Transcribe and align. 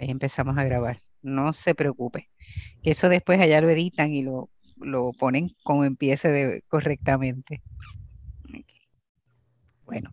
Ahí 0.00 0.10
empezamos 0.10 0.56
a 0.56 0.64
grabar. 0.64 0.98
No 1.22 1.52
se 1.52 1.74
preocupe, 1.74 2.30
que 2.82 2.92
eso 2.92 3.10
después 3.10 3.38
allá 3.38 3.60
lo 3.60 3.68
editan 3.68 4.14
y 4.14 4.22
lo, 4.22 4.48
lo 4.76 5.12
ponen 5.12 5.50
como 5.62 5.84
empiece 5.84 6.64
correctamente. 6.68 7.60
Bueno, 9.84 10.10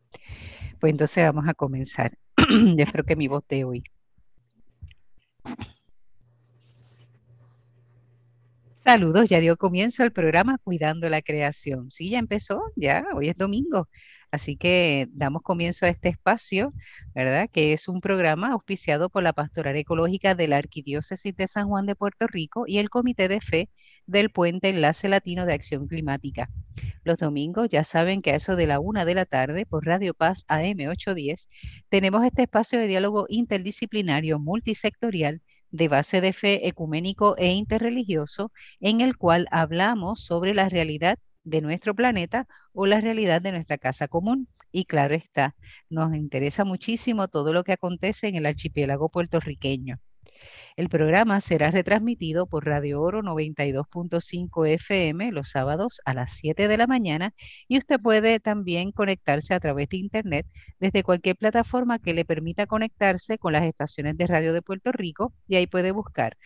pues 0.81 0.91
entonces 0.91 1.23
vamos 1.23 1.47
a 1.47 1.53
comenzar. 1.53 2.17
Yo 2.37 2.83
espero 2.83 3.05
que 3.05 3.15
mi 3.15 3.29
voz 3.29 3.45
te 3.47 3.63
hoy. 3.63 3.83
Saludos, 8.83 9.29
ya 9.29 9.39
dio 9.39 9.55
comienzo 9.55 10.03
el 10.03 10.11
programa 10.11 10.57
Cuidando 10.57 11.09
la 11.09 11.21
Creación. 11.21 11.91
Sí, 11.91 12.09
ya 12.09 12.19
empezó, 12.19 12.61
ya, 12.75 13.05
hoy 13.15 13.29
es 13.29 13.37
domingo. 13.37 13.87
Así 14.31 14.57
que 14.57 15.07
damos 15.11 15.41
comienzo 15.41 15.85
a 15.85 15.89
este 15.89 16.09
espacio, 16.09 16.71
¿verdad? 17.15 17.49
Que 17.51 17.73
es 17.73 17.87
un 17.87 18.01
programa 18.01 18.51
auspiciado 18.51 19.09
por 19.09 19.23
la 19.23 19.33
Pastoral 19.33 19.75
Ecológica 19.77 20.35
de 20.35 20.47
la 20.47 20.57
Arquidiócesis 20.57 21.35
de 21.35 21.47
San 21.47 21.67
Juan 21.67 21.85
de 21.85 21.95
Puerto 21.95 22.27
Rico 22.27 22.65
y 22.67 22.79
el 22.79 22.89
Comité 22.89 23.27
de 23.27 23.39
Fe 23.41 23.69
del 24.05 24.29
Puente 24.29 24.69
Enlace 24.69 25.07
Latino 25.07 25.45
de 25.45 25.53
Acción 25.53 25.87
Climática. 25.87 26.49
Los 27.03 27.17
domingos 27.17 27.69
ya 27.69 27.83
saben 27.83 28.21
que 28.21 28.31
a 28.31 28.35
eso 28.35 28.55
de 28.57 28.67
la 28.67 28.79
una 28.79 29.05
de 29.05 29.15
la 29.15 29.25
tarde 29.25 29.65
por 29.65 29.85
Radio 29.85 30.13
Paz 30.13 30.43
AM 30.49 30.87
810 30.89 31.49
tenemos 31.89 32.25
este 32.25 32.43
espacio 32.43 32.79
de 32.79 32.87
diálogo 32.87 33.27
interdisciplinario 33.29 34.39
multisectorial 34.39 35.41
de 35.71 35.87
base 35.87 36.21
de 36.21 36.33
fe 36.33 36.67
ecuménico 36.67 37.35
e 37.37 37.47
interreligioso, 37.53 38.51
en 38.79 39.01
el 39.01 39.17
cual 39.17 39.47
hablamos 39.51 40.23
sobre 40.23 40.53
la 40.53 40.69
realidad 40.69 41.17
de 41.47 41.61
nuestro 41.61 41.95
planeta 41.95 42.47
o 42.73 42.85
la 42.85 43.01
realidad 43.01 43.41
de 43.41 43.51
nuestra 43.51 43.77
casa 43.77 44.07
común. 44.07 44.47
Y 44.71 44.85
claro 44.85 45.15
está, 45.15 45.55
nos 45.89 46.13
interesa 46.15 46.65
muchísimo 46.65 47.27
todo 47.29 47.53
lo 47.53 47.63
que 47.63 47.73
acontece 47.73 48.27
en 48.27 48.35
el 48.35 48.45
archipiélago 48.45 49.09
puertorriqueño. 49.09 49.99
El 50.75 50.89
programa 50.89 51.41
será 51.41 51.71
retransmitido 51.71 52.45
por 52.45 52.65
Radio 52.65 53.01
Oro 53.01 53.23
92.5 53.23 54.67
FM 54.67 55.31
los 55.31 55.49
sábados 55.49 56.01
a 56.05 56.13
las 56.13 56.33
7 56.33 56.67
de 56.67 56.77
la 56.77 56.85
mañana 56.85 57.33
y 57.67 57.79
usted 57.79 57.99
puede 57.99 58.39
también 58.39 58.91
conectarse 58.91 59.55
a 59.55 59.59
través 59.59 59.89
de 59.89 59.97
Internet 59.97 60.45
desde 60.79 61.01
cualquier 61.01 61.35
plataforma 61.37 61.97
que 61.97 62.13
le 62.13 62.25
permita 62.25 62.67
conectarse 62.67 63.39
con 63.39 63.53
las 63.53 63.63
estaciones 63.63 64.17
de 64.17 64.27
radio 64.27 64.53
de 64.53 64.61
Puerto 64.61 64.91
Rico 64.91 65.33
y 65.47 65.55
ahí 65.55 65.65
puede 65.65 65.91
buscar 65.91 66.37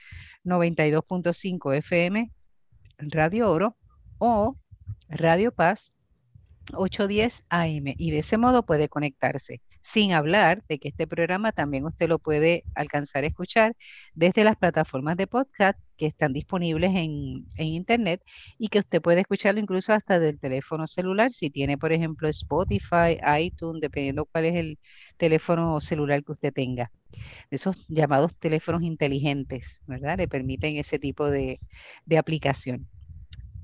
92.5 0.45 1.75
FM 1.75 2.31
Radio 3.00 3.52
Oro 3.52 3.75
o 4.18 4.56
Radio 5.09 5.52
Paz 5.52 5.92
810 6.73 7.45
AM 7.50 7.94
y 7.97 8.11
de 8.11 8.20
ese 8.20 8.38
modo 8.38 8.64
puede 8.64 8.89
conectarse. 8.89 9.61
Sin 9.81 10.14
hablar 10.14 10.64
de 10.70 10.78
que 10.78 10.89
este 10.89 11.08
programa 11.08 11.52
también 11.52 11.86
usted 11.86 12.08
lo 12.08 12.20
puede 12.20 12.64
alcanzar 12.75 13.23
a 13.23 13.28
escuchar 13.28 13.75
desde 14.14 14.44
las 14.44 14.56
plataformas 14.56 15.17
de 15.17 15.28
podcast 15.28 15.80
que 15.97 16.06
están 16.06 16.34
disponibles 16.34 16.92
en, 16.92 17.47
en 17.58 17.67
Internet 17.67 18.22
y 18.59 18.67
que 18.67 18.80
usted 18.80 19.02
puede 19.02 19.22
escucharlo 19.22 19.59
incluso 19.59 19.94
hasta 19.94 20.19
del 20.19 20.39
teléfono 20.39 20.88
celular 20.88 21.34
si 21.34 21.50
tiene, 21.50 21.78
por 21.78 21.92
ejemplo, 21.92 22.28
Spotify, 22.30 23.17
iTunes, 23.39 23.81
dependiendo 23.81 24.25
cuál 24.25 24.45
es 24.45 24.56
el 24.56 24.80
teléfono 25.17 25.81
celular 25.81 26.23
que 26.23 26.31
usted 26.34 26.53
tenga. 26.53 26.92
Esos 27.50 27.86
llamados 27.88 28.36
teléfonos 28.36 28.84
inteligentes, 28.84 29.81
¿verdad? 29.88 30.17
Le 30.17 30.28
permiten 30.28 30.78
ese 30.78 31.00
tipo 31.00 31.30
de, 31.30 31.59
de 32.06 32.17
aplicación 32.17 32.88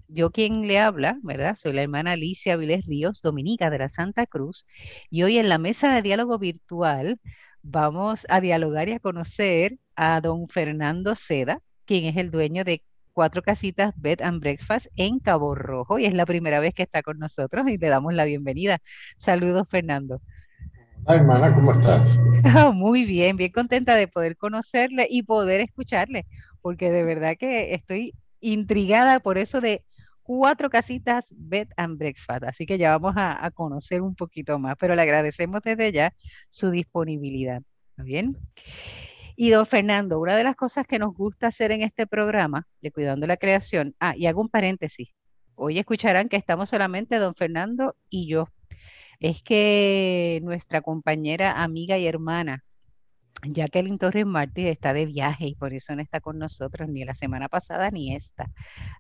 yo 0.08 0.32
quien 0.32 0.68
le 0.68 0.80
habla, 0.80 1.18
¿verdad? 1.22 1.56
Soy 1.56 1.74
la 1.74 1.84
hermana 1.84 2.14
Alicia 2.14 2.56
Viles 2.56 2.86
Ríos, 2.86 3.22
dominica 3.22 3.70
de 3.70 3.80
la 3.80 3.90
Santa 3.90 4.26
Cruz, 4.26 4.66
y 5.10 5.24
hoy 5.24 5.38
en 5.38 5.50
la 5.50 5.58
mesa 5.58 5.94
de 5.94 6.02
diálogo 6.02 6.40
virtual 6.40 7.20
vamos 7.62 8.26
a 8.30 8.40
dialogar 8.40 8.90
y 8.90 8.94
a 8.94 9.00
conocer 9.00 9.78
a 9.96 10.22
don 10.22 10.48
Fernando 10.48 11.16
Seda, 11.16 11.60
quien 11.86 12.06
es 12.06 12.18
el 12.18 12.32
dueño 12.32 12.64
de 12.64 12.84
cuatro 13.14 13.42
casitas 13.42 13.94
Bed 13.98 14.22
and 14.22 14.40
Breakfast 14.40 14.88
en 14.96 15.20
Cabo 15.20 15.56
Rojo, 15.56 16.00
y 16.00 16.06
es 16.06 16.14
la 16.14 16.26
primera 16.26 16.60
vez 16.60 16.74
que 16.74 16.84
está 16.84 17.04
con 17.04 17.20
nosotros 17.20 17.68
y 17.68 17.78
le 17.78 17.90
damos 17.90 18.14
la 18.14 18.26
bienvenida. 18.26 18.80
Saludos, 19.18 19.68
Fernando. 19.70 20.22
Hola, 21.06 21.20
hermana, 21.20 21.54
¿cómo 21.54 21.72
estás? 21.72 22.22
muy 22.74 23.06
bien, 23.06 23.38
bien 23.38 23.52
contenta 23.52 23.96
de 23.96 24.08
poder 24.08 24.38
conocerle 24.38 25.08
y 25.10 25.24
poder 25.24 25.62
escucharle, 25.62 26.26
porque 26.62 26.92
de 26.92 27.04
verdad 27.04 27.36
que 27.40 27.74
estoy 27.74 28.14
intrigada 28.40 29.20
por 29.20 29.38
eso 29.38 29.62
de 29.62 29.84
cuatro 30.28 30.70
casitas 30.70 31.28
Bed 31.32 31.70
and 31.78 31.98
Breakfast, 31.98 32.44
así 32.44 32.66
que 32.66 32.78
ya 32.78 32.98
vamos 32.98 33.14
a, 33.16 33.50
conocer 33.52 34.02
un 34.02 34.14
poquito 34.14 34.60
más, 34.60 34.76
pero 34.78 34.94
le 34.94 35.02
agradecemos 35.02 35.62
desde 35.64 35.94
ya 35.94 36.14
su 36.50 36.70
disponibilidad. 36.70 37.62
¿Está 37.92 38.04
bien? 38.04 38.38
Y 39.38 39.52
don 39.52 39.66
Fernando, 39.66 40.20
una 40.20 40.36
de 40.36 40.44
las 40.44 40.58
cosas 40.58 40.86
que 40.86 41.00
nos 41.00 41.14
gusta 41.14 41.48
hacer 41.48 41.72
en 41.72 41.82
este 41.82 42.08
programa 42.08 42.68
de 42.82 42.92
Cuidando 42.92 43.26
la 43.26 43.38
Creación, 43.38 43.96
ah, 44.02 44.16
y 44.18 44.26
hago 44.26 44.42
un 44.42 44.50
paréntesis, 44.50 45.08
hoy 45.56 45.80
escucharán 45.80 46.28
que 46.28 46.36
estamos 46.36 46.70
solamente 46.70 47.20
don 47.20 47.34
Fernando 47.34 47.96
y 48.10 48.28
yo, 48.28 48.50
es 49.22 49.42
que 49.42 50.42
nuestra 50.44 50.82
compañera, 50.82 51.64
amiga 51.64 51.98
y 51.98 52.06
hermana, 52.06 52.66
Jacqueline 53.44 53.98
Torres 53.98 54.26
Martí 54.26 54.68
está 54.68 54.94
de 54.94 55.06
viaje 55.06 55.48
y 55.48 55.56
por 55.56 55.74
eso 55.74 55.96
no 55.96 56.02
está 56.02 56.20
con 56.20 56.40
nosotros 56.40 56.90
ni 56.90 57.06
la 57.06 57.14
semana 57.14 57.50
pasada 57.50 57.92
ni 57.92 58.16
esta. 58.16 58.52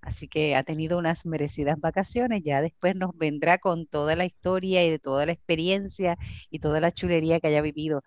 Así 0.01 0.27
que 0.27 0.55
ha 0.55 0.63
tenido 0.63 0.97
unas 0.97 1.25
merecidas 1.25 1.79
vacaciones. 1.79 2.43
Ya 2.43 2.61
después 2.61 2.95
nos 2.95 3.17
vendrá 3.17 3.57
con 3.57 3.87
toda 3.87 4.15
la 4.15 4.25
historia 4.25 4.85
y 4.85 4.91
de 4.91 4.99
toda 4.99 5.25
la 5.25 5.31
experiencia 5.33 6.17
y 6.49 6.59
toda 6.59 6.79
la 6.79 6.91
chulería 6.91 7.39
que 7.39 7.47
haya 7.47 7.61
vivido 7.61 8.03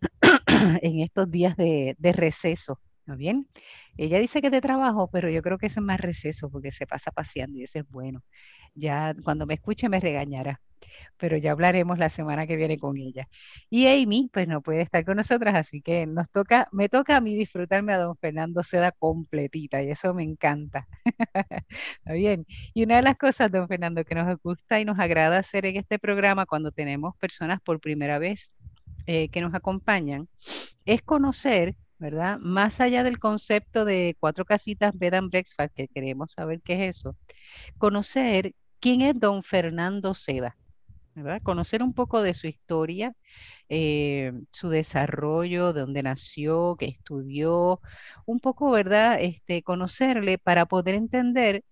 en 0.82 1.00
estos 1.00 1.30
días 1.30 1.56
de, 1.56 1.96
de 1.98 2.12
receso. 2.12 2.80
¿No 3.06 3.16
bien? 3.16 3.48
Ella 3.96 4.18
dice 4.18 4.40
que 4.40 4.48
es 4.48 4.52
de 4.52 4.60
trabajo, 4.60 5.08
pero 5.10 5.28
yo 5.30 5.42
creo 5.42 5.58
que 5.58 5.66
eso 5.66 5.80
es 5.80 5.86
más 5.86 6.00
receso 6.00 6.50
porque 6.50 6.72
se 6.72 6.86
pasa 6.86 7.10
paseando 7.10 7.58
y 7.58 7.64
eso 7.64 7.80
es 7.80 7.88
bueno. 7.90 8.22
Ya 8.74 9.14
cuando 9.24 9.46
me 9.46 9.54
escuche 9.54 9.88
me 9.88 10.00
regañará 10.00 10.60
pero 11.16 11.36
ya 11.36 11.52
hablaremos 11.52 11.98
la 11.98 12.08
semana 12.08 12.46
que 12.46 12.56
viene 12.56 12.78
con 12.78 12.96
ella. 12.96 13.28
Y 13.70 13.86
Amy, 13.86 14.28
pues 14.32 14.48
no 14.48 14.60
puede 14.60 14.82
estar 14.82 15.04
con 15.04 15.16
nosotras, 15.16 15.54
así 15.54 15.80
que 15.80 16.06
nos 16.06 16.28
toca, 16.30 16.68
me 16.72 16.88
toca 16.88 17.16
a 17.16 17.20
mí 17.20 17.36
disfrutarme 17.36 17.92
a 17.92 17.98
don 17.98 18.16
Fernando 18.16 18.62
Seda 18.62 18.92
completita 18.92 19.82
y 19.82 19.90
eso 19.90 20.14
me 20.14 20.24
encanta. 20.24 20.88
Está 21.98 22.12
bien. 22.12 22.46
Y 22.74 22.84
una 22.84 22.96
de 22.96 23.02
las 23.02 23.16
cosas, 23.16 23.50
don 23.52 23.68
Fernando, 23.68 24.04
que 24.04 24.14
nos 24.14 24.36
gusta 24.42 24.80
y 24.80 24.84
nos 24.84 24.98
agrada 24.98 25.38
hacer 25.38 25.66
en 25.66 25.76
este 25.76 25.98
programa 25.98 26.46
cuando 26.46 26.72
tenemos 26.72 27.16
personas 27.16 27.60
por 27.60 27.80
primera 27.80 28.18
vez 28.18 28.52
eh, 29.06 29.28
que 29.28 29.40
nos 29.40 29.54
acompañan, 29.54 30.28
es 30.84 31.02
conocer 31.02 31.76
¿verdad? 32.02 32.38
Más 32.40 32.80
allá 32.80 33.04
del 33.04 33.18
concepto 33.20 33.84
de 33.84 34.16
cuatro 34.20 34.44
casitas 34.44 34.92
bed 34.98 35.14
and 35.14 35.30
breakfast, 35.30 35.74
que 35.74 35.88
queremos 35.88 36.32
saber 36.32 36.60
qué 36.62 36.74
es 36.88 36.96
eso, 36.98 37.16
conocer 37.78 38.54
quién 38.80 39.02
es 39.02 39.18
don 39.18 39.42
Fernando 39.44 40.14
Seda. 40.14 40.56
Conocer 41.42 41.82
un 41.82 41.92
poco 41.94 42.22
de 42.22 42.34
su 42.34 42.46
historia, 42.46 43.14
eh, 43.68 44.32
su 44.50 44.70
desarrollo, 44.70 45.72
de 45.74 45.82
dónde 45.82 46.02
nació, 46.02 46.76
qué 46.78 46.86
estudió, 46.86 47.80
un 48.26 48.40
poco, 48.40 48.70
¿verdad? 48.70 49.18
Este, 49.20 49.62
conocerle 49.62 50.38
para 50.38 50.66
poder 50.66 50.94
entender 50.94 51.64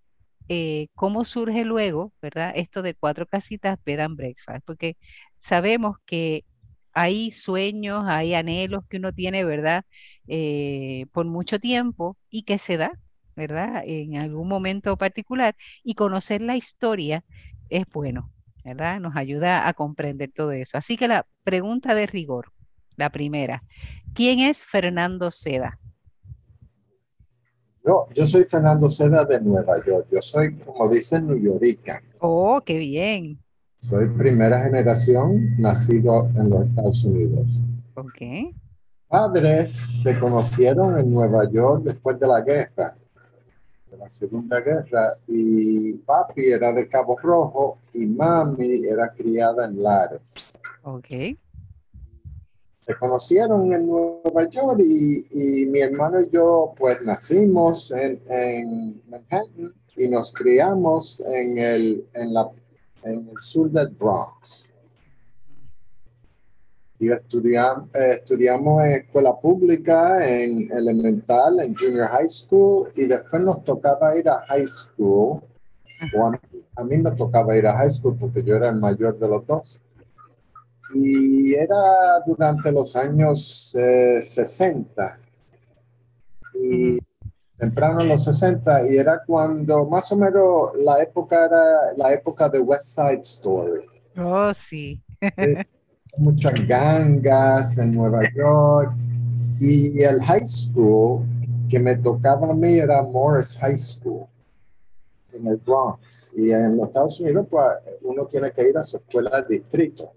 eh, 0.49 0.89
cómo 0.95 1.25
surge 1.25 1.65
luego, 1.65 2.13
¿verdad? 2.23 2.53
Esto 2.57 2.83
de 2.83 2.95
cuatro 2.95 3.27
casitas 3.27 3.79
bed 3.85 4.01
and 4.01 4.17
breakfast, 4.17 4.65
porque 4.67 4.97
sabemos 5.39 5.97
que 6.07 6.45
hay 6.93 7.31
sueños, 7.33 8.05
hay 8.07 8.35
anhelos 8.35 8.85
que 8.89 8.99
uno 8.99 9.13
tiene, 9.13 9.45
¿verdad? 9.45 9.85
Eh, 10.29 11.07
por 11.13 11.27
mucho 11.27 11.59
tiempo 11.59 12.17
y 12.31 12.43
que 12.45 12.59
se 12.59 12.77
da, 12.77 12.93
¿verdad? 13.37 13.83
En 13.87 14.17
algún 14.17 14.49
momento 14.49 14.97
particular 14.97 15.57
y 15.83 15.95
conocer 15.95 16.41
la 16.41 16.57
historia 16.57 17.25
es 17.69 17.87
bueno. 17.93 18.31
¿verdad? 18.65 19.01
Nos 19.01 19.17
ayuda 19.17 19.69
a 19.69 19.75
comprender 19.75 20.31
todo 20.35 20.53
eso. 20.53 20.79
Así 20.79 20.97
que 20.97 21.09
la 21.09 21.27
pregunta 21.45 21.95
de 21.95 22.07
rigor, 22.07 22.53
la 22.97 23.11
primera, 23.11 23.63
¿quién 24.15 24.41
es 24.41 24.65
Fernando 24.65 25.31
Seda? 25.31 25.79
Yo, 27.87 28.09
yo 28.15 28.27
soy 28.27 28.45
Fernando 28.45 28.91
Seda 28.91 29.25
de 29.25 29.41
Nueva 29.41 29.83
York. 29.85 30.07
Yo 30.13 30.21
soy, 30.21 30.55
como 30.59 30.89
dicen, 30.91 31.27
New 31.27 31.39
Yorker. 31.39 32.03
Oh, 32.19 32.61
qué 32.65 32.79
bien. 32.79 33.43
Soy 33.81 34.09
primera 34.11 34.63
generación 34.63 35.57
nacido 35.59 36.29
en 36.37 36.51
los 36.51 36.67
Estados 36.67 37.05
Unidos. 37.05 37.61
Ok. 37.95 38.55
Padres 39.09 39.73
se 40.03 40.19
conocieron 40.19 40.99
en 40.99 41.13
Nueva 41.13 41.51
York 41.51 41.83
después 41.85 42.19
de 42.21 42.27
la 42.29 42.43
guerra 42.43 42.95
de 43.91 43.97
la 43.97 44.09
Segunda 44.09 44.61
Guerra 44.61 45.17
y 45.27 45.95
papi 45.95 46.47
era 46.47 46.73
de 46.73 46.89
Cabo 46.89 47.19
Rojo 47.19 47.79
y 47.93 48.07
mami 48.07 48.85
era 48.85 49.13
criada 49.13 49.67
en 49.67 49.83
Lares. 49.83 50.59
Ok. 50.83 51.09
Se 52.83 52.95
conocieron 52.99 53.73
en 53.73 53.87
Nueva 53.87 54.49
York 54.49 54.81
y, 54.81 55.67
mi 55.67 55.81
hermano 55.81 56.21
y 56.21 56.31
yo 56.31 56.73
pues 56.77 57.03
nacimos 57.03 57.91
en, 57.93 58.21
en, 58.29 59.03
Manhattan 59.09 59.75
y 59.97 60.09
nos 60.09 60.33
criamos 60.33 61.21
en 61.21 61.59
el, 61.59 62.07
en 62.15 62.33
la, 62.33 62.49
en 63.05 63.29
el 63.29 63.39
sur 63.39 63.71
del 63.71 63.89
Bronx. 63.89 64.73
Y 66.99 67.09
eh, 67.09 67.17
estudiamos 67.95 68.85
en 68.85 68.91
escuela 68.93 69.35
pública, 69.41 70.27
en 70.29 70.71
elemental, 70.71 71.61
en 71.61 71.75
junior 71.75 72.09
high 72.09 72.29
school, 72.29 72.91
y 72.95 73.07
después 73.07 73.43
nos 73.43 73.65
tocaba 73.65 74.15
ir 74.19 74.29
a 74.29 74.41
high 74.49 74.67
school. 74.67 75.41
O 76.15 76.27
a, 76.27 76.31
mí- 76.85 76.99
me 76.99 77.11
tocaba 77.13 77.57
ir 77.57 77.67
a 77.67 77.73
high 77.77 77.91
school 77.91 78.17
porque 78.19 78.43
yo 78.43 78.57
era 78.57 78.69
el 78.69 78.77
mayor 78.77 79.19
de 79.19 79.29
los 79.29 79.47
dos. 79.47 79.81
Y 80.95 81.55
era 81.55 82.21
durante 82.27 82.71
los 82.71 82.95
años 82.97 83.75
eh, 83.77 84.21
60. 84.21 85.19
Y. 86.55 86.99
temprano 87.61 88.01
en 88.01 88.09
los 88.09 88.25
60, 88.25 88.91
y 88.91 88.97
era 88.97 89.23
cuando 89.25 89.85
más 89.85 90.11
o 90.11 90.17
menos 90.17 90.71
la 90.83 91.03
época 91.03 91.45
era 91.45 91.93
la 91.97 92.13
época 92.13 92.49
de 92.49 92.59
West 92.59 92.87
Side 92.87 93.21
Story. 93.21 93.83
Oh, 94.17 94.53
sí. 94.55 95.01
muchas 96.17 96.67
gangas 96.67 97.79
en 97.79 97.93
Nueva 97.93 98.23
York 98.35 98.93
y 99.61 100.03
el 100.03 100.21
high 100.23 100.47
school 100.47 101.25
que 101.69 101.79
me 101.79 101.97
tocaba 101.97 102.51
a 102.51 102.55
mí 102.55 102.79
era 102.79 103.03
Morris 103.03 103.57
High 103.59 103.79
School 103.79 104.27
en 105.33 105.47
el 105.47 105.57
Bronx 105.57 106.35
y 106.37 106.51
en 106.51 106.77
los 106.77 106.89
Estados 106.89 107.21
Unidos 107.21 107.47
pues 107.49 107.67
uno 108.03 108.25
tiene 108.27 108.51
que 108.51 108.69
ir 108.69 108.77
a 108.77 108.83
su 108.83 108.97
escuela 108.97 109.41
de 109.43 109.59
distrito 109.59 110.11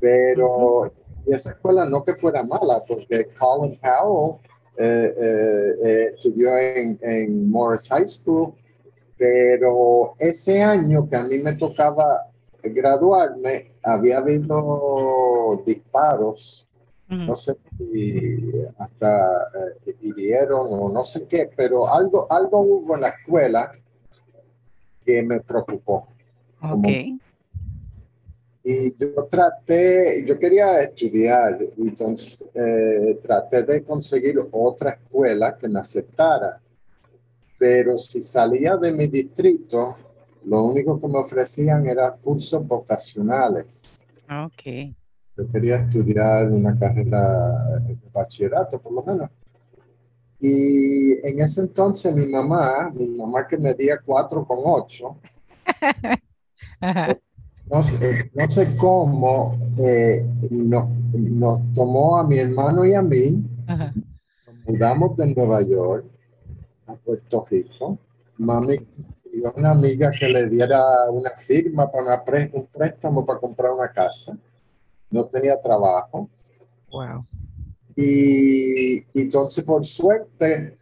pero 0.00 0.92
y 1.26 1.32
esa 1.32 1.50
escuela 1.50 1.84
no 1.84 2.02
que 2.02 2.14
fuera 2.14 2.42
mala 2.42 2.82
porque 2.86 3.28
Colin 3.38 3.78
Powell 3.78 4.40
eh, 4.40 4.40
eh, 4.42 4.48
eh, 4.48 4.51
estudió 4.76 6.56
en, 6.56 6.98
en 7.02 7.50
Morris 7.50 7.88
High 7.88 8.08
School 8.08 8.54
pero 9.22 10.14
ese 10.18 10.60
año 10.60 11.08
que 11.08 11.14
a 11.14 11.22
mí 11.22 11.38
me 11.38 11.52
tocaba 11.52 12.26
graduarme, 12.60 13.70
había 13.80 14.18
habido 14.18 15.62
disparos, 15.64 16.66
no 17.06 17.36
sé 17.36 17.54
si 17.78 18.50
hasta 18.76 19.42
eh, 19.86 19.94
hirieron 20.00 20.66
o 20.72 20.88
no 20.88 21.04
sé 21.04 21.28
qué, 21.28 21.48
pero 21.56 21.86
algo, 21.88 22.26
algo 22.32 22.62
hubo 22.62 22.96
en 22.96 23.02
la 23.02 23.10
escuela 23.10 23.70
que 25.04 25.22
me 25.22 25.38
preocupó. 25.38 26.08
Ok. 26.60 26.88
Y 28.64 28.96
yo 28.96 29.24
traté, 29.24 30.24
yo 30.24 30.38
quería 30.38 30.82
estudiar, 30.82 31.58
entonces 31.76 32.48
eh, 32.54 33.18
traté 33.20 33.64
de 33.64 33.82
conseguir 33.82 34.38
otra 34.52 34.90
escuela 34.90 35.56
que 35.56 35.68
me 35.68 35.80
aceptara. 35.80 36.60
Pero 37.58 37.98
si 37.98 38.20
salía 38.20 38.76
de 38.76 38.92
mi 38.92 39.08
distrito, 39.08 39.96
lo 40.44 40.62
único 40.62 41.00
que 41.00 41.08
me 41.08 41.18
ofrecían 41.18 41.88
era 41.88 42.12
cursos 42.12 42.64
vocacionales. 42.66 44.04
Ok. 44.30 44.94
Yo 45.36 45.48
quería 45.48 45.76
estudiar 45.76 46.48
una 46.48 46.78
carrera 46.78 47.78
de 47.80 47.96
bachillerato, 48.12 48.80
por 48.80 48.92
lo 48.92 49.02
menos. 49.02 49.28
Y 50.38 51.14
en 51.26 51.40
ese 51.40 51.62
entonces 51.62 52.14
mi 52.14 52.26
mamá, 52.26 52.90
mi 52.94 53.08
mamá 53.08 53.46
que 53.46 53.56
medía 53.56 54.00
4,8, 54.00 55.16
Ajá. 56.80 57.16
No 57.70 57.82
sé, 57.82 58.30
no 58.34 58.48
sé 58.48 58.76
cómo 58.76 59.56
eh, 59.78 60.26
nos, 60.50 60.90
nos 61.14 61.72
tomó 61.74 62.18
a 62.18 62.26
mi 62.26 62.38
hermano 62.38 62.84
y 62.84 62.94
a 62.94 63.02
mí, 63.02 63.42
Ajá. 63.66 63.92
nos 64.46 64.64
mudamos 64.66 65.16
de 65.16 65.34
Nueva 65.34 65.62
York 65.62 66.06
a 66.86 66.94
Puerto 66.94 67.46
Rico. 67.50 67.98
Mami 68.38 68.74
y 69.32 69.40
una 69.56 69.70
amiga 69.70 70.10
que 70.18 70.28
le 70.28 70.48
diera 70.48 70.82
una 71.10 71.30
firma 71.30 71.90
para 71.90 72.04
una 72.04 72.50
un 72.52 72.66
préstamo 72.66 73.24
para 73.24 73.38
comprar 73.38 73.72
una 73.72 73.90
casa. 73.90 74.36
No 75.10 75.24
tenía 75.24 75.60
trabajo. 75.60 76.28
Wow. 76.90 77.24
Y, 77.96 78.98
y 78.98 79.22
entonces, 79.22 79.64
por 79.64 79.84
suerte, 79.84 80.76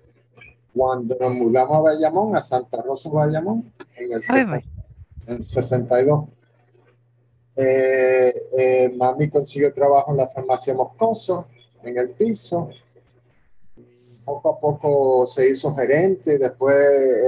cuando 0.75 1.17
nos 1.21 1.35
mudamos 1.35 1.79
a 1.79 1.81
Bayamón, 1.81 2.37
a 2.37 2.41
Santa 2.41 2.83
Rosa, 2.83 3.11
Bayamón, 3.11 3.73
en 3.97 4.13
el, 4.13 4.15
Ay, 4.15 4.23
60 4.23 4.63
en 5.27 5.37
el 5.37 5.45
62, 5.45 6.25
eh, 7.61 8.33
eh, 8.57 8.93
mami 8.97 9.29
consiguió 9.29 9.73
trabajo 9.73 10.11
en 10.11 10.17
la 10.19 10.27
farmacia 10.27 10.75
Moscoso, 10.75 11.47
en 11.83 11.97
el 11.99 12.11
piso. 12.11 12.71
Poco 14.25 14.51
a 14.51 14.59
poco 14.59 15.27
se 15.27 15.51
hizo 15.51 15.75
gerente, 15.75 16.39
después 16.39 16.77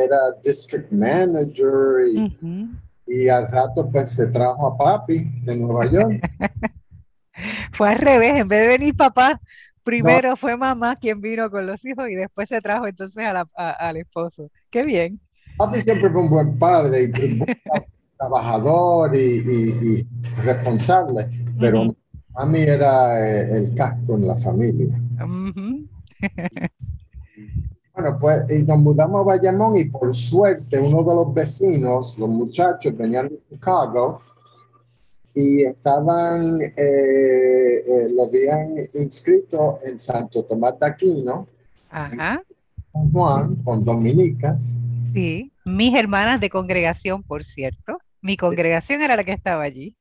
era 0.04 0.18
district 0.42 0.90
manager 0.92 2.06
y, 2.12 2.20
Ujú. 2.20 2.68
y 3.06 3.28
al 3.28 3.48
rato 3.48 3.88
pues 3.90 4.12
se 4.12 4.26
trajo 4.28 4.66
a 4.66 4.76
papi 4.76 5.24
de 5.42 5.56
Nueva 5.56 5.90
York. 5.90 6.20
Fue 7.72 7.88
al 7.88 7.96
revés, 7.96 8.34
en 8.36 8.46
vez 8.46 8.60
de 8.60 8.68
venir 8.78 8.94
papá, 8.94 9.40
primero 9.82 10.36
fue 10.36 10.54
mamá 10.56 10.94
quien 10.96 11.20
vino 11.20 11.50
con 11.50 11.66
los 11.66 11.82
hijos 11.84 12.08
y 12.10 12.14
después 12.14 12.48
se 12.48 12.60
trajo 12.60 12.86
entonces 12.86 13.24
a 13.24 13.32
la- 13.32 13.48
a- 13.56 13.70
al 13.88 13.96
esposo. 13.96 14.50
Qué 14.70 14.82
bien. 14.82 15.18
Papi 15.56 15.80
siempre 15.80 16.10
fue 16.10 16.20
un 16.20 16.28
buen 16.30 16.58
padre 16.58 17.04
y 17.04 17.10
trabajador 18.32 19.14
y, 19.16 19.18
y- 19.18 19.88
y 20.00 20.08
responsable, 20.42 21.28
pero 21.58 21.82
Ujú. 21.82 21.96
mami 22.34 22.60
era 22.60 23.18
eh, 23.28 23.58
el 23.58 23.74
casco 23.74 24.14
en 24.14 24.26
la 24.28 24.34
familia. 24.36 25.00
Bueno, 27.94 28.16
pues 28.18 28.46
y 28.50 28.62
nos 28.62 28.78
mudamos 28.78 29.20
a 29.20 29.24
Bayamón 29.24 29.76
y 29.76 29.84
por 29.84 30.14
suerte 30.14 30.78
uno 30.80 31.04
de 31.04 31.14
los 31.14 31.34
vecinos, 31.34 32.16
los 32.18 32.28
muchachos, 32.30 32.96
venían 32.96 33.28
de 33.28 33.38
Chicago 33.50 34.18
y 35.34 35.64
estaban, 35.64 36.58
eh, 36.62 36.72
eh, 36.74 38.08
lo 38.16 38.24
habían 38.24 38.76
inscrito 38.94 39.78
en 39.84 39.98
Santo 39.98 40.42
Tomás 40.42 40.78
de 40.80 40.86
Aquino, 40.86 41.46
Ajá. 41.90 42.42
Juan, 43.12 43.56
con 43.56 43.84
dominicas. 43.84 44.78
Sí. 45.12 45.52
Mis 45.66 45.94
hermanas 45.94 46.40
de 46.40 46.48
congregación, 46.48 47.22
por 47.22 47.44
cierto. 47.44 47.98
Mi 48.22 48.36
congregación 48.36 49.02
era 49.02 49.16
la 49.16 49.24
que 49.24 49.32
estaba 49.32 49.64
allí. 49.64 49.96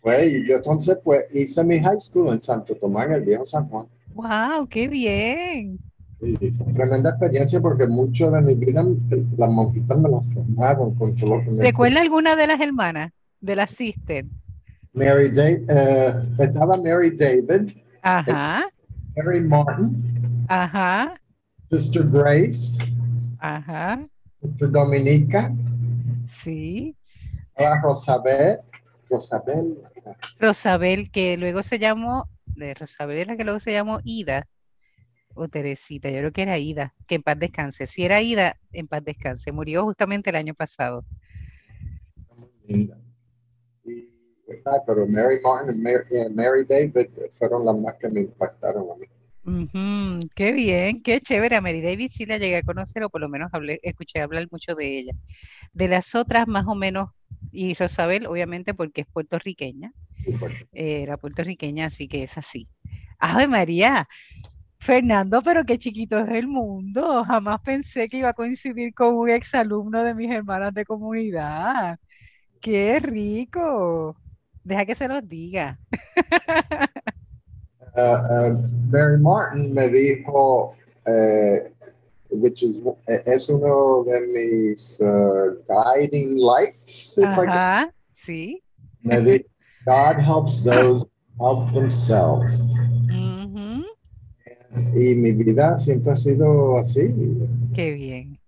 Pues, 0.00 0.32
y 0.32 0.48
yo 0.48 0.56
entonces 0.56 0.98
pues 1.02 1.24
hice 1.34 1.64
mi 1.64 1.80
high 1.80 1.98
school 2.00 2.32
en 2.32 2.40
Santo 2.40 2.74
Tomás, 2.76 3.06
en 3.08 3.12
el 3.14 3.22
viejo 3.22 3.44
San 3.44 3.68
Juan. 3.68 3.86
¡Wow! 4.14 4.68
¡Qué 4.68 4.86
bien! 4.88 5.78
Y 6.20 6.50
fue 6.52 6.72
tremenda 6.72 7.10
experiencia 7.10 7.60
porque 7.60 7.86
mucho 7.86 8.30
de 8.30 8.40
mi 8.40 8.54
vida 8.54 8.84
las 9.36 9.50
monjitas 9.50 9.98
me 9.98 10.08
las 10.08 10.32
formaron 10.34 10.94
con 10.94 11.14
todo 11.14 11.36
lo 11.36 11.44
que 11.44 11.50
me 11.50 11.64
¿Recuerda 11.64 12.00
alguna 12.00 12.34
de 12.36 12.46
las 12.46 12.60
hermanas? 12.60 13.12
De 13.40 13.54
las 13.54 13.70
sister. 13.70 14.24
Mary 14.92 15.28
David, 15.30 15.68
estaba 16.40 16.76
Mary 16.76 17.10
David, 17.16 17.72
Ajá. 18.02 18.68
Mary 19.16 19.40
Martin, 19.40 20.46
Ajá. 20.48 21.20
Sister 21.70 22.04
Grace, 22.08 22.82
Ajá. 23.38 24.00
Sister 24.40 24.70
Dominica, 24.70 25.52
Sí. 26.42 26.94
Estaba 27.58 27.80
Rosabel, 27.80 28.58
Rosabel, 29.10 29.78
Rosabel, 30.38 31.10
que 31.10 31.36
luego 31.36 31.62
se 31.62 31.78
llamó, 31.78 32.28
de 32.46 32.74
Rosabel 32.74 33.18
es 33.18 33.26
la 33.26 33.36
que 33.36 33.44
luego 33.44 33.58
se 33.60 33.72
llamó 33.72 34.00
Ida, 34.04 34.46
o 35.34 35.48
Teresita, 35.48 36.10
yo 36.10 36.18
creo 36.18 36.32
que 36.32 36.42
era 36.42 36.58
Ida, 36.58 36.94
que 37.06 37.16
en 37.16 37.22
paz 37.22 37.38
descanse. 37.38 37.86
Si 37.86 38.04
era 38.04 38.20
Ida, 38.20 38.56
en 38.72 38.88
paz 38.88 39.04
descanse. 39.04 39.52
Murió 39.52 39.84
justamente 39.84 40.30
el 40.30 40.36
año 40.36 40.54
pasado. 40.54 41.04
muy 42.36 42.50
linda. 42.66 42.98
Y, 43.84 44.08
ah, 44.64 44.82
pero 44.86 45.06
Mary 45.06 45.36
Martin 45.42 45.74
y 45.74 45.78
Mary, 45.78 46.04
eh, 46.10 46.28
Mary 46.28 46.64
David 46.64 47.08
fueron 47.30 47.64
las 47.64 47.76
más 47.76 47.96
que 47.96 48.08
me 48.08 48.20
impactaron 48.20 48.90
a 48.90 48.96
mí. 48.96 49.06
Ujú, 49.44 50.28
qué 50.34 50.52
bien, 50.52 51.02
qué 51.02 51.20
chévere. 51.20 51.56
A 51.56 51.60
Mary 51.60 51.80
David 51.80 52.10
sí 52.12 52.26
la 52.26 52.36
llegué 52.36 52.56
a 52.56 52.62
conocer, 52.62 53.04
o 53.04 53.08
por 53.08 53.20
lo 53.20 53.28
menos 53.28 53.48
hablé, 53.52 53.78
escuché 53.82 54.20
hablar 54.20 54.46
mucho 54.50 54.74
de 54.74 54.98
ella. 54.98 55.12
De 55.72 55.88
las 55.88 56.14
otras, 56.14 56.48
más 56.48 56.66
o 56.66 56.74
menos, 56.74 57.10
y 57.52 57.74
Rosabel, 57.74 58.26
obviamente, 58.26 58.74
porque 58.74 59.02
es 59.02 59.06
puertorriqueña, 59.06 59.92
eh, 60.72 61.02
era 61.02 61.16
puertorriqueña, 61.16 61.86
así 61.86 62.08
que 62.08 62.22
es 62.22 62.36
así. 62.38 62.68
¡Ave 63.18 63.46
María! 63.46 64.08
Fernando, 64.80 65.42
pero 65.42 65.64
qué 65.64 65.78
chiquito 65.78 66.18
es 66.18 66.28
el 66.30 66.46
mundo. 66.46 67.24
Jamás 67.24 67.60
pensé 67.62 68.08
que 68.08 68.18
iba 68.18 68.30
a 68.30 68.34
coincidir 68.34 68.94
con 68.94 69.14
un 69.14 69.28
exalumno 69.30 70.04
de 70.04 70.14
mis 70.14 70.30
hermanas 70.30 70.72
de 70.72 70.84
comunidad. 70.84 71.98
¡Qué 72.60 73.00
rico! 73.00 74.16
Deja 74.62 74.84
que 74.84 74.94
se 74.94 75.08
los 75.08 75.26
diga. 75.28 75.78
Uh, 77.96 78.00
uh, 78.00 78.68
Mary 78.90 79.18
Martin 79.18 79.72
me 79.74 79.88
dijo, 79.88 80.76
eh, 81.06 81.72
which 82.30 82.62
is, 82.62 82.80
eh, 83.06 83.22
es 83.26 83.48
uno 83.48 84.04
de 84.04 84.20
mis 84.20 85.00
uh, 85.00 85.54
guiding 85.66 86.36
lights, 86.38 87.18
if 87.18 87.24
I 87.24 87.46
can- 87.46 87.48
Ajá, 87.48 87.92
sí. 88.12 88.62
dijo, 89.02 89.44
God 89.84 90.16
helps 90.20 90.62
those 90.62 91.04
help 91.38 91.72
themselves. 91.72 92.72
Y 94.94 95.14
mi 95.14 95.32
vida 95.32 95.76
siempre 95.78 96.12
ha 96.12 96.16
sido 96.16 96.76
así. 96.76 97.14
Qué 97.74 97.92
bien. 97.92 98.38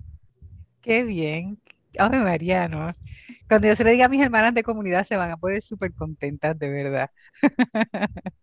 Qué 0.82 1.02
bien. 1.02 1.58
Ave 1.98 2.18
María, 2.18 2.68
¿no? 2.68 2.88
Cuando 3.48 3.66
yo 3.68 3.74
se 3.74 3.84
le 3.84 3.92
diga 3.92 4.06
a 4.06 4.08
mis 4.08 4.22
hermanas 4.22 4.54
de 4.54 4.62
comunidad, 4.62 5.04
se 5.06 5.16
van 5.16 5.30
a 5.30 5.36
poner 5.36 5.62
súper 5.62 5.92
contentas, 5.94 6.58
de 6.58 6.68
verdad. 6.68 7.10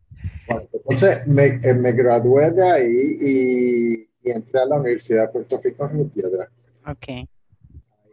Bueno, 0.47 0.67
entonces 0.71 1.27
me, 1.27 1.45
eh, 1.61 1.73
me 1.73 1.91
gradué 1.91 2.51
de 2.51 2.69
ahí 2.71 3.17
y, 3.21 4.07
y 4.27 4.31
entré 4.31 4.61
a 4.61 4.65
la 4.65 4.75
Universidad 4.75 5.27
de 5.27 5.29
Puerto 5.29 5.59
Rico 5.63 5.85
en 5.85 5.91
Río 5.91 6.09
Piedra. 6.09 6.49
Ok. 6.85 7.07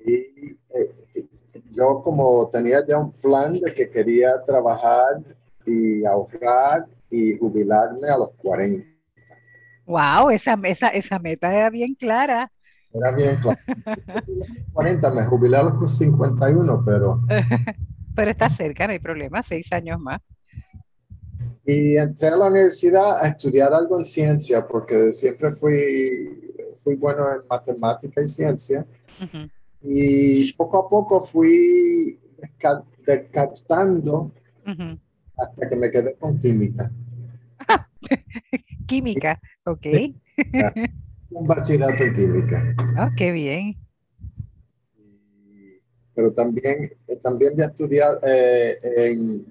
Y 0.06 0.12
eh, 0.12 0.94
yo 1.70 2.00
como 2.02 2.48
tenía 2.50 2.84
ya 2.86 2.98
un 2.98 3.12
plan 3.12 3.54
de 3.54 3.72
que 3.74 3.90
quería 3.90 4.42
trabajar 4.44 5.22
y 5.66 6.04
ahorrar 6.04 6.86
y 7.10 7.36
jubilarme 7.38 8.08
a 8.08 8.18
los 8.18 8.30
40. 8.36 8.86
Wow, 9.86 10.30
esa, 10.30 10.58
esa, 10.64 10.88
esa 10.88 11.18
meta 11.18 11.54
era 11.54 11.70
bien 11.70 11.94
clara. 11.94 12.50
Era 12.92 13.10
bien 13.10 13.36
claro. 13.36 13.60
40, 14.72 15.10
me 15.10 15.26
jubilé 15.26 15.56
a 15.56 15.62
los 15.64 15.98
51, 15.98 16.82
pero... 16.84 17.20
Pero 18.16 18.30
está 18.30 18.48
cerca, 18.48 18.86
no 18.86 18.92
hay 18.92 19.00
problema, 19.00 19.42
seis 19.42 19.72
años 19.72 19.98
más. 19.98 20.20
Y 21.66 21.96
entré 21.96 22.28
a 22.28 22.36
la 22.36 22.46
universidad 22.46 23.18
a 23.24 23.28
estudiar 23.28 23.72
algo 23.72 23.98
en 23.98 24.04
ciencia, 24.04 24.66
porque 24.66 25.12
siempre 25.14 25.50
fui, 25.52 26.52
fui 26.76 26.94
bueno 26.94 27.26
en 27.34 27.46
matemática 27.48 28.20
y 28.22 28.28
ciencia. 28.28 28.86
Ujú. 29.22 29.48
Y 29.82 30.52
poco 30.54 30.78
a 30.78 30.88
poco 30.88 31.20
fui 31.20 32.18
desca- 32.38 32.84
descartando 33.06 34.32
Ujú. 34.66 34.98
hasta 35.38 35.68
que 35.68 35.76
me 35.76 35.90
quedé 35.90 36.14
con 36.16 36.38
química. 36.38 36.90
Química, 38.86 39.40
ok. 39.64 39.86
Un 41.30 41.46
bachillerato 41.46 42.04
en 42.04 42.14
química. 42.14 42.74
Oh, 42.98 43.08
qué 43.16 43.32
bien. 43.32 43.76
Pero 46.14 46.32
también, 46.32 46.92
también 47.22 47.54
voy 47.54 47.64
a 47.64 47.68
estudiar 47.68 48.18
eh, 48.22 48.78
en, 48.82 49.46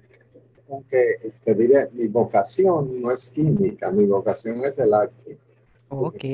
aunque 0.70 1.32
te 1.42 1.54
diré, 1.54 1.88
mi 1.92 2.08
vocación 2.08 3.00
no 3.00 3.10
es 3.10 3.28
química, 3.30 3.90
mi 3.90 4.04
vocación 4.06 4.64
es 4.64 4.78
el 4.78 4.92
arte. 4.92 5.38
Ok. 5.88 6.24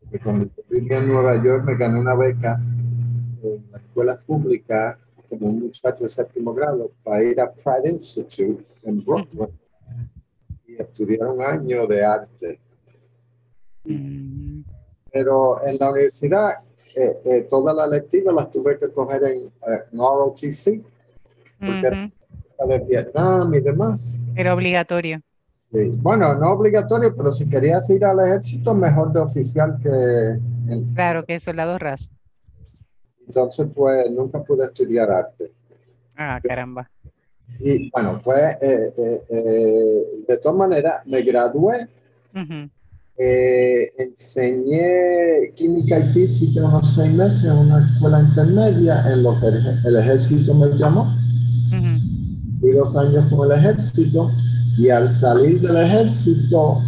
Porque 0.00 0.18
cuando 0.22 0.50
vivía 0.68 0.98
en 0.98 1.08
Nueva 1.08 1.42
York 1.42 1.64
me 1.64 1.76
gané 1.76 1.98
una 1.98 2.14
beca 2.14 2.60
en 3.42 3.64
la 3.70 3.78
escuela 3.78 4.20
pública 4.20 4.98
como 5.28 5.48
un 5.48 5.60
muchacho 5.60 6.04
de 6.04 6.10
séptimo 6.10 6.54
grado 6.54 6.90
para 7.02 7.22
ir 7.22 7.40
a 7.40 7.52
Pratt 7.52 7.86
Institute 7.86 8.64
en 8.82 9.02
Brooklyn 9.02 9.48
y 10.66 10.74
estudiar 10.80 11.28
un 11.28 11.42
año 11.42 11.86
de 11.86 12.04
arte. 12.04 12.60
Mm, 13.84 14.62
Pero 15.10 15.64
en 15.64 15.76
la 15.78 15.90
universidad 15.90 16.54
eh, 16.96 17.20
eh, 17.24 17.46
todas 17.50 17.74
las 17.74 17.88
lectivas 17.88 18.34
las 18.34 18.50
tuve 18.50 18.78
que 18.78 18.88
coger 18.90 19.24
en, 19.24 19.38
eh, 19.46 19.84
en 19.92 19.98
ROTC, 19.98 20.84
porque 21.58 22.12
de 22.68 22.78
Vietnam 22.80 23.52
y 23.54 23.60
demás. 23.60 24.22
Era 24.34 24.54
obligatorio. 24.54 25.20
Sí. 25.72 25.90
Bueno, 25.98 26.34
no 26.34 26.52
obligatorio, 26.52 27.14
pero 27.16 27.32
si 27.32 27.48
querías 27.50 27.88
ir 27.90 28.04
al 28.04 28.20
ejército, 28.20 28.74
mejor 28.74 29.12
de 29.12 29.20
oficial 29.20 29.76
que... 29.82 29.88
en- 30.72 30.94
Claro 30.94 31.24
que 31.24 31.38
soldado 31.40 31.78
raso. 31.78 32.10
Entonces, 33.26 33.66
pues 33.74 34.10
nunca 34.10 34.42
pude 34.42 34.64
estudiar 34.66 35.10
arte. 35.10 35.50
Ah, 36.16 36.38
caramba. 36.42 36.88
Y 37.60 37.90
bueno, 37.90 38.20
pues 38.22 38.38
eh, 38.60 38.92
eh, 38.96 39.22
eh, 39.28 40.02
de 40.28 40.36
todas 40.38 40.56
maneras 40.58 41.02
me 41.06 41.22
gradué, 41.22 41.88
enseñé 43.96 45.52
química 45.54 45.98
y 45.98 46.04
física 46.04 46.64
unos 46.64 46.94
seis 46.94 47.12
meses 47.12 47.44
en 47.44 47.58
una 47.58 47.84
escuela 47.86 48.20
intermedia 48.20 49.04
en 49.12 49.22
lo 49.22 49.38
que 49.38 49.46
el, 49.46 49.78
el 49.86 49.96
ejército 49.96 50.54
me 50.54 50.68
llamó. 50.76 51.12
Fui 52.60 52.72
dos 52.72 52.96
años 52.96 53.24
con 53.30 53.50
el 53.50 53.58
ejército 53.58 54.30
y 54.78 54.88
al 54.90 55.08
salir 55.08 55.60
del 55.60 55.76
ejército 55.76 56.82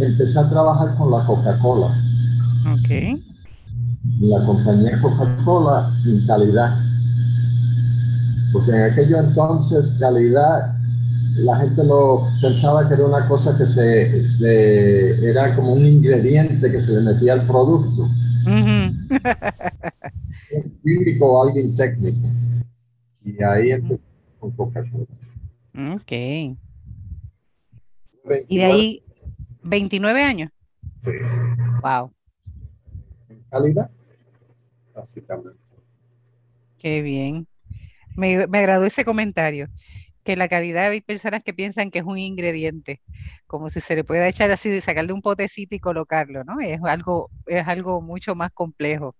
empecé 0.00 0.38
a 0.38 0.48
trabajar 0.48 0.94
con 0.96 1.10
la 1.10 1.24
Coca-Cola, 1.24 1.86
Ok. 2.72 3.20
la 4.20 4.44
compañía 4.46 5.00
Coca-Cola 5.00 5.92
en 6.06 6.26
calidad. 6.26 6.78
Porque 8.52 8.70
en 8.72 8.82
aquello 8.92 9.18
entonces 9.18 9.92
calidad 9.98 10.74
la 11.38 11.56
gente 11.56 11.82
lo 11.84 12.26
pensaba 12.42 12.86
que 12.86 12.94
era 12.94 13.06
una 13.06 13.26
cosa 13.26 13.56
que 13.56 13.64
se, 13.64 14.22
se- 14.22 15.26
era 15.28 15.54
como 15.56 15.72
un 15.72 15.86
ingrediente 15.86 16.70
que 16.70 16.80
se 16.80 16.92
le 16.92 17.00
metía 17.00 17.32
al 17.34 17.46
producto, 17.46 18.02
Ujú. 18.02 18.92
un 20.54 20.78
químico 20.82 21.26
o 21.26 21.42
alguien 21.46 21.74
técnico. 21.74 22.28
Y 23.24 23.42
ahí 23.42 23.70
empecé 23.70 24.00
con 24.42 24.50
Coca-Cola. 24.56 25.06
Ok. 25.94 26.12
Y 28.48 28.58
de 28.58 28.64
ahí, 28.64 29.02
29 29.62 30.22
años. 30.22 30.50
Sí, 30.98 31.10
Wow, 31.82 32.12
en 33.28 33.42
calidad, 33.50 33.90
básicamente. 34.94 35.74
qué 36.78 37.02
bien. 37.02 37.46
Me, 38.16 38.46
me 38.48 38.58
agradó 38.58 38.84
ese 38.86 39.04
comentario, 39.04 39.68
que 40.24 40.36
la 40.36 40.48
calidad 40.48 40.90
hay 40.90 41.00
personas 41.02 41.42
que 41.44 41.54
piensan 41.54 41.90
que 41.90 42.00
es 42.00 42.04
un 42.06 42.18
ingrediente, 42.18 43.02
como 43.46 43.70
si 43.70 43.80
se 43.80 43.96
le 43.96 44.04
pueda 44.04 44.28
echar 44.28 44.50
así 44.52 44.70
de 44.70 44.80
sacarle 44.82 45.12
un 45.12 45.22
potecito 45.22 45.74
y 45.76 45.80
colocarlo, 45.80 46.44
¿no? 46.44 46.60
Es 46.60 46.80
algo, 46.84 47.30
es 47.46 47.66
algo 47.68 48.02
mucho 48.02 48.34
más 48.36 48.52
complejo. 48.52 49.16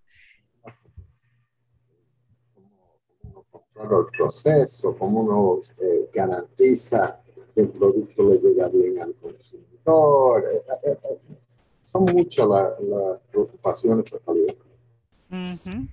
El 3.75 4.05
proceso, 4.17 4.95
cómo 4.97 5.21
uno 5.21 5.59
eh, 5.81 6.09
garantiza 6.13 7.19
que 7.53 7.61
el 7.61 7.69
producto 7.69 8.23
le 8.29 8.37
llega 8.39 8.67
bien 8.69 8.99
al 9.01 9.13
consumidor. 9.15 10.45
Eh, 10.51 10.61
eh, 10.87 10.97
eh, 11.03 11.17
son 11.83 12.05
muchas 12.05 12.47
la- 12.47 12.75
las 12.79 13.19
preocupaciones 13.31 14.11
de 14.11 14.19
calidad. 14.19 14.55
Ujú. 15.29 15.87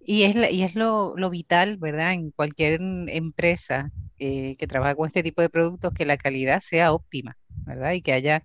Y 0.00 0.24
es, 0.24 0.36
la- 0.36 0.50
y 0.50 0.62
es 0.62 0.74
lo, 0.74 1.14
lo 1.16 1.30
vital, 1.30 1.78
¿verdad? 1.78 2.12
En 2.12 2.30
cualquier 2.30 2.80
empresa 3.08 3.90
eh, 4.18 4.56
que 4.58 4.66
trabaja 4.66 4.94
con 4.94 5.06
este 5.06 5.22
tipo 5.22 5.42
de 5.42 5.50
productos, 5.50 5.92
que 5.94 6.04
la 6.06 6.16
calidad 6.18 6.60
sea 6.60 6.92
óptima, 6.92 7.36
¿verdad? 7.66 7.92
Y 7.92 8.02
que 8.02 8.12
haya, 8.12 8.44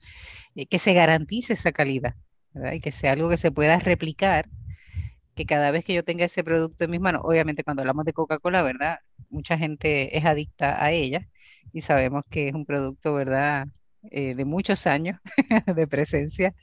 eh, 0.55 0.67
que 0.67 0.79
se 0.79 0.93
garantice 0.93 1.53
esa 1.53 1.71
calidad, 1.71 2.15
¿verdad? 2.53 2.73
Y 2.73 2.81
que 2.81 2.91
sea 2.91 3.13
algo 3.13 3.29
que 3.29 3.37
se 3.37 3.51
pueda 3.51 3.79
replicar, 3.79 4.49
que 5.39 5.45
cada 5.45 5.71
vez 5.71 5.85
que 5.85 5.93
yo 5.93 6.03
tenga 6.03 6.25
ese 6.25 6.43
producto 6.43 6.83
en 6.83 6.91
mis 6.91 6.99
manos, 6.99 7.21
obviamente 7.23 7.63
cuando 7.63 7.81
hablamos 7.81 8.03
de 8.03 8.11
Coca-Cola, 8.11 8.61
¿verdad? 8.61 8.99
Mucha 9.29 9.57
gente 9.57 10.17
es 10.17 10.25
adicta 10.25 10.83
a 10.83 10.91
ella 10.91 11.29
y 11.71 11.79
sabemos 11.79 12.23
que 12.29 12.49
es 12.49 12.53
un 12.53 12.65
producto, 12.65 13.13
¿verdad? 13.13 13.65
Eh, 14.11 14.35
de 14.35 14.43
muchos 14.43 14.85
años 14.85 15.17
de 15.77 15.87
presencia 15.87 16.53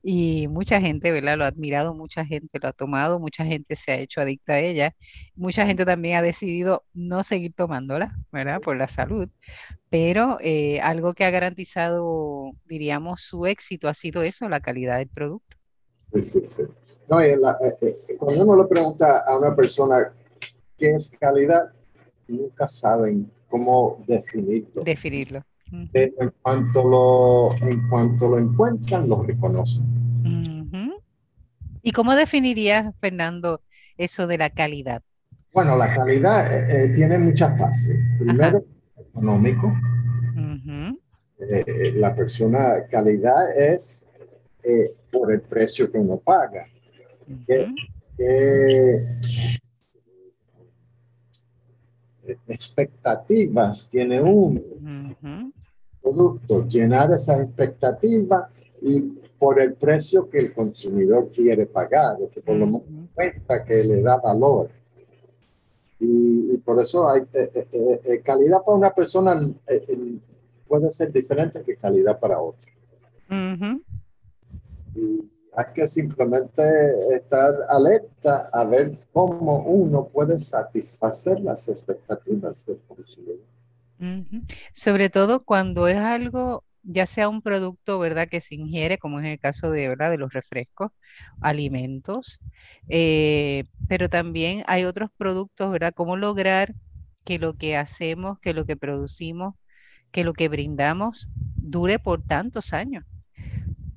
y 0.00 0.46
mucha 0.46 0.80
gente, 0.80 1.10
¿verdad? 1.10 1.38
Lo 1.38 1.44
ha 1.44 1.48
admirado, 1.48 1.92
mucha 1.92 2.24
gente 2.24 2.60
lo 2.62 2.68
ha 2.68 2.72
tomado, 2.72 3.18
mucha 3.18 3.44
gente 3.44 3.74
se 3.74 3.90
ha 3.90 3.96
hecho 3.96 4.20
adicta 4.20 4.52
a 4.54 4.60
ella, 4.60 4.94
mucha 5.34 5.66
gente 5.66 5.84
también 5.84 6.16
ha 6.16 6.22
decidido 6.22 6.84
no 6.94 7.24
seguir 7.24 7.52
tomándola, 7.54 8.14
¿verdad? 8.30 8.60
Por 8.60 8.76
la 8.76 8.86
salud, 8.86 9.28
pero 9.88 10.38
eh, 10.40 10.80
algo 10.82 11.14
que 11.14 11.24
ha 11.24 11.30
garantizado, 11.30 12.52
diríamos, 12.64 13.22
su 13.22 13.46
éxito 13.46 13.88
ha 13.88 13.94
sido 13.94 14.22
eso, 14.22 14.48
la 14.48 14.60
calidad 14.60 14.98
del 14.98 15.08
producto. 15.08 15.56
Sí, 16.14 16.22
sí, 16.22 16.40
sí. 16.44 16.62
No, 17.10 17.18
la- 17.18 17.58
eh, 17.60 17.76
eh, 18.08 18.16
cuando 18.16 18.44
uno 18.44 18.62
le 18.62 18.68
pregunta 18.68 19.24
a 19.26 19.36
una 19.36 19.54
persona 19.54 20.12
qué 20.78 20.94
es 20.94 21.16
calidad, 21.18 21.72
nunca 22.28 22.68
saben 22.68 23.28
cómo 23.48 24.04
definirlo. 24.06 24.84
Definirlo. 24.84 25.42
Pero 25.92 26.12
en 26.20 26.32
cuanto 26.40 26.88
lo, 26.88 27.68
en 27.68 27.88
cuanto 27.88 28.28
lo 28.28 28.38
encuentran, 28.38 29.08
lo 29.08 29.22
reconocen. 29.24 29.84
¿Y 31.82 31.90
cómo 31.90 32.14
definirías, 32.14 32.94
Fernando, 33.00 33.60
eso 33.96 34.28
de 34.28 34.38
la 34.38 34.50
calidad? 34.50 35.02
Bueno, 35.52 35.76
la 35.76 35.92
calidad 35.92 36.46
eh, 36.46 36.84
eh, 36.84 36.88
tiene 36.94 37.18
muchas 37.18 37.58
fases. 37.58 37.96
Primero, 38.20 38.62
económico. 38.96 39.72
Eh, 41.40 41.92
la 41.96 42.14
persona, 42.14 42.86
calidad 42.88 43.50
es 43.58 44.06
por 45.10 45.32
el 45.32 45.40
precio 45.40 45.90
que 45.90 45.98
uno 45.98 46.18
paga. 46.18 46.66
¿Qué, 47.46 47.60
ujú, 47.64 47.74
qué, 48.16 48.96
eh, 52.24 52.36
expectativas 52.48 53.88
tiene 53.88 54.20
uno? 54.20 54.60
ujú, 54.60 55.52
producto, 56.02 56.66
llenar 56.66 57.10
esas 57.12 57.40
expectativas 57.40 58.50
y 58.82 59.00
por 59.38 59.60
el 59.60 59.74
precio 59.74 60.28
que 60.28 60.38
el 60.38 60.52
consumidor 60.52 61.30
quiere 61.30 61.66
pagar, 61.66 62.16
o 62.20 62.30
que 62.30 62.40
por 62.40 62.56
lo 62.56 62.66
menos 62.66 62.82
cuenta 63.14 63.64
que 63.64 63.84
le 63.84 64.02
da 64.02 64.16
valor. 64.18 64.70
Y, 65.98 66.54
y 66.54 66.58
por 66.58 66.80
eso 66.80 67.08
hay 67.08 67.22
eh, 67.34 67.50
eh, 67.54 67.66
eh, 67.72 68.00
eh, 68.04 68.20
calidad 68.22 68.62
para 68.64 68.76
una 68.78 68.90
persona 68.92 69.38
eh, 69.66 70.18
puede 70.66 70.90
ser 70.90 71.12
diferente 71.12 71.62
que 71.62 71.76
calidad 71.76 72.18
para 72.18 72.40
otra. 72.40 72.70
Ujú, 73.28 73.82
Y 74.94 75.30
hay 75.56 75.72
que 75.74 75.86
simplemente 75.86 76.62
estar 77.14 77.52
alerta 77.68 78.48
a 78.52 78.64
ver 78.64 78.92
cómo 79.12 79.64
uno 79.64 80.06
puede 80.06 80.38
satisfacer 80.38 81.40
las 81.40 81.68
expectativas 81.68 82.66
del 82.66 82.78
consumidor. 82.86 83.38
Sobre 84.72 85.10
todo 85.10 85.44
cuando 85.44 85.88
es 85.88 85.98
algo, 85.98 86.64
ya 86.82 87.04
sea 87.04 87.28
un 87.28 87.42
producto, 87.42 87.98
¿verdad?, 87.98 88.28
que 88.28 88.40
se 88.40 88.54
ingiere, 88.54 88.98
como 88.98 89.20
es 89.20 89.26
el 89.26 89.38
caso 89.38 89.70
de, 89.70 89.88
¿verdad?, 89.88 90.10
de 90.10 90.18
los 90.18 90.32
refrescos, 90.32 90.92
alimentos, 91.40 92.38
eh, 92.88 93.64
pero 93.88 94.08
también 94.08 94.64
hay 94.66 94.84
otros 94.84 95.10
productos, 95.16 95.70
¿verdad?, 95.70 95.92
cómo 95.94 96.16
lograr 96.16 96.74
que 97.24 97.38
lo 97.38 97.54
que 97.58 97.76
hacemos, 97.76 98.38
que 98.40 98.54
lo 98.54 98.64
que 98.64 98.76
producimos, 98.76 99.54
que 100.12 100.24
lo 100.24 100.32
que 100.32 100.48
brindamos 100.48 101.28
dure 101.56 101.98
por 101.98 102.22
tantos 102.22 102.72
años 102.72 103.04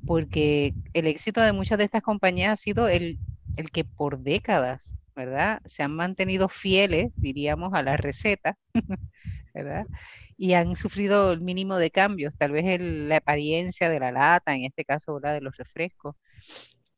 porque 0.06 0.74
el 0.94 1.08
éxito 1.08 1.42
de 1.42 1.54
muchas 1.54 1.78
de 1.78 1.86
estas 1.86 2.02
compañías 2.02 2.54
ha 2.54 2.56
sido 2.56 2.88
el, 2.88 3.20
el 3.58 3.72
que 3.72 3.86
por 3.86 4.20
décadas, 4.20 4.96
¿verdad? 5.16 5.62
Se 5.66 5.84
han 5.84 5.96
mantenido 5.96 6.50
fieles, 6.50 7.14
diríamos, 7.20 7.74
a 7.74 7.84
la 7.84 7.98
receta, 7.98 8.58
¿verdad? 9.54 9.88
Y 10.38 10.54
han 10.54 10.76
sufrido 10.76 11.32
el 11.32 11.42
mínimo 11.42 11.78
de 11.78 11.92
cambios, 11.92 12.34
tal 12.38 12.52
vez 12.52 12.80
la 12.82 13.18
apariencia 13.18 13.90
de 13.90 14.00
la 14.00 14.12
lata, 14.12 14.54
en 14.56 14.66
este 14.66 14.86
caso. 14.86 15.20
De 15.20 15.42
los 15.42 15.56
refrescos. 15.58 16.16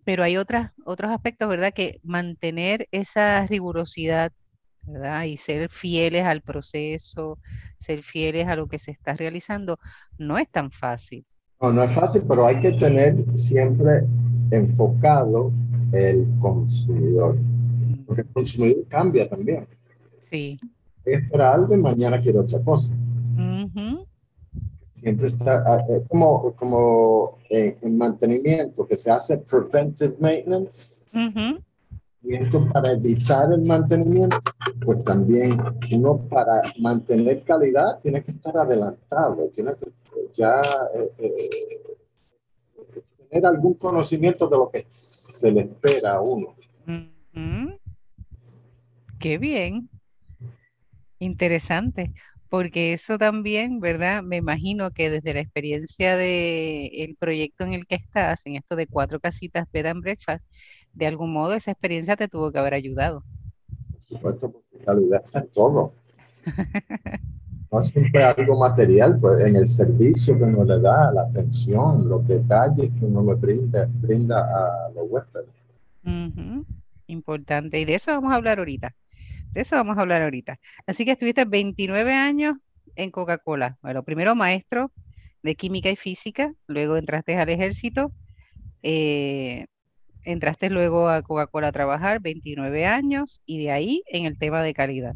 Pero 0.06 0.24
hay 0.24 0.38
otras, 0.38 0.72
otros 0.86 1.12
aspectos, 1.12 1.50
¿verdad? 1.50 1.74
Que 1.74 2.00
mantener 2.04 2.88
esa 2.92 3.46
rigurosidad, 3.48 4.32
¿verdad? 4.84 5.24
Y 5.26 5.38
ser 5.38 5.70
fieles 5.70 6.24
al 6.26 6.42
proceso, 6.42 7.40
ser 7.78 8.04
fieles 8.04 8.48
a 8.48 8.56
lo 8.56 8.68
que 8.68 8.80
se 8.80 8.92
está 8.92 9.14
realizando, 9.14 9.80
no 10.18 10.38
es 10.38 10.50
tan 10.50 10.72
fácil. 10.72 11.26
No, 11.66 11.74
no 11.74 11.82
es 11.82 11.92
fácil, 11.94 12.22
pero 12.28 12.46
hay 12.46 12.60
que 12.60 12.74
tener 12.74 13.26
siempre 13.36 14.04
enfocado 14.52 15.52
el 15.92 16.28
consumidor. 16.40 17.40
Porque 18.06 18.22
el 18.22 18.28
consumidor 18.28 18.86
cambia 18.88 19.28
también. 19.28 19.66
Sí. 20.30 20.60
Espera 21.04 21.56
algo 21.56 21.74
y 21.74 21.78
mañana 21.78 22.22
quiere 22.22 22.38
otra 22.38 22.62
cosa. 22.62 22.94
Siempre 24.94 25.26
está 25.26 25.64
ah, 25.66 25.84
eh, 25.90 26.04
como, 26.08 26.54
como 26.54 27.40
en, 27.50 27.98
mantenimiento, 27.98 28.86
que 28.86 28.96
se 28.96 29.10
hace 29.10 29.40
preventive 29.40 30.18
maintenance. 30.20 31.08
Para 32.74 32.92
evitar 32.92 33.52
el 33.52 33.64
mantenimiento, 33.64 34.38
pues 34.84 35.04
también 35.04 35.60
uno 35.92 36.18
para 36.30 36.62
mantener 36.80 37.44
calidad 37.44 37.98
tiene 38.00 38.22
que 38.22 38.30
estar 38.30 38.56
adelantado, 38.56 39.50
tiene 39.52 39.74
que 39.76 39.92
ya 40.36 40.62
eh, 40.96 41.12
eh, 41.18 41.34
tener 43.30 43.46
algún 43.46 43.76
conocimiento 43.76 44.48
de 44.48 44.58
lo 44.58 44.70
que 44.70 44.86
se 44.90 45.52
le 45.52 45.62
espera 45.62 46.14
a 46.14 46.22
uno. 46.22 46.56
Qué 49.20 49.38
bien. 49.38 49.90
Interesante, 51.20 52.14
porque 52.50 52.94
eso 52.94 53.18
también, 53.18 53.80
¿verdad? 53.80 54.22
Me 54.22 54.38
imagino 54.38 54.92
que 54.92 55.10
desde 55.10 55.34
la 55.34 55.40
experiencia 55.40 56.16
de 56.16 56.88
el 56.88 57.16
proyecto 57.16 57.64
en 57.64 57.74
el 57.74 57.88
que 57.88 57.96
estás, 57.96 58.46
en 58.46 58.58
esto 58.58 58.76
de 58.76 58.88
cuatro 58.88 59.20
casitas 59.20 59.68
bed 59.72 59.88
and 59.88 60.02
breakfast, 60.02 60.46
de 60.94 61.08
algún 61.08 61.34
modo 61.34 61.54
esa 61.54 61.72
experiencia 61.72 62.16
te 62.16 62.28
tuvo 62.28 62.52
que 62.52 62.60
haber 62.60 62.74
ayudado. 62.74 63.24
Por 63.92 64.02
supuesto, 64.02 64.52
porque 64.52 65.12
en 65.34 65.48
todo. 65.50 65.94
no 67.76 67.84
siempre 67.84 68.24
algo 68.24 68.58
material, 68.58 69.18
pues 69.20 69.42
en 69.42 69.58
el 69.58 69.68
servicio 69.68 70.38
que 70.38 70.44
uno 70.46 70.64
le 70.64 70.80
da, 70.80 71.12
la 71.12 71.24
atención, 71.24 72.08
los 72.08 72.26
detalles 72.28 72.90
que 72.98 73.06
uno 73.06 73.24
le 73.24 73.36
brinda, 73.36 73.88
brinda 74.02 74.40
a 74.40 74.90
los 74.92 75.06
huéspedes. 75.10 75.50
Importante, 77.08 77.80
y 77.80 77.86
de 77.86 77.96
eso 77.96 78.12
vamos 78.14 78.32
a 78.32 78.36
hablar 78.36 78.60
ahorita. 78.60 78.96
De 79.52 79.62
eso 79.62 79.76
vamos 79.76 79.98
a 79.98 80.02
hablar 80.02 80.22
ahorita. 80.22 80.60
Así 80.88 81.06
que 81.06 81.12
estuviste 81.12 81.46
29 81.46 82.14
años 82.14 82.56
en 82.96 83.12
Coca-Cola. 83.12 83.78
Bueno, 83.82 84.04
primero 84.04 84.36
maestro 84.36 84.92
de 85.44 85.56
química 85.56 85.90
y 85.90 85.96
física, 85.96 86.54
luego 86.68 86.98
entraste 86.98 87.38
al 87.38 87.50
ejército, 87.50 88.12
eh, 88.84 89.68
entraste 90.24 90.70
luego 90.70 91.10
a 91.10 91.22
Coca-Cola 91.22 91.68
a 91.68 91.72
trabajar, 91.72 92.22
29 92.22 92.86
años, 92.86 93.42
y 93.46 93.64
de 93.64 93.72
ahí 93.72 94.04
en 94.08 94.26
el 94.26 94.38
tema 94.38 94.64
de 94.64 94.74
calidad. 94.74 95.16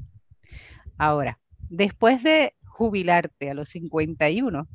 Ahora, 0.98 1.39
después 1.70 2.24
de 2.24 2.54
jubilarte 2.66 3.50
a 3.50 3.54
los 3.54 3.70
51, 3.70 4.68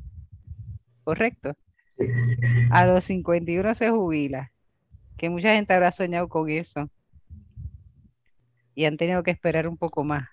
¿correcto? 1.03 1.55
A 2.71 2.85
los 2.85 3.03
51 3.05 3.73
se 3.73 3.89
jubila, 3.89 4.51
que 5.17 5.29
mucha 5.29 5.55
gente 5.55 5.73
habrá 5.73 5.91
soñado 5.91 6.27
con 6.27 6.49
eso 6.49 6.89
y 8.73 8.85
han 8.85 8.97
tenido 8.97 9.23
que 9.23 9.31
esperar 9.31 9.67
un 9.67 9.77
poco 9.77 10.03
más. 10.03 10.27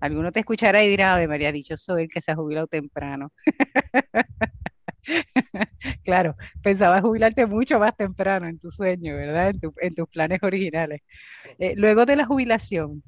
Alguno 0.00 0.30
te 0.30 0.40
escuchará 0.40 0.84
y 0.84 0.88
dirá, 0.88 1.14
Ave 1.14 1.28
María, 1.28 1.50
dicho 1.50 1.76
soy 1.76 2.04
el 2.04 2.08
que 2.08 2.20
se 2.20 2.30
ha 2.30 2.36
jubilado 2.36 2.66
temprano. 2.66 3.32
claro, 6.04 6.36
pensabas 6.62 7.00
jubilarte 7.00 7.46
mucho 7.46 7.78
más 7.78 7.96
temprano 7.96 8.46
en 8.46 8.58
tu 8.58 8.70
sueño, 8.70 9.16
¿verdad? 9.16 9.54
En, 9.80 9.94
tus 9.94 10.08
planes 10.08 10.42
originales. 10.42 11.00
Eh, 11.58 11.74
luego 11.76 12.06
de 12.06 12.16
la 12.16 12.26
jubilación, 12.26 13.02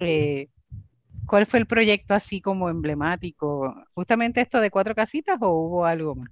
eh, 0.00 0.48
¿Cuál 1.26 1.46
fue 1.46 1.60
el 1.60 1.66
proyecto 1.66 2.14
así 2.14 2.40
como 2.40 2.68
emblemático? 2.68 3.74
¿Justamente 3.94 4.40
esto 4.40 4.60
de 4.60 4.70
cuatro 4.70 4.94
casitas 4.94 5.38
o 5.40 5.50
hubo 5.50 5.84
algo 5.84 6.14
más? 6.14 6.30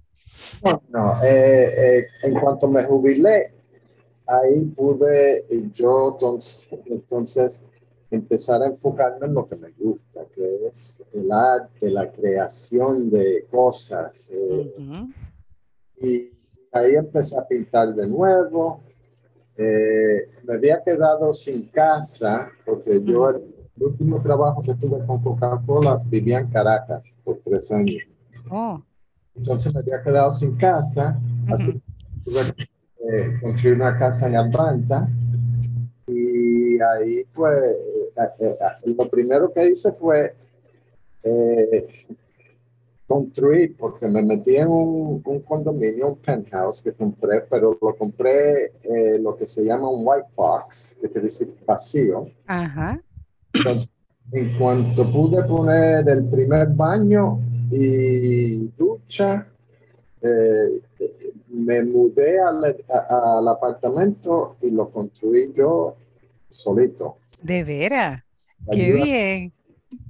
No, 0.63 0.81
no. 0.89 1.23
Eh, 1.23 1.99
eh, 1.99 2.07
en 2.23 2.39
cuanto 2.39 2.67
me 2.67 2.83
jubilé, 2.83 3.53
ahí 4.27 4.65
pude 4.65 5.45
yo 5.73 6.17
entonces, 6.85 7.67
empezar 8.09 8.61
a 8.61 8.67
enfocarme 8.67 9.27
en 9.27 9.33
lo 9.33 9.45
que 9.45 9.55
me 9.55 9.71
gusta, 9.71 10.25
que 10.33 10.67
es 10.67 11.05
el 11.13 11.31
arte, 11.31 11.89
la 11.89 12.11
creación 12.11 13.09
de 13.09 13.45
cosas. 13.49 14.31
Eh, 14.31 14.73
y 16.01 16.31
ahí 16.71 16.95
empecé 16.95 17.37
a 17.37 17.47
pintar 17.47 17.93
de 17.93 18.07
nuevo. 18.07 18.81
me 19.57 20.53
había 20.53 20.83
quedado 20.83 21.33
sin 21.33 21.67
casa 21.69 22.49
porque 22.65 23.01
yo 23.03 23.41
el 23.77 23.83
último 23.83 24.21
trabajo 24.21 24.61
que 24.61 24.73
tuve 24.75 25.05
con 25.05 25.21
Coca-Cola 25.21 25.97
vivía 26.07 26.39
en 26.39 26.47
Caracas 26.47 27.17
por 27.23 27.39
tres 27.43 27.71
años. 27.71 28.03
Oh. 28.49 28.81
Entonces 29.35 29.73
me 29.73 29.81
había 29.81 30.03
quedado 30.03 30.31
sin 30.31 30.55
casa, 30.57 31.17
así 31.47 31.73
que 31.73 31.81
tuve 32.25 32.41
que 32.55 32.63
eh, 32.63 33.39
construir 33.41 33.75
una 33.75 33.97
casa 33.97 34.27
en 34.27 34.35
Atlanta. 34.35 35.07
Y 36.07 36.79
ahí 36.81 37.25
fue, 37.31 37.51
eh, 37.71 38.29
eh, 38.39 38.57
lo 38.97 39.09
primero 39.09 39.51
que 39.51 39.69
hice 39.69 39.91
fue 39.93 40.35
construir, 43.07 43.75
porque 43.77 44.07
me 44.07 44.21
metí 44.21 44.55
en 44.55 44.67
un, 44.67 45.21
un, 45.23 45.39
condominio, 45.41 46.07
un 46.07 46.17
penthouse 46.17 46.81
que 46.81 46.93
compré, 46.93 47.41
pero 47.41 47.77
lo 47.79 47.95
compré 47.95 48.71
lo 49.19 49.35
que 49.35 49.45
se 49.45 49.63
llama 49.63 49.89
un 49.89 50.01
white 50.03 50.29
box, 50.35 50.97
que 51.01 51.09
quiere 51.09 51.27
decir 51.27 51.53
vacío. 51.65 52.27
Ajá. 52.47 52.99
Entonces, 53.63 53.89
en 54.31 54.57
cuanto 54.57 55.11
pude 55.11 55.43
poner 55.43 56.07
el 56.09 56.27
primer 56.29 56.69
baño 56.69 57.39
y 57.69 58.67
ducha, 58.77 59.47
eh, 60.21 60.81
me 61.49 61.83
mudé 61.83 62.39
al, 62.39 63.47
apartamento 63.47 64.55
y 64.61 64.71
lo 64.71 64.89
construí 64.89 65.51
yo 65.53 65.95
solito. 66.47 67.17
¿De 67.41 67.63
veras? 67.63 68.23
¡Qué 68.71 68.93
bien! 68.93 69.53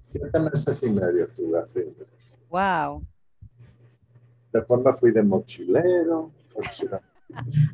Siete 0.01 0.39
meses 0.39 0.83
y 0.83 0.89
medio 0.89 1.25
estuve 1.25 1.59
haciendo 1.59 2.05
eso. 2.17 2.37
¡Wow! 2.49 3.03
Después 4.51 4.81
me 4.81 4.93
fui 4.93 5.11
de 5.11 5.23
mochilero, 5.23 6.31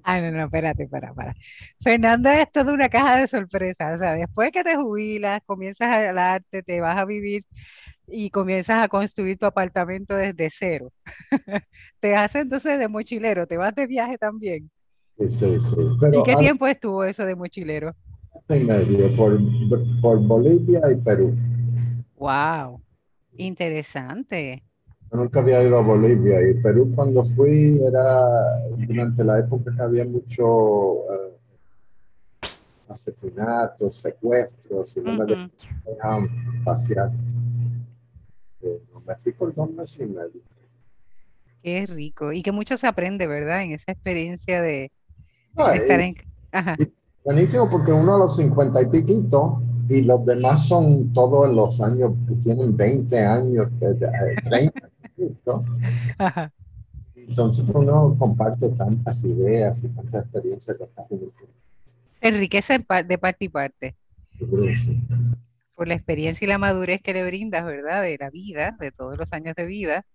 Ay, 0.04 0.22
no, 0.22 0.32
no, 0.32 0.46
espérate, 0.46 0.88
para, 0.88 1.14
para. 1.14 1.36
Fernando 1.82 2.30
es 2.30 2.52
toda 2.52 2.74
una 2.74 2.90
caja 2.90 3.18
de 3.18 3.28
sorpresas. 3.28 3.96
O 3.96 3.98
sea, 4.00 4.14
después 4.14 4.52
que 4.52 4.64
te 4.64 4.76
jubilas, 4.76 5.42
comienzas 5.46 5.88
a 5.88 6.34
arte, 6.34 6.64
te 6.64 6.82
vas 6.82 6.98
a 6.98 7.06
vivir 7.06 7.46
y 8.08 8.30
comienzas 8.30 8.84
a 8.84 8.88
construir 8.88 9.38
tu 9.38 9.46
apartamento 9.46 10.16
desde 10.16 10.50
cero. 10.50 10.92
te 12.00 12.16
haces 12.16 12.44
entonces 12.44 12.80
de 12.80 12.88
mochilero, 12.88 13.48
te 13.48 13.58
vas 13.58 13.76
de 13.76 13.88
viaje 13.88 14.18
también. 14.18 14.70
Sí, 15.18 15.30
sí, 15.30 15.60
sí. 15.60 15.76
¿Y 16.14 16.24
qué 16.24 16.36
tiempo 16.36 16.68
estuvo 16.68 17.04
eso 17.04 17.26
de 17.26 17.36
mochilero? 17.36 17.96
Y 18.50 18.60
medio, 18.60 19.14
por, 19.16 19.40
por 20.02 20.20
Bolivia 20.20 20.82
y 20.92 20.96
Perú. 20.98 21.36
Wow, 22.16 22.82
interesante. 23.36 24.64
Yo 25.12 25.18
nunca 25.18 25.40
había 25.40 25.64
ido 25.64 25.78
a 25.78 25.82
Bolivia 25.82 26.38
y 26.50 26.56
Perú 26.62 26.92
cuando 26.94 27.24
fui 27.24 27.80
era 27.80 28.60
durante 28.78 29.24
la 29.24 29.40
época 29.40 29.74
que 29.76 29.82
había 29.82 30.06
mucho 30.06 31.14
eh, 31.14 31.38
asesinatos, 32.90 33.96
secuestros 33.96 34.98
y 34.98 35.02
no 35.02 35.14
me 35.14 35.50
dejaban 35.86 36.28
pasear. 36.64 37.12
Eh, 38.62 38.82
me 39.06 39.16
fui 39.16 39.32
por 39.32 39.54
dos 39.56 39.72
meses 39.72 40.02
y 40.02 40.06
medio. 40.06 40.42
Qué 41.64 41.86
rico 41.86 42.34
y 42.34 42.44
que 42.44 42.52
mucho 42.52 42.78
se 42.78 42.88
aprende, 42.88 43.28
¿verdad? 43.28 43.64
En 43.64 43.72
esa 43.72 43.92
experiencia 43.92 44.62
de, 44.62 44.92
Ah, 45.60 45.76
eh, 45.76 46.16
buenísimo 47.24 47.68
porque 47.70 47.92
uno 47.92 48.16
a 48.16 48.20
los 48.20 48.36
50 48.36 48.82
y 48.84 48.86
piquito 48.86 49.60
y 49.90 50.02
los 50.02 50.24
demás 50.24 50.68
son 50.68 51.12
todos 51.12 51.50
en 51.50 51.56
los 51.56 51.82
años, 51.82 52.12
tienen 52.44 52.78
20 52.78 53.26
años, 53.26 53.68
30. 53.80 54.87
Ajá. 56.18 56.52
Entonces 57.28 57.66
uno 57.74 58.16
comparte 58.18 58.70
tantas 58.70 59.24
ideas 59.26 59.84
y 59.84 59.90
tantas 59.90 60.24
experiencias 60.24 60.78
que 60.78 60.84
está 60.84 61.06
Enriquece 62.22 62.80
de 63.06 63.18
parte 63.18 63.46
y 63.46 63.50
parte. 63.50 63.96
Por 65.76 65.88
la 65.88 65.96
experiencia 65.96 66.46
y 66.46 66.48
la 66.48 66.58
madurez 66.58 67.02
que 67.02 67.14
le 67.14 67.26
brindas, 67.26 67.66
¿verdad? 67.66 68.02
De 68.02 68.18
la 68.18 68.30
vida, 68.30 68.76
de 68.80 68.92
todos 68.92 69.18
los 69.18 69.34
años 69.34 69.56
de 69.56 69.66
vida. 69.66 70.06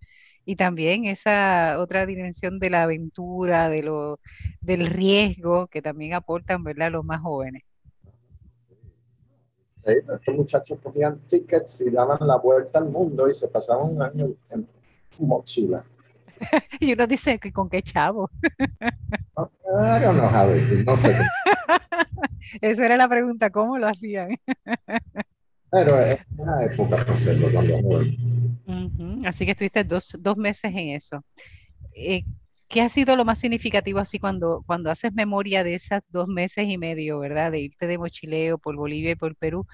Y 0.45 0.57
también 0.57 1.05
esa 1.05 1.79
otra 1.79 2.07
dimensión 2.07 2.59
de 2.59 2.71
la 2.71 2.85
aventura, 2.85 3.69
de 3.69 3.83
lo, 3.83 4.19
del 4.61 4.87
riesgo 4.87 5.69
que 5.69 5.83
también 5.83 6.15
aportan, 6.15 6.65
¿verdad? 6.65 6.91
Los 6.91 7.05
más 7.05 7.21
jóvenes. 7.21 7.63
estos 9.85 10.35
muchachos 10.35 10.79
cogían 10.83 11.19
tickets 11.29 11.83
y 11.83 11.91
daban 11.91 12.27
la 12.27 12.37
vuelta 12.37 12.79
al 12.79 12.91
mundo 12.91 13.29
y 13.29 13.35
se 13.35 13.49
pasaban 13.49 13.91
un 13.91 14.03
año 14.03 14.27
en 14.51 14.67
mochila. 15.19 15.85
y 16.81 16.93
uno 16.93 17.07
dice, 17.07 17.39
¿con 17.53 17.69
qué 17.69 17.83
chavo? 17.83 18.31
No, 19.37 20.97
sé. 20.97 21.19
Esa 22.61 22.87
era 22.87 22.97
la 22.97 23.09
pregunta, 23.09 23.51
¿cómo 23.51 23.79
lo 23.79 23.89
hacían? 23.89 24.37
Pero 25.71 25.99
es 25.99 26.19
una 26.37 26.65
época 26.65 26.97
para 26.99 27.15
hacerlo 27.15 27.51
cuando 27.51 28.03
Así 29.27 29.45
que 29.45 29.53
estuviste 29.53 29.85
dos, 29.85 30.17
dos, 30.21 30.37
meses 30.37 30.71
en 30.71 30.91
eso. 30.91 31.25
Eh, 31.95 32.23
¿Qué 32.69 32.81
ha 32.81 32.89
sido 32.89 33.17
lo 33.17 33.25
más 33.25 33.39
significativo 33.39 33.99
así 33.99 34.19
cuando, 34.19 34.63
cuando 34.67 34.91
haces 34.91 35.13
memoria 35.13 35.63
de 35.65 35.75
esos 35.75 36.01
dos 36.09 36.27
meses 36.27 36.67
y 36.69 36.79
medio, 36.79 37.19
verdad? 37.19 37.53
De 37.53 37.61
irte 37.61 37.87
de 37.87 37.99
mochileo 37.99 38.59
por 38.59 38.77
Bolivia 38.77 39.13
y 39.13 39.17
por 39.17 39.37
Perú. 39.37 39.67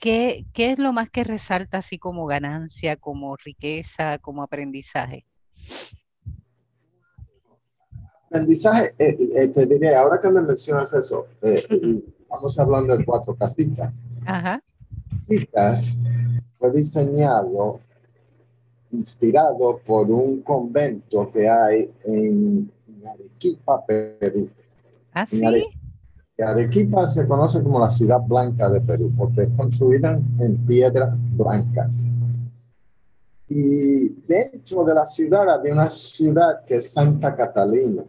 ¿Qué, 0.00 0.46
¿Qué 0.52 0.72
es 0.72 0.78
lo 0.78 0.92
más 0.92 1.10
que 1.10 1.24
resalta 1.24 1.78
así 1.78 1.98
como 1.98 2.26
ganancia, 2.26 2.96
como 2.96 3.36
riqueza, 3.36 4.18
como 4.18 4.42
aprendizaje? 4.42 5.24
Aprendizaje, 8.26 8.90
eh, 8.98 9.18
eh, 9.34 9.48
te 9.48 9.66
diré, 9.66 9.96
ahora 9.96 10.20
que 10.20 10.28
me 10.28 10.40
mencionas 10.40 10.92
eso, 10.94 11.26
eh, 11.42 12.02
vamos 12.28 12.58
hablando 12.58 12.96
de 12.96 13.04
cuatro 13.04 13.34
casitas. 13.34 13.92
Ajá. 14.24 14.62
Casitas 15.26 15.96
fue 16.58 16.72
diseñado, 16.72 17.80
inspirado 18.92 19.78
por 19.78 20.08
un 20.10 20.42
convento 20.42 21.30
que 21.30 21.48
hay 21.48 21.90
en, 22.04 22.70
Arequipa, 23.04 23.84
Perú. 23.86 24.50
¿Ah, 25.12 25.26
sí? 25.26 25.40
Arequipa 26.44 27.06
se 27.06 27.26
conoce 27.26 27.62
como 27.62 27.80
la 27.80 27.88
ciudad 27.88 28.20
blanca 28.20 28.70
de 28.70 28.80
Perú 28.80 29.12
porque 29.16 29.42
es 29.42 29.48
construida 29.56 30.12
en 30.38 30.66
piedras 30.66 31.14
blancas. 31.36 32.06
Y 33.48 34.10
dentro 34.26 34.84
de 34.84 34.94
la 34.94 35.04
ciudad 35.04 35.50
había 35.50 35.72
una 35.72 35.88
ciudad 35.88 36.64
que 36.64 36.76
es 36.76 36.90
Santa 36.92 37.34
Catalina. 37.34 38.04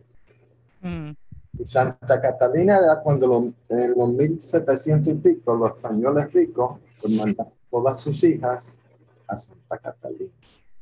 Mm. 0.81 1.11
Y 1.57 1.65
Santa 1.65 2.21
Catalina 2.21 2.77
era 2.77 2.99
cuando 3.01 3.51
en 3.67 3.93
los 3.97 4.09
1700 4.13 5.11
y 5.11 5.15
pico 5.15 5.55
los 5.55 5.71
españoles 5.71 6.31
ricos 6.31 6.79
pues, 7.01 7.13
mandaron 7.13 7.53
todas 7.71 7.99
sus 7.99 8.23
hijas 8.23 8.81
a 9.27 9.37
Santa 9.37 9.77
Catalina, 9.77 10.31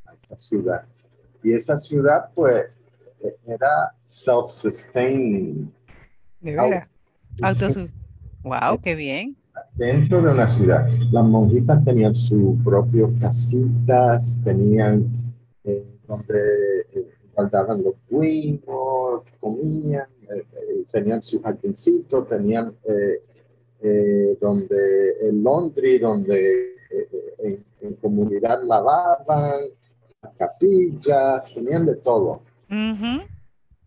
a 0.04 0.14
esa 0.14 0.36
ciudad. 0.36 0.84
Y 1.42 1.52
esa 1.52 1.76
ciudad 1.76 2.28
pues 2.34 2.66
era 3.46 3.94
self-sustaining. 4.04 5.72
De 6.40 6.54
veras. 6.54 6.97
Wow, 8.42 8.80
qué 8.82 8.94
bien 8.94 9.36
dentro 9.78 10.20
de 10.20 10.30
una 10.30 10.46
ciudad. 10.46 10.88
Las 11.12 11.24
monjitas 11.24 11.82
tenían 11.84 12.14
sus 12.14 12.60
propias 12.62 13.10
casitas, 13.20 14.40
tenían 14.42 15.06
eh, 15.64 15.84
donde 16.06 16.40
eh, 16.92 17.08
guardaban 17.34 17.82
los 17.82 17.94
vinos, 18.08 19.22
comían, 19.40 20.06
eh, 20.30 20.84
tenían 20.90 21.22
su 21.22 21.40
jardincito, 21.40 22.24
tenían 22.24 22.74
donde 24.40 24.76
el 25.22 25.42
laundry, 25.42 25.98
donde 25.98 26.74
en, 27.38 27.94
comunidad 28.00 28.60
lavaban, 28.64 29.60
las 30.20 30.32
capillas, 30.36 31.54
tenían 31.54 31.86
de 31.86 31.94
todo. 31.94 32.42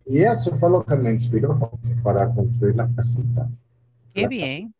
Y 0.06 0.20
eso 0.20 0.52
fue 0.54 0.70
lo 0.70 0.86
que 0.86 0.96
me 0.96 1.12
inspiró 1.12 1.72
para 2.02 2.34
construir 2.34 2.76
las 2.76 2.94
casitas. 2.96 3.48
Qué 4.14 4.28
bien. 4.28 4.74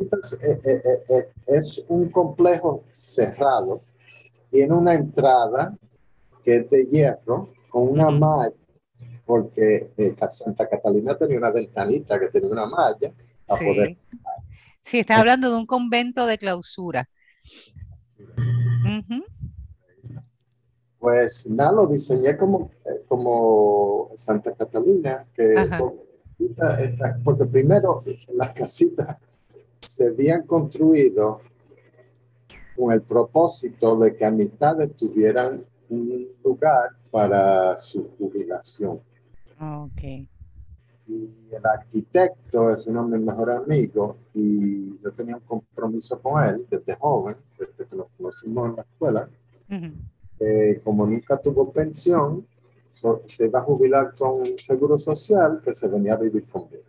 Eh, 0.00 0.60
eh, 0.64 0.82
eh, 1.08 1.32
es 1.46 1.84
un 1.88 2.08
complejo 2.08 2.84
cerrado, 2.90 3.82
tiene 4.50 4.72
una 4.72 4.94
entrada 4.94 5.76
que 6.42 6.56
es 6.56 6.70
de 6.70 6.86
hierro 6.86 7.52
con 7.68 7.88
una 7.88 8.08
malla, 8.10 8.54
porque 9.26 9.92
Santa 10.30 10.66
Catalina 10.66 11.16
tenía 11.18 11.36
una 11.36 11.50
ventanita 11.50 12.18
que 12.18 12.28
tenía 12.28 12.50
una 12.50 12.66
malla 12.66 13.12
para 13.46 13.60
sí. 13.60 13.66
poder... 13.66 13.96
Sí, 14.82 15.00
está 15.00 15.20
hablando 15.20 15.50
de 15.50 15.56
un 15.56 15.66
convento 15.66 16.24
de 16.24 16.38
clausura. 16.38 17.08
Pues 20.98 21.48
nada, 21.50 21.72
lo 21.72 21.86
diseñé 21.86 22.36
como, 22.36 22.70
como 23.06 24.10
Santa 24.16 24.54
Catalina, 24.54 25.26
que 25.34 25.54
porque 27.24 27.44
primero 27.46 28.02
las 28.34 28.52
casitas 28.52 29.16
se 29.80 30.08
habían 30.08 30.46
construido 30.46 31.40
con 32.76 32.92
el 32.92 33.02
propósito 33.02 33.98
de 33.98 34.14
que 34.14 34.24
amistades 34.24 34.94
tuvieran 34.96 35.64
un 35.88 36.28
lugar 36.42 36.90
para 37.10 37.76
su 37.76 38.10
jubilación. 38.16 39.00
Okay. 39.58 40.28
Y 41.06 41.28
el 41.50 41.66
arquitecto 41.66 42.70
es 42.70 42.86
uno 42.86 43.06
de 43.08 43.18
mis 43.18 43.26
mejores 43.26 43.56
amigos 43.58 44.16
y 44.32 44.98
yo 45.02 45.12
tenía 45.12 45.36
un 45.36 45.42
compromiso 45.42 46.20
con 46.22 46.42
él 46.44 46.66
desde 46.70 46.94
joven, 46.94 47.36
desde 47.58 47.86
que 47.86 47.96
nos 47.96 48.06
conocimos 48.16 48.70
en 48.70 48.76
la 48.76 48.82
escuela. 48.82 49.28
como 50.84 51.06
nunca 51.06 51.36
tuvo 51.36 51.70
pensión, 51.70 52.46
se 52.90 53.46
iba 53.46 53.60
a 53.60 53.62
jubilar 53.62 54.14
con 54.14 54.40
un 54.40 54.58
seguro 54.58 54.98
social 54.98 55.60
que 55.64 55.72
se 55.72 55.88
venía 55.88 56.14
a 56.14 56.16
vivir 56.16 56.48
conmigo. 56.48 56.82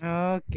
Ok. 0.00 0.56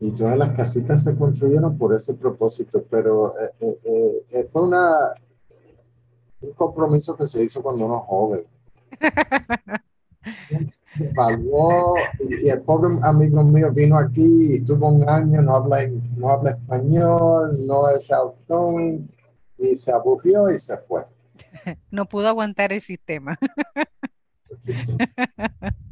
Y 0.00 0.10
todas 0.10 0.36
las 0.36 0.50
casitas 0.50 1.02
se 1.02 1.16
construyeron 1.16 1.78
por 1.78 1.94
ese 1.94 2.14
propósito, 2.14 2.84
pero 2.90 3.32
eh, 3.38 3.78
eh, 3.84 4.26
eh, 4.30 4.48
fue 4.52 4.62
una, 4.62 4.90
un 6.40 6.52
compromiso 6.52 7.16
que 7.16 7.26
se 7.26 7.42
hizo 7.44 7.62
cuando 7.62 7.86
uno 7.86 8.00
joven. 8.00 8.44
y, 10.96 12.48
el 12.48 12.62
pobre 12.62 12.98
amigo 13.02 13.42
mío 13.44 13.72
vino 13.72 13.96
aquí, 13.98 14.56
estuvo 14.56 14.88
un 14.88 15.08
año, 15.08 15.40
no 15.42 15.56
habla, 15.56 15.88
no 16.16 16.28
habla 16.28 16.50
español, 16.50 17.66
no 17.66 17.88
es 17.88 18.10
outgoing, 18.12 19.08
y 19.58 19.74
se 19.74 19.92
aburrió 19.92 20.50
y 20.50 20.58
se 20.58 20.76
fue. 20.76 21.04
No 21.90 22.06
pudo 22.08 22.28
aguantar 22.28 22.72
el 22.72 22.80
sistema. 22.80 23.38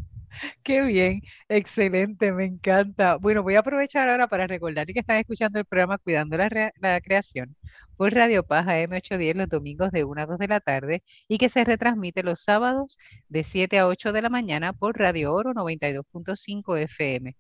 Qué 0.63 0.83
bien, 0.83 1.23
excelente, 1.49 2.33
me 2.33 2.45
encanta. 2.45 3.17
Bueno, 3.17 3.43
voy 3.43 3.57
a 3.57 3.61
aprovechar 3.61 4.09
ahora 4.09 4.27
para 4.27 4.47
recordar 4.47 4.87
que 4.87 4.99
están 5.01 5.19
escuchando 5.19 5.59
el 5.59 5.65
programa 5.67 5.99
Cuidando 5.99 6.37
la, 6.37 6.73
la 6.81 7.01
Creación 7.01 7.57
por 7.97 8.13
Radio 8.15 8.43
Paz 8.45 8.67
AM810 8.67 9.35
los 9.35 9.49
domingos 9.49 9.93
de 9.93 10.05
1 10.05 10.23
a 10.23 10.27
2 10.27 10.39
de 10.39 10.49
la 10.49 10.61
tarde 10.61 11.03
y 11.29 11.39
que 11.39 11.49
se 11.49 11.65
retransmite 11.65 12.23
los 12.23 12.43
sábados 12.43 12.99
de 13.29 13.45
7 13.45 13.79
a 13.79 13.87
8 13.87 14.13
de 14.13 14.23
la 14.23 14.31
mañana 14.31 14.73
por 14.73 14.99
Radio 14.99 15.33
Oro 15.35 15.53
92.5 15.55 16.79
FM. 16.79 17.37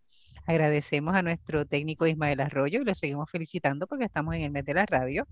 Agradecemos 0.47 1.15
a 1.15 1.23
nuestro 1.23 1.65
técnico 1.67 2.07
Ismael 2.07 2.41
Arroyo 2.41 2.81
y 2.81 2.85
lo 2.85 2.95
seguimos 2.95 3.31
felicitando 3.31 3.87
porque 3.87 4.05
estamos 4.05 4.35
en 4.35 4.43
el 4.43 4.51
mes 4.51 4.65
de 4.65 4.75
la 4.75 4.87
radio 4.87 5.27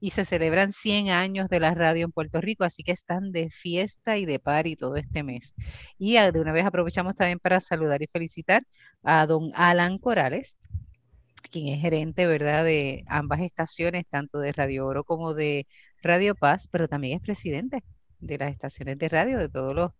y 0.00 0.10
se 0.10 0.24
celebran 0.24 0.72
100 0.72 1.10
años 1.10 1.48
de 1.48 1.60
la 1.60 1.74
radio 1.74 2.04
en 2.06 2.12
Puerto 2.12 2.40
Rico, 2.40 2.64
así 2.64 2.82
que 2.82 2.92
están 2.92 3.32
de 3.32 3.50
fiesta 3.50 4.16
y 4.16 4.26
de 4.26 4.40
y 4.64 4.76
todo 4.76 4.96
este 4.96 5.22
mes. 5.22 5.54
Y 5.98 6.14
de 6.14 6.40
una 6.40 6.52
vez 6.52 6.64
aprovechamos 6.66 7.14
también 7.14 7.38
para 7.38 7.60
saludar 7.60 8.02
y 8.02 8.06
felicitar 8.06 8.62
a 9.02 9.26
don 9.26 9.52
Alan 9.54 9.98
Corales, 9.98 10.56
quien 11.50 11.68
es 11.68 11.80
gerente, 11.80 12.26
¿verdad?, 12.26 12.64
de 12.64 13.04
ambas 13.08 13.40
estaciones, 13.40 14.06
tanto 14.08 14.38
de 14.40 14.52
Radio 14.52 14.86
Oro 14.86 15.04
como 15.04 15.34
de 15.34 15.66
Radio 16.02 16.34
Paz, 16.34 16.68
pero 16.70 16.88
también 16.88 17.16
es 17.16 17.22
presidente 17.22 17.82
de 18.20 18.38
las 18.38 18.52
estaciones 18.52 18.98
de 18.98 19.08
radio, 19.08 19.38
de 19.38 19.48
todos 19.48 19.74
los 19.74 19.92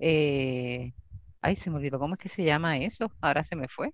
eh, 0.00 0.92
Ay, 1.42 1.56
se 1.56 1.70
me 1.70 1.76
olvidó, 1.76 1.98
¿cómo 1.98 2.14
es 2.14 2.20
que 2.20 2.28
se 2.28 2.44
llama 2.44 2.78
eso? 2.78 3.10
Ahora 3.20 3.44
se 3.44 3.56
me 3.56 3.68
fue. 3.68 3.92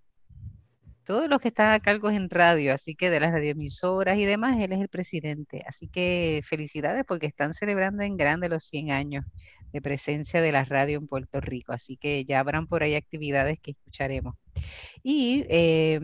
Todos 1.04 1.28
los 1.28 1.40
que 1.40 1.48
están 1.48 1.72
a 1.72 1.80
cargo 1.80 2.10
en 2.10 2.28
radio, 2.28 2.74
así 2.74 2.96
que 2.96 3.10
de 3.10 3.20
las 3.20 3.32
radioemisoras 3.32 4.18
y 4.18 4.24
demás, 4.24 4.58
él 4.60 4.72
es 4.72 4.80
el 4.80 4.88
presidente. 4.88 5.62
Así 5.66 5.88
que 5.88 6.42
felicidades 6.44 7.04
porque 7.06 7.26
están 7.26 7.54
celebrando 7.54 8.02
en 8.02 8.16
grande 8.16 8.48
los 8.48 8.64
100 8.64 8.90
años 8.90 9.24
de 9.72 9.80
presencia 9.82 10.40
de 10.42 10.50
la 10.52 10.64
radio 10.64 10.98
en 10.98 11.06
Puerto 11.06 11.40
Rico. 11.40 11.72
Así 11.72 11.96
que 11.96 12.24
ya 12.24 12.40
habrán 12.40 12.66
por 12.66 12.82
ahí 12.82 12.94
actividades 12.96 13.60
que 13.60 13.72
escucharemos. 13.72 14.34
Y 15.02 15.44
eh, 15.48 16.00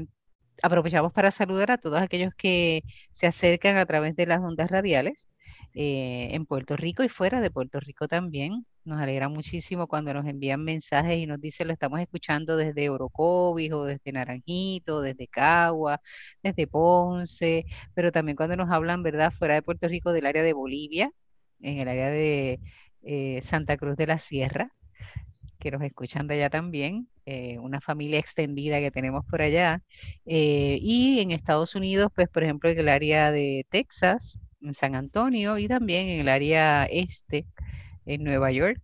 aprovechamos 0.62 1.12
para 1.12 1.30
saludar 1.30 1.70
a 1.72 1.78
todos 1.78 2.00
aquellos 2.00 2.32
que 2.36 2.82
se 3.10 3.26
acercan 3.26 3.76
a 3.78 3.86
través 3.86 4.16
de 4.16 4.26
las 4.26 4.40
ondas 4.40 4.70
radiales 4.70 5.28
eh, 5.74 6.28
en 6.32 6.46
Puerto 6.46 6.76
Rico 6.76 7.02
y 7.04 7.08
fuera 7.08 7.40
de 7.40 7.50
Puerto 7.50 7.80
Rico 7.80 8.08
también. 8.08 8.66
Nos 8.84 9.00
alegra 9.00 9.28
muchísimo 9.28 9.86
cuando 9.86 10.12
nos 10.12 10.26
envían 10.26 10.64
mensajes 10.64 11.16
y 11.18 11.26
nos 11.26 11.40
dicen 11.40 11.68
lo 11.68 11.72
estamos 11.72 12.00
escuchando 12.00 12.56
desde 12.56 12.90
Orocovis 12.90 13.72
o 13.72 13.84
desde 13.84 14.10
Naranjito, 14.10 15.00
desde 15.00 15.28
Cagua, 15.28 16.00
desde 16.42 16.66
Ponce, 16.66 17.64
pero 17.94 18.10
también 18.10 18.36
cuando 18.36 18.56
nos 18.56 18.70
hablan, 18.70 19.02
¿verdad?, 19.04 19.32
fuera 19.32 19.54
de 19.54 19.62
Puerto 19.62 19.86
Rico 19.86 20.12
del 20.12 20.26
área 20.26 20.42
de 20.42 20.52
Bolivia, 20.52 21.12
en 21.60 21.78
el 21.78 21.88
área 21.88 22.10
de 22.10 22.60
eh, 23.02 23.40
Santa 23.42 23.76
Cruz 23.76 23.96
de 23.96 24.06
la 24.08 24.18
Sierra, 24.18 24.72
que 25.60 25.70
nos 25.70 25.82
escuchan 25.82 26.26
de 26.26 26.34
allá 26.34 26.50
también, 26.50 27.08
eh, 27.26 27.58
una 27.60 27.80
familia 27.80 28.18
extendida 28.18 28.80
que 28.80 28.90
tenemos 28.90 29.24
por 29.30 29.42
allá. 29.42 29.82
y 30.24 31.20
en 31.20 31.30
Estados 31.30 31.74
Unidos, 31.76 32.10
pues 32.14 32.28
por 32.28 32.42
ejemplo, 32.44 32.70
en 32.70 32.78
el 32.78 32.88
área 32.88 33.30
de 33.32 33.66
Texas, 33.70 34.38
en 34.60 34.74
San 34.74 34.94
Antonio 34.96 35.58
y 35.58 35.68
también 35.68 36.08
en 36.08 36.20
el 36.20 36.28
área 36.28 36.84
este, 36.90 37.46
en 38.06 38.24
Nueva 38.24 38.52
York, 38.52 38.80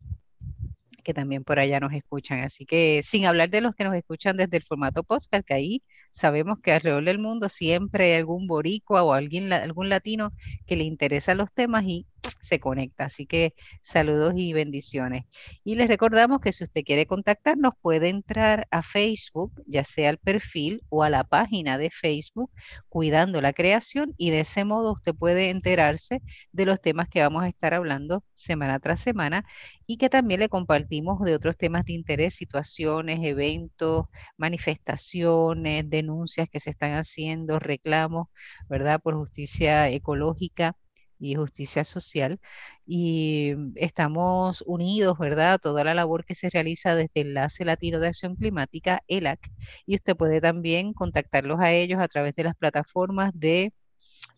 que 1.04 1.14
también 1.14 1.44
por 1.44 1.58
allá 1.58 1.80
nos 1.80 1.92
escuchan. 1.92 2.40
Así 2.44 2.66
que 2.66 3.02
sin 3.02 3.26
hablar 3.26 3.50
de 3.50 3.60
los 3.60 3.74
que 3.74 3.84
nos 3.84 3.94
escuchan 3.94 4.36
desde 4.36 4.58
el 4.58 4.62
formato 4.62 5.02
podcast, 5.04 5.46
que 5.46 5.54
ahí 5.54 5.82
sabemos 6.10 6.58
que 6.60 6.72
alrededor 6.72 7.04
del 7.04 7.18
mundo 7.18 7.48
siempre 7.48 8.12
hay 8.12 8.18
algún 8.18 8.46
boricua 8.46 9.02
o 9.02 9.12
alguien, 9.12 9.52
algún 9.52 9.88
latino 9.88 10.32
que 10.66 10.76
le 10.76 10.84
interesa 10.84 11.34
los 11.34 11.52
temas 11.52 11.84
y 11.86 12.06
se 12.40 12.60
conecta. 12.60 13.04
Así 13.04 13.26
que 13.26 13.54
saludos 13.80 14.34
y 14.36 14.52
bendiciones. 14.52 15.24
Y 15.64 15.74
les 15.74 15.88
recordamos 15.88 16.40
que 16.40 16.52
si 16.52 16.64
usted 16.64 16.82
quiere 16.84 17.06
contactarnos, 17.06 17.74
puede 17.80 18.08
entrar 18.08 18.66
a 18.70 18.82
Facebook, 18.82 19.52
ya 19.66 19.84
sea 19.84 20.10
al 20.10 20.18
perfil 20.18 20.82
o 20.88 21.02
a 21.02 21.10
la 21.10 21.24
página 21.24 21.78
de 21.78 21.90
Facebook, 21.90 22.50
cuidando 22.88 23.40
la 23.40 23.52
creación, 23.52 24.14
y 24.16 24.30
de 24.30 24.40
ese 24.40 24.64
modo 24.64 24.92
usted 24.92 25.14
puede 25.14 25.50
enterarse 25.50 26.22
de 26.52 26.66
los 26.66 26.80
temas 26.80 27.08
que 27.08 27.20
vamos 27.22 27.42
a 27.44 27.48
estar 27.48 27.74
hablando 27.74 28.24
semana 28.34 28.78
tras 28.80 29.00
semana 29.00 29.44
y 29.86 29.96
que 29.96 30.08
también 30.10 30.40
le 30.40 30.48
compartimos 30.48 31.20
de 31.20 31.34
otros 31.34 31.56
temas 31.56 31.84
de 31.84 31.94
interés, 31.94 32.34
situaciones, 32.34 33.20
eventos, 33.22 34.06
manifestaciones, 34.36 35.88
denuncias 35.88 36.48
que 36.50 36.60
se 36.60 36.70
están 36.70 36.92
haciendo, 36.92 37.58
reclamos, 37.58 38.28
¿verdad? 38.68 39.00
Por 39.00 39.14
justicia 39.16 39.88
ecológica 39.90 40.76
y 41.18 41.34
justicia 41.34 41.84
social. 41.84 42.40
Y 42.86 43.54
estamos 43.76 44.62
unidos, 44.66 45.18
¿verdad? 45.18 45.58
Toda 45.60 45.84
la 45.84 45.94
labor 45.94 46.24
que 46.24 46.34
se 46.34 46.50
realiza 46.50 46.94
desde 46.94 47.10
el 47.22 47.28
Enlace 47.28 47.64
Latino 47.64 48.00
de 48.00 48.08
Acción 48.08 48.36
Climática, 48.36 49.02
ELAC, 49.08 49.40
y 49.86 49.96
usted 49.96 50.16
puede 50.16 50.40
también 50.40 50.92
contactarlos 50.92 51.60
a 51.60 51.72
ellos 51.72 52.00
a 52.00 52.08
través 52.08 52.34
de 52.34 52.44
las 52.44 52.56
plataformas 52.56 53.32
de 53.34 53.72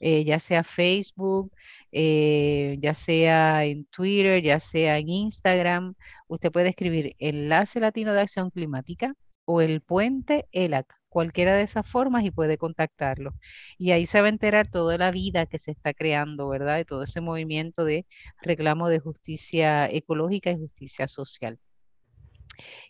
eh, 0.01 0.25
ya 0.25 0.39
sea 0.39 0.65
Facebook, 0.65 1.53
eh, 1.93 2.77
ya 2.81 2.95
sea 2.95 3.65
en 3.65 3.85
Twitter, 3.87 4.43
ya 4.43 4.61
sea 4.61 4.99
en 4.99 5.09
Instagram. 5.09 5.95
Usted 6.29 6.51
puede 6.53 6.71
escribir 6.71 7.15
Enlace 7.19 7.81
Latino 7.81 8.13
de 8.13 8.21
Acción 8.23 8.51
Climática 8.51 9.15
o 9.45 9.61
el 9.61 9.81
puente 9.83 10.47
ELAC 10.53 11.00
cualquiera 11.11 11.55
de 11.55 11.63
esas 11.63 11.87
formas 11.87 12.25
y 12.25 12.31
puede 12.31 12.59
contactarlo. 12.59 13.35
Y 13.79 13.93
ahí 13.93 14.07
se 14.07 14.21
va 14.21 14.27
a 14.29 14.31
enterar 14.31 14.69
toda 14.69 14.97
la 14.99 15.11
vida 15.11 15.47
que 15.47 15.59
se 15.59 15.73
está 15.73 15.93
creando, 15.95 16.49
¿verdad? 16.49 16.77
De 16.77 16.85
todo 16.87 17.03
ese 17.03 17.21
movimiento 17.21 17.85
de 17.85 18.07
reclamo 18.43 18.89
de 18.89 19.01
justicia 19.01 19.91
ecológica 19.91 20.51
y 20.51 20.59
justicia 20.59 21.09
social. 21.09 21.59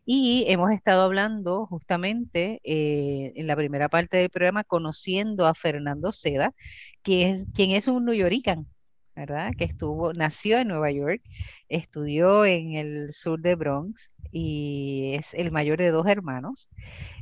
Y 0.05 0.45
hemos 0.49 0.71
estado 0.73 1.03
hablando 1.03 1.67
justamente 1.67 2.61
eh, 2.65 3.33
en 3.37 3.47
la 3.47 3.57
primera 3.57 3.89
parte 3.89 4.17
del 4.17 4.31
programa 4.31 4.65
conociendo 4.65 5.47
a 5.47 5.55
Fernando 5.55 6.13
Seda, 6.13 6.55
que 7.03 7.31
es, 7.31 7.47
quien 7.55 7.73
es 7.73 7.89
un 7.89 8.05
New 8.05 8.15
Yorican, 8.15 8.67
¿verdad? 9.15 9.53
Que 9.57 9.65
estuvo, 9.65 10.13
nació 10.13 10.59
en 10.59 10.69
Nueva 10.69 10.91
York, 10.91 11.23
estudió 11.69 12.45
en 12.45 12.75
el 12.75 13.13
sur 13.13 13.41
de 13.41 13.55
Bronx 13.55 14.11
y 14.33 15.15
es 15.15 15.35
el 15.35 15.51
mayor 15.51 15.79
de 15.79 15.91
dos 15.91 16.07
hermanos. 16.07 16.71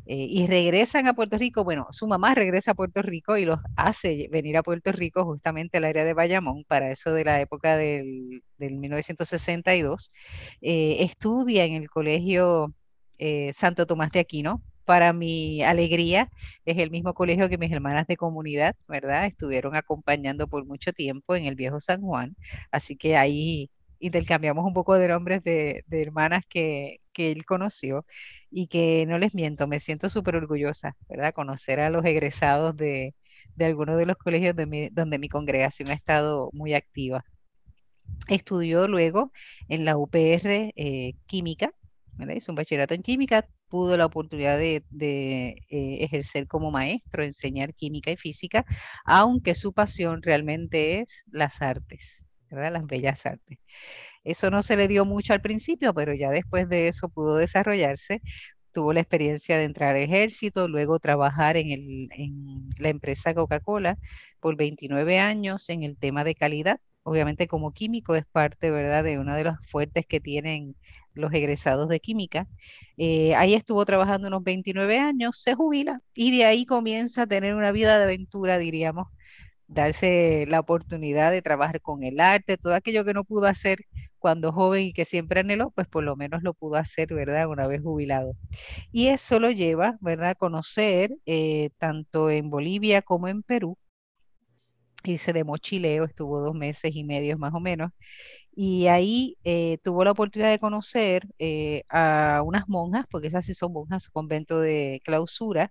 Eh, 0.06 0.26
y 0.30 0.46
regresan 0.46 1.06
a 1.06 1.14
Puerto 1.14 1.36
Rico, 1.36 1.64
bueno, 1.64 1.86
su 1.90 2.06
mamá 2.06 2.34
regresa 2.34 2.70
a 2.70 2.74
Puerto 2.74 3.02
Rico 3.02 3.36
y 3.36 3.44
los 3.44 3.60
hace 3.76 4.28
venir 4.30 4.56
a 4.56 4.62
Puerto 4.62 4.90
Rico 4.90 5.24
justamente 5.24 5.76
al 5.76 5.84
área 5.84 6.04
de 6.04 6.14
Bayamón, 6.14 6.64
para 6.64 6.90
eso 6.90 7.12
de 7.12 7.24
la 7.24 7.40
época 7.42 7.76
del, 7.76 8.42
1962. 8.58 10.10
Eh, 10.62 10.96
estudia 11.00 11.64
en 11.64 11.74
el 11.74 11.90
colegio 11.90 12.72
eh, 13.18 13.52
Santo 13.52 13.86
Tomás 13.86 14.10
de 14.12 14.20
Aquino. 14.20 14.62
Para 14.88 15.12
mi 15.12 15.62
alegría, 15.62 16.30
es 16.64 16.78
el 16.78 16.90
mismo 16.90 17.12
colegio 17.12 17.50
que 17.50 17.58
mis 17.58 17.70
hermanas 17.70 18.06
de 18.06 18.16
comunidad, 18.16 18.74
¿verdad? 18.88 19.26
Estuvieron 19.26 19.76
acompañando 19.76 20.48
por 20.48 20.64
mucho 20.64 20.94
tiempo 20.94 21.36
en 21.36 21.44
el 21.44 21.56
viejo 21.56 21.78
San 21.78 22.00
Juan. 22.00 22.34
Así 22.70 22.96
que 22.96 23.14
ahí 23.18 23.70
intercambiamos 23.98 24.64
un 24.64 24.72
poco 24.72 24.94
de 24.94 25.08
nombres 25.08 25.44
de, 25.44 25.84
hermanas 25.90 26.44
que, 26.48 27.00
él 27.14 27.44
conoció 27.44 28.06
y 28.50 28.68
que 28.68 29.04
no 29.06 29.18
les 29.18 29.34
miento, 29.34 29.66
me 29.66 29.78
siento 29.78 30.08
súper 30.08 30.36
orgullosa, 30.36 30.96
¿verdad? 31.06 31.34
Conocer 31.34 31.80
a 31.80 31.90
los 31.90 32.04
egresados 32.06 32.74
de, 32.74 33.14
algunos 33.60 33.98
de 33.98 34.06
los 34.06 34.16
colegios 34.16 34.56
donde 34.56 35.18
mi 35.18 35.28
congregación 35.28 35.90
ha 35.90 35.94
estado 35.94 36.48
muy 36.54 36.72
activa. 36.72 37.26
Estudió 38.28 38.88
luego 38.88 39.32
en 39.68 39.84
la 39.84 39.98
UPR 39.98 40.72
eh, 40.76 41.12
Química, 41.26 41.72
¿verdad? 42.14 42.36
hizo 42.36 42.52
un 42.52 42.56
bachillerato 42.56 42.94
en 42.94 43.02
química, 43.02 43.46
pudo 43.68 43.96
la 43.96 44.06
oportunidad 44.06 44.58
de, 44.58 44.84
eh, 45.00 45.98
ejercer 46.00 46.46
como 46.46 46.70
maestro, 46.70 47.22
enseñar 47.24 47.74
química 47.74 48.10
y 48.10 48.16
física, 48.16 48.64
aunque 49.04 49.54
su 49.54 49.72
pasión 49.72 50.22
realmente 50.22 51.00
es 51.00 51.24
las 51.30 51.62
artes. 51.62 52.24
Las 52.50 52.86
bellas 52.86 53.26
artes. 53.26 53.58
Eso 54.24 54.50
no 54.50 54.62
se 54.62 54.76
le 54.76 54.88
dio 54.88 55.04
mucho 55.04 55.32
al 55.32 55.40
principio, 55.40 55.94
pero 55.94 56.14
ya 56.14 56.30
después 56.30 56.68
de 56.68 56.88
eso 56.88 57.08
pudo 57.08 57.36
desarrollarse. 57.36 58.22
Tuvo 58.72 58.92
la 58.92 59.00
experiencia 59.00 59.58
de 59.58 59.64
entrar 59.64 59.96
al 59.96 60.02
ejército, 60.02 60.68
luego 60.68 60.98
trabajar 60.98 61.56
en 61.56 62.08
la 62.78 62.88
empresa 62.90 63.34
Coca-Cola 63.34 63.98
por 64.40 64.56
29 64.56 65.18
años 65.18 65.68
en 65.70 65.82
el 65.82 65.96
tema 65.96 66.24
de 66.24 66.34
calidad. 66.34 66.80
Obviamente 67.02 67.48
como 67.48 67.72
químico 67.72 68.14
es 68.16 68.26
parte, 68.26 68.70
¿verdad?, 68.70 69.04
de 69.04 69.18
una 69.18 69.36
de 69.36 69.44
las 69.44 69.58
fuertes 69.70 70.06
que 70.06 70.20
tienen 70.20 70.76
los 71.14 71.32
egresados 71.32 71.88
de 71.88 72.00
química. 72.00 72.46
Eh, 72.96 73.34
ahí 73.34 73.54
estuvo 73.54 73.84
trabajando 73.86 74.28
unos 74.28 74.44
29 74.44 74.98
años, 74.98 75.40
se 75.42 75.54
jubila 75.54 76.00
y 76.14 76.36
de 76.36 76.44
ahí 76.44 76.66
comienza 76.66 77.22
a 77.22 77.26
tener 77.26 77.54
una 77.54 77.72
vida 77.72 77.96
de 77.98 78.04
aventura, 78.04 78.58
diríamos, 78.58 79.08
darse 79.66 80.46
la 80.48 80.60
oportunidad 80.60 81.30
de 81.32 81.42
trabajar 81.42 81.80
con 81.80 82.02
el 82.02 82.20
arte, 82.20 82.56
todo 82.56 82.74
aquello 82.74 83.04
que 83.04 83.14
no 83.14 83.24
pudo 83.24 83.46
hacer 83.46 83.78
cuando 84.18 84.52
joven 84.52 84.86
y 84.86 84.92
que 84.92 85.04
siempre 85.04 85.40
anheló, 85.40 85.70
pues 85.72 85.86
por 85.88 86.02
lo 86.04 86.16
menos 86.16 86.42
lo 86.42 86.54
pudo 86.54 86.76
hacer, 86.76 87.08
¿verdad? 87.14 87.48
Una 87.48 87.66
vez 87.68 87.82
jubilado. 87.82 88.34
Y 88.92 89.08
eso 89.08 89.40
lo 89.40 89.50
lleva, 89.50 89.96
¿verdad? 90.00 90.30
A 90.30 90.34
conocer 90.36 91.10
eh, 91.26 91.70
tanto 91.78 92.30
en 92.30 92.50
Bolivia 92.50 93.02
como 93.02 93.28
en 93.28 93.42
Perú. 93.42 93.78
Hice 95.04 95.32
de 95.32 95.44
mochileo, 95.44 96.04
estuvo 96.04 96.40
dos 96.40 96.54
meses 96.54 96.94
y 96.94 97.04
medio 97.04 97.38
más 97.38 97.54
o 97.54 97.60
menos. 97.60 97.92
Y 98.54 98.88
ahí 98.88 99.36
eh, 99.44 99.78
tuvo 99.84 100.04
la 100.04 100.12
oportunidad 100.12 100.50
de 100.50 100.58
conocer 100.58 101.26
eh, 101.38 101.84
a 101.88 102.42
unas 102.44 102.68
monjas, 102.68 103.06
porque 103.10 103.28
esas 103.28 103.46
sí 103.46 103.54
son 103.54 103.72
monjas, 103.72 104.08
convento 104.10 104.60
de 104.60 105.00
clausura, 105.04 105.70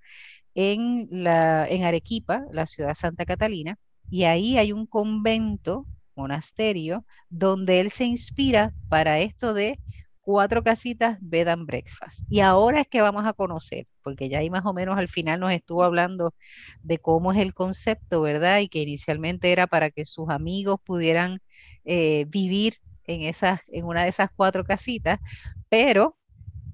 en, 0.56 1.08
la, 1.12 1.68
en 1.70 1.84
Arequipa, 1.86 2.44
la 2.52 2.66
ciudad 2.66 2.96
Santa 2.96 3.26
Catalina, 3.26 3.78
y 4.10 4.26
ahí 4.26 4.58
hay 4.58 4.72
un 4.74 4.88
convento, 4.88 5.86
monasterio, 6.16 7.06
donde 7.30 7.80
él 7.80 7.92
se 7.92 8.06
inspira 8.06 8.74
para 8.90 9.20
esto 9.20 9.54
de 9.54 9.80
cuatro 10.28 10.62
casitas 10.62 11.18
bed 11.22 11.48
and 11.48 11.66
breakfast. 11.66 12.26
Y 12.30 12.42
ahora 12.42 12.82
es 12.82 12.88
que 12.88 13.02
vamos 13.02 13.26
a 13.26 13.32
conocer, 13.32 13.88
porque 14.04 14.28
ya 14.28 14.40
ahí 14.40 14.50
más 14.50 14.66
o 14.66 14.74
menos 14.74 14.98
al 14.98 15.08
final 15.08 15.40
nos 15.40 15.54
estuvo 15.54 15.84
hablando 15.86 16.34
de 16.84 16.98
cómo 16.98 17.32
es 17.32 17.40
el 17.40 17.54
concepto, 17.54 18.20
¿verdad? 18.20 18.60
Y 18.60 18.68
que 18.68 18.82
inicialmente 18.82 19.54
era 19.54 19.68
para 19.68 19.90
que 19.90 20.04
sus 20.04 20.30
amigos 20.30 20.82
pudieran 20.84 21.40
eh, 21.86 22.26
vivir 22.28 22.76
en, 23.06 23.22
esas, 23.22 23.62
en 23.68 23.86
una 23.86 24.04
de 24.04 24.10
esas 24.10 24.30
cuatro 24.36 24.66
casitas, 24.66 25.22
pero 25.70 26.18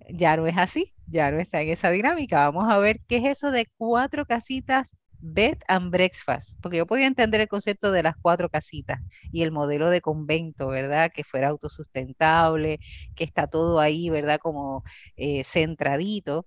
ya 0.09 0.35
no 0.35 0.47
es 0.47 0.57
así, 0.57 0.91
ya 1.05 1.29
no 1.29 1.39
está 1.39 1.61
en 1.61 1.69
esa 1.69 1.91
dinámica. 1.91 2.49
Vamos 2.49 2.73
a 2.73 2.79
ver 2.79 3.01
qué 3.07 3.17
es 3.17 3.25
eso 3.25 3.51
de 3.51 3.67
cuatro 3.77 4.25
casitas 4.25 4.97
bed 5.23 5.57
and 5.67 5.91
breakfast, 5.91 6.59
porque 6.61 6.77
yo 6.77 6.85
podía 6.85 7.07
entender 7.07 7.41
el 7.41 7.47
concepto 7.47 7.91
de 7.91 8.03
las 8.03 8.15
cuatro 8.21 8.49
casitas 8.49 8.99
y 9.31 9.43
el 9.43 9.51
modelo 9.51 9.89
de 9.89 10.01
convento, 10.01 10.67
¿verdad? 10.67 11.11
Que 11.13 11.23
fuera 11.23 11.47
autosustentable, 11.49 12.79
que 13.15 13.23
está 13.23 13.47
todo 13.47 13.79
ahí, 13.79 14.09
¿verdad? 14.09 14.39
Como 14.39 14.83
eh, 15.15 15.43
centradito. 15.45 16.45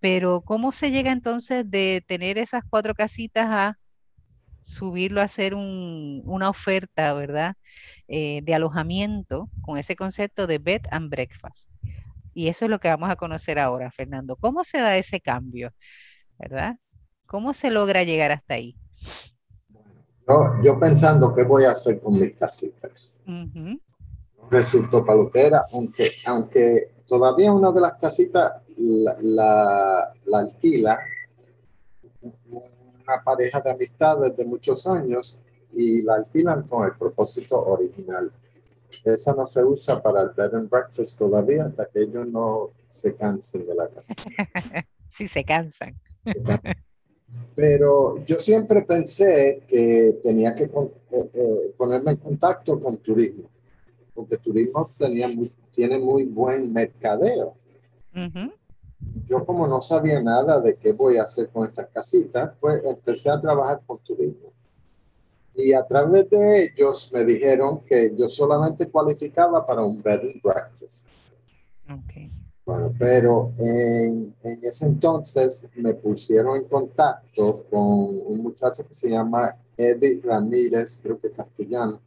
Pero 0.00 0.42
¿cómo 0.42 0.72
se 0.72 0.90
llega 0.90 1.12
entonces 1.12 1.70
de 1.70 2.04
tener 2.06 2.38
esas 2.38 2.62
cuatro 2.68 2.94
casitas 2.94 3.46
a 3.48 3.78
subirlo 4.62 5.20
a 5.20 5.24
hacer 5.24 5.54
una 5.54 6.50
oferta, 6.50 7.14
¿verdad? 7.14 7.56
Eh, 8.08 8.40
de 8.42 8.54
alojamiento 8.54 9.48
con 9.62 9.78
ese 9.78 9.96
concepto 9.96 10.46
de 10.46 10.58
bed 10.58 10.82
and 10.90 11.10
breakfast. 11.10 11.70
Y 12.34 12.48
eso 12.48 12.66
es 12.66 12.70
lo 12.70 12.80
que 12.80 12.88
vamos 12.88 13.10
a 13.10 13.16
conocer 13.16 13.58
ahora, 13.58 13.90
Fernando. 13.92 14.36
¿Cómo 14.36 14.64
se 14.64 14.78
da 14.78 14.96
ese 14.96 15.20
cambio? 15.20 15.72
¿Verdad? 16.38 16.76
¿Cómo 17.26 17.52
se 17.52 17.70
logra 17.70 18.02
llegar 18.04 18.32
hasta 18.32 18.54
ahí? 18.54 18.76
Yo, 20.62 20.78
pensando 20.78 21.32
qué 21.34 21.44
voy 21.44 21.64
a 21.64 21.70
hacer 21.70 22.00
con 22.00 22.14
mis 22.18 22.36
casitas. 22.36 23.22
Resultó 24.50 25.04
palutera, 25.04 25.66
aunque, 25.72 26.10
aunque 26.24 26.94
todavía 27.06 27.52
una 27.52 27.70
de 27.70 27.80
las 27.80 27.94
casitas 27.94 28.62
la, 28.76 29.16
la, 29.20 30.12
la 30.24 30.38
alquila 30.38 30.98
una 33.06 33.22
pareja 33.22 33.60
de 33.60 33.70
amistades 33.70 34.36
de 34.36 34.44
muchos 34.44 34.86
años 34.86 35.40
y 35.72 36.02
la 36.02 36.14
alquilan 36.14 36.62
con 36.64 36.86
el 36.86 36.96
propósito 36.96 37.64
original. 37.64 38.32
Esa 39.04 39.34
no 39.34 39.46
se 39.46 39.62
usa 39.62 40.02
para 40.02 40.22
el 40.22 40.30
bed 40.30 40.54
and 40.54 40.68
breakfast 40.68 41.18
todavía 41.18 41.66
hasta 41.66 41.86
que 41.86 42.00
ellos 42.00 42.26
no 42.26 42.70
se 42.88 43.14
cansen 43.14 43.66
de 43.66 43.74
la 43.74 43.88
casa. 43.88 44.14
sí, 45.08 45.28
se 45.28 45.44
cansan. 45.44 46.00
Pero 47.54 48.24
yo 48.24 48.38
siempre 48.38 48.82
pensé 48.82 49.62
que 49.66 50.18
tenía 50.22 50.54
que 50.54 50.64
eh, 50.64 50.70
eh, 51.10 51.74
ponerme 51.76 52.12
en 52.12 52.18
contacto 52.18 52.78
con 52.78 52.98
turismo, 52.98 53.48
porque 54.14 54.36
turismo 54.36 54.90
tenía 54.98 55.28
tiene 55.76 55.98
muy 55.98 56.24
buen 56.24 56.72
mercadeo. 56.72 57.54
Yo 59.28 59.44
como 59.44 59.66
no 59.66 59.80
sabía 59.82 60.22
nada 60.22 60.60
de 60.60 60.76
qué 60.76 60.92
voy 60.92 61.18
a 61.18 61.24
hacer 61.24 61.50
con 61.50 61.68
estas 61.68 61.88
casitas, 61.88 62.52
pues 62.58 62.82
empecé 62.84 63.30
a 63.30 63.40
trabajar 63.40 63.82
con 63.86 63.98
turismo. 63.98 64.52
Y 65.54 65.72
a 65.72 65.86
través 65.86 66.28
de 66.30 66.64
ellos 66.64 67.10
me 67.12 67.24
dijeron 67.24 67.80
que 67.80 68.14
yo 68.16 68.28
solamente 68.28 68.88
cualificaba 68.88 69.66
para 69.66 69.82
un 69.82 70.02
bed 70.02 70.20
and 70.20 70.42
breakfast. 70.42 71.08
Okay. 71.88 72.35
Bueno, 72.66 72.92
pero 72.98 73.52
en, 73.58 74.34
en, 74.42 74.64
ese 74.64 74.86
entonces 74.86 75.70
me 75.76 75.94
pusieron 75.94 76.56
en 76.56 76.64
contacto 76.64 77.64
con 77.70 77.80
un 77.80 78.42
muchacho 78.42 78.86
que 78.86 78.92
se 78.92 79.08
llama 79.08 79.56
Eddie 79.76 80.20
Ramírez, 80.22 80.98
creo 81.00 81.16
que 81.16 81.30
castellano, 81.30 82.00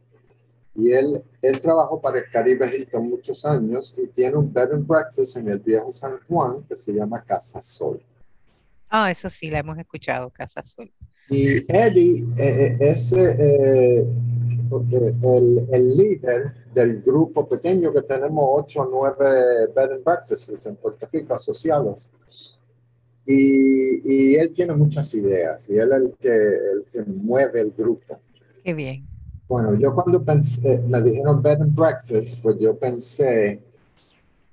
y 0.74 0.92
él, 0.92 1.24
él 1.42 1.60
trabajó 1.60 2.00
para 2.00 2.18
el 2.18 2.30
Caribe 2.30 2.70
Hilton 2.74 3.08
muchos 3.08 3.44
años 3.46 3.94
y 3.98 4.06
tiene 4.08 4.36
un 4.36 4.52
bed 4.52 4.72
and 4.72 4.86
breakfast 4.86 5.38
en 5.38 5.48
el 5.48 5.58
viejo 5.60 5.90
San 5.90 6.18
Juan 6.28 6.62
que 6.68 6.76
se 6.76 6.92
llama 6.92 7.22
Casa 7.22 7.60
Sol. 7.60 8.00
Ah, 8.90 9.10
eso 9.10 9.30
sí, 9.30 9.50
la 9.50 9.60
hemos 9.60 9.78
escuchado, 9.78 10.30
Casa 10.30 10.62
Sol. 10.62 10.92
Y 11.30 11.64
Eddie 11.72 12.26
eh, 12.36 12.36
eh, 12.38 12.76
es 12.80 13.12
eh, 13.12 14.00
el, 14.00 15.68
el, 15.72 15.96
líder 15.96 16.52
del 16.72 17.02
grupo 17.02 17.46
pequeño 17.48 17.92
que 17.92 18.02
tenemos 18.02 18.44
8 18.48 18.82
o 18.82 18.88
9 19.18 19.72
bed 19.74 19.92
and 19.92 20.04
breakfasts 20.04 20.66
en 20.66 20.76
Puerto 20.76 21.06
Rico 21.12 21.34
asociados. 21.34 22.10
Y, 23.26 24.00
y, 24.04 24.34
él 24.36 24.50
tiene 24.52 24.74
muchas 24.74 25.12
ideas 25.14 25.68
y 25.70 25.76
él 25.76 25.92
es 25.92 26.00
el 26.00 26.14
que, 26.18 26.28
el 26.28 26.86
que 26.90 27.02
mueve 27.02 27.60
el 27.60 27.70
grupo. 27.70 28.18
Qué 28.64 28.74
bien. 28.74 29.06
Bueno, 29.46 29.74
yo 29.74 29.94
cuando 29.94 30.22
pensé, 30.22 30.78
me 30.86 31.02
dijeron 31.02 31.42
bed 31.42 31.60
and 31.60 31.74
breakfast, 31.74 32.42
pues 32.42 32.56
yo 32.58 32.76
pensé 32.76 33.60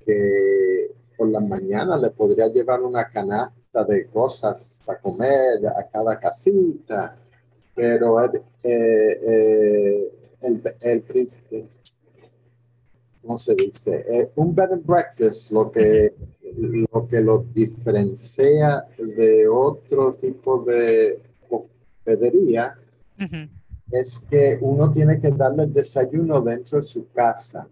que 0.06 0.92
por 1.16 1.30
la 1.30 1.40
mañana 1.40 1.98
le 1.98 2.12
podría 2.12 2.48
llevar 2.48 2.82
una 2.82 3.08
canasta 3.10 3.84
de 3.84 4.08
cosas 4.08 4.82
para 4.86 5.00
comer 5.00 5.68
a 5.68 5.88
cada 5.88 6.20
casita, 6.20 7.16
pero 7.76 8.24
eh, 8.24 8.42
eh, 8.64 10.12
el, 10.42 10.62
el, 10.82 11.04
¿cómo 13.28 13.38
se 13.38 13.56
dice? 13.56 14.06
Eh, 14.08 14.32
un 14.38 14.56
bed 14.56 14.72
and 14.72 14.86
breakfast 14.86 15.52
lo 15.52 15.70
que, 15.70 16.13
lo 16.56 17.08
que 17.08 17.20
lo 17.20 17.40
diferencia 17.40 18.86
de 18.98 19.48
otro 19.50 20.13
tipo 20.13 20.63
de 20.63 21.20
hospedería 21.50 22.74
es 23.92 24.20
que 24.30 24.58
uno 24.62 24.90
tiene 24.90 25.20
que 25.20 25.30
darle 25.32 25.63
el 25.63 25.74
desayuno 25.74 26.40
dentro 26.42 26.78
de 26.78 26.84
su 26.84 27.10
casa, 27.10 27.68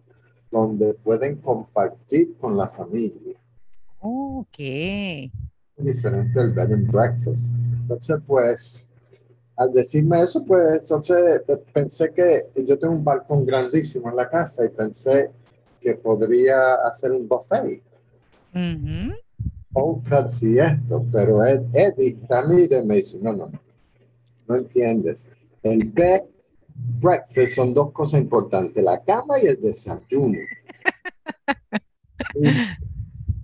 donde 0.52 0.94
pueden 0.94 1.38
compartir 1.38 2.36
con 2.38 2.58
la 2.58 2.68
familia. 2.68 3.39
Ok 4.02 4.60
diferente 5.78 6.39
del 6.39 6.52
bed 6.52 6.72
and 6.72 6.91
breakfast. 6.91 7.56
Entonces, 7.82 8.18
pues, 8.26 8.91
al 9.56 9.74
decirme 9.74 10.22
eso, 10.22 10.46
pues, 10.46 10.82
entonces 10.82 11.41
pensé 11.74 12.13
que 12.13 12.44
yo 12.65 12.78
tengo 12.78 12.94
un 12.94 13.04
balcón 13.04 13.46
grandísimo 13.46 14.10
en 14.10 14.15
la 14.15 14.30
casa 14.30 14.65
y 14.65 14.70
pensé 14.70 15.32
que 15.86 15.95
podría 15.95 16.76
hacer 16.84 17.12
un 17.12 17.28
buffet. 17.28 17.82
Uh 18.54 20.02
cuts 20.10 20.41
y 20.43 20.58
esto, 20.58 21.06
pero 21.12 21.43
Eddie 21.43 22.17
Ramírez 22.28 22.84
me 22.86 22.95
dice, 22.95 23.19
no, 23.21 23.34
no, 23.34 23.45
no 24.48 24.56
entiendes. 24.56 25.30
El 25.62 25.84
bed 25.84 26.21
breakfast 26.74 27.56
son 27.56 27.74
dos 27.74 27.91
cosas 27.91 28.21
importantes, 28.21 28.84
la 28.84 29.04
cama 29.04 29.38
y 29.41 29.48
el 29.48 29.60
desayuno. 29.60 30.39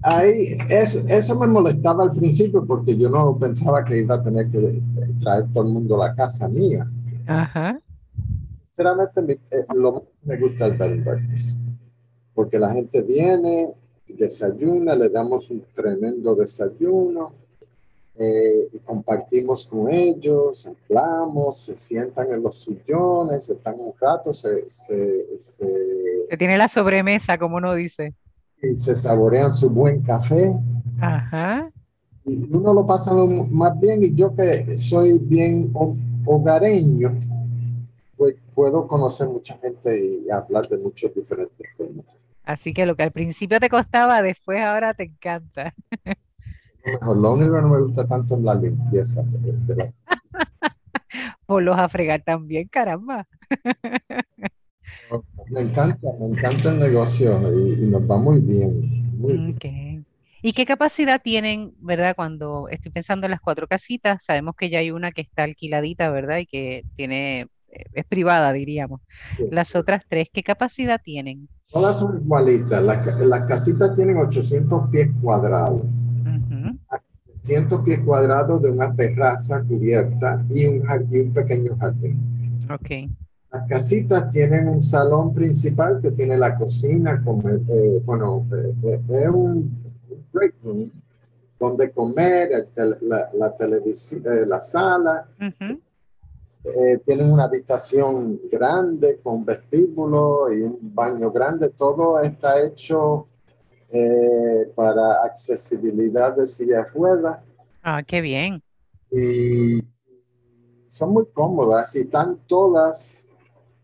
ahí, 0.01 0.58
eso, 0.69 0.99
eso 1.10 1.39
me 1.39 1.47
molestaba 1.47 2.04
al 2.04 2.12
principio 2.12 2.65
porque 2.65 2.97
yo 2.97 3.10
no 3.10 3.38
pensaba 3.38 3.84
que 3.84 3.99
iba 3.99 4.15
a 4.15 4.23
tener 4.23 4.49
que 4.49 4.82
traer 5.21 5.51
todo 5.54 5.65
el 5.65 5.73
mundo 5.73 6.01
a 6.01 6.08
la 6.08 6.15
casa 6.15 6.47
mía. 6.47 6.89
Ajá. 7.27 7.80
Sinceramente, 8.67 9.39
eh, 9.51 9.65
lo 9.75 10.08
me 10.23 10.38
gusta 10.38 10.67
el 10.67 10.77
bed 10.77 11.04
breakfast, 11.04 11.58
porque 12.34 12.60
la 12.60 12.74
gente 12.74 13.02
viene, 13.02 13.74
desayuna, 14.08 14.96
le 14.96 15.10
damos 15.10 15.50
un 15.52 15.63
tremendo 15.74 16.36
desayuno, 16.36 17.34
eh, 18.17 18.67
compartimos 18.84 19.65
con 19.65 19.89
ellos, 19.89 20.70
hablamos, 20.89 21.58
se 21.58 21.74
sientan 21.74 22.32
en 22.32 22.44
los 22.44 22.58
sillones, 22.60 23.50
están 23.50 23.80
un 23.80 23.94
rato, 24.00 24.34
se... 24.34 24.70
Se, 24.70 25.38
se, 25.38 26.28
se 26.30 26.38
tiene 26.38 26.58
la 26.58 26.67
sobremesa, 26.67 27.38
como 27.38 27.58
uno 27.58 27.74
dice 27.74 28.13
y 28.62 28.76
se 28.76 28.96
saborean 28.96 29.54
su 29.54 29.70
buen 29.70 30.02
café. 30.02 30.56
Ajá. 31.00 31.72
Y 32.26 32.54
uno 32.54 32.74
lo 32.74 32.86
pasa 32.86 33.13
más 33.13 33.80
bien 33.80 34.04
y 34.04 34.13
yo 34.13 34.36
que 34.36 34.78
soy 34.78 35.17
bien 35.17 35.74
hogareño, 36.26 37.17
pues 38.21 38.36
puedo 38.53 38.86
conocer 38.86 39.27
mucha 39.29 39.57
gente 39.57 39.99
y 39.99 40.29
hablar 40.29 40.69
de 40.69 40.77
muchos 40.77 41.12
diferentes 41.15 41.67
temas. 41.75 42.27
Así 42.43 42.71
que 42.71 42.86
lo 42.86 42.95
que 42.95 43.01
al 43.01 43.12
principio 43.12 43.60
te 43.60 43.67
costaba, 43.67 44.21
después 44.21 44.63
ahora 44.63 44.93
te 44.93 45.05
encanta. 45.05 45.73
Mejor, 46.86 47.17
lo 47.17 47.34
único 47.34 47.55
que 47.55 47.62
no 47.63 47.69
me 47.69 47.81
gusta 47.81 48.05
tanto 48.05 48.36
es 48.36 48.43
la 48.43 48.53
limpieza. 48.53 49.23
Por 51.47 51.63
los 51.63 51.75
a 51.75 51.89
fregar 51.89 52.21
también, 52.21 52.67
caramba. 52.67 53.27
Me 55.49 55.62
encanta, 55.62 56.07
me 56.19 56.27
encanta 56.27 56.69
el 56.69 56.79
negocio 56.79 57.41
y, 57.51 57.88
nos 57.88 58.03
va 58.03 58.17
muy 58.17 58.38
bien. 58.38 60.05
¿Y 60.43 60.53
qué 60.53 60.67
capacidad 60.67 61.19
tienen, 61.19 61.73
verdad? 61.79 62.15
Cuando 62.15 62.69
estoy 62.69 62.91
pensando 62.91 63.25
en 63.25 63.31
las 63.31 63.41
cuatro 63.41 63.67
casitas, 63.67 64.23
sabemos 64.23 64.53
que 64.55 64.69
ya 64.69 64.77
hay 64.77 64.91
una 64.91 65.12
que 65.12 65.21
está 65.21 65.43
alquiladita, 65.43 66.12
¿verdad? 66.12 66.38
Y 66.38 66.45
que 66.45 66.84
tiene, 66.93 67.47
es 67.93 68.05
privada, 68.05 68.51
diríamos. 68.53 69.01
Las 69.49 69.75
otras 69.75 70.03
tres, 70.07 70.29
¿qué 70.31 70.43
capacidad 70.43 71.01
tienen? 71.03 71.47
Todas 71.71 71.99
son 71.99 72.21
igualitas. 72.21 72.84
Las, 72.84 73.45
casitas 73.47 73.93
tienen 73.95 74.17
800 74.17 74.89
pies 74.89 75.10
cuadrados. 75.21 75.81
800 77.39 77.81
pies 77.84 77.99
cuadrados 77.99 78.62
de 78.62 78.71
una 78.71 78.93
terraza 78.93 79.63
cubierta 79.63 80.43
y 80.49 80.67
un, 80.67 80.88
un 80.88 81.34
pequeño 81.34 81.77
jardín. 81.77 82.67
Ok. 82.69 83.10
Las 83.51 83.67
casitas 83.67 84.29
tienen 84.29 84.67
un 84.67 84.81
salón 84.81 85.34
principal 85.34 85.99
que 86.01 86.12
tiene 86.12 86.38
la 86.38 86.57
cocina, 86.57 87.21
como, 87.21 87.49
eh, 87.49 88.01
bueno, 88.05 88.45
eh, 88.53 88.73
eh, 88.84 88.99
es 89.10 89.29
un 89.29 89.69
break 90.31 90.55
room 90.63 90.89
donde 91.60 91.91
comer, 91.91 92.69
la, 93.01 93.55
televisión, 93.55 94.23
la 94.47 94.60
sala. 94.60 95.27
Tienen 97.06 97.32
una 97.32 97.45
habitación 97.45 98.39
grande 98.52 99.20
con 99.24 99.43
vestíbulo 99.43 100.53
y 100.53 100.62
un 100.62 100.80
baño 100.93 101.32
grande. 101.32 101.70
Todo 101.70 102.20
está 102.20 102.62
hecho 102.62 103.28
para 104.76 105.24
accesibilidad 105.24 106.36
de 106.36 106.45
silla 106.45 106.78
de 106.78 106.86
ruedas. 106.86 107.39
Ah, 107.84 108.03
qué 108.03 108.22
bien. 108.22 108.62
Y 109.12 109.84
son 110.88 111.14
muy 111.14 111.26
cómodas 111.34 111.95
y 111.95 112.01
están 112.01 112.38
todas 112.47 113.32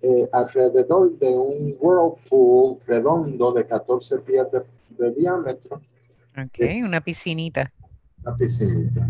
eh, 0.01 0.29
alrededor 0.31 1.17
de 1.17 1.29
un 1.29 1.75
whirlpool 1.79 2.79
redondo 2.85 3.51
de 3.51 3.65
14 3.65 4.19
pies 4.19 4.45
de, 4.51 5.13
diámetro. 5.13 5.81
Ok, 6.37 6.59
una 6.83 7.01
piscinita. 7.01 7.71
Una 8.23 8.35
piscinita. 8.35 9.09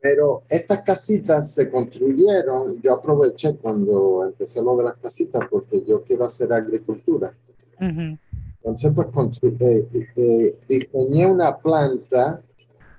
Pero 0.00 0.44
estas 0.48 0.82
casitas 0.82 1.52
se 1.52 1.70
construyeron, 1.70 2.80
yo 2.80 2.94
aproveché 2.94 3.56
cuando 3.56 4.24
empecé 4.24 4.62
lo 4.62 4.76
de 4.76 4.84
las 4.84 4.96
casitas 4.96 5.42
porque 5.50 5.82
yo 5.84 6.02
quiero 6.02 6.24
hacer 6.24 6.52
agricultura. 6.52 7.32
Entonces, 7.78 8.92
pues 8.94 9.42
eh, 9.42 9.88
eh, 10.16 10.58
diseñé 10.68 11.26
una 11.26 11.56
planta 11.56 12.42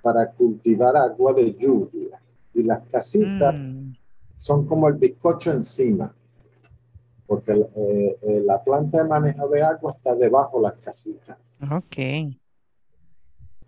para 0.01 0.31
cultivar 0.31 0.97
agua 0.97 1.33
de 1.33 1.53
lluvia. 1.55 2.19
Y 2.53 2.63
las 2.63 2.81
casitas 2.89 3.55
mm. 3.55 3.93
son 4.35 4.65
como 4.65 4.87
el 4.87 4.95
bizcocho 4.95 5.51
encima, 5.51 6.13
porque 7.27 7.51
eh, 7.75 8.43
la 8.45 8.61
planta 8.63 9.03
de 9.03 9.09
manejo 9.09 9.47
de 9.47 9.61
agua 9.61 9.93
está 9.95 10.15
debajo 10.15 10.57
de 10.57 10.63
las 10.63 10.73
casitas. 10.73 11.37
Ok. 11.71 11.97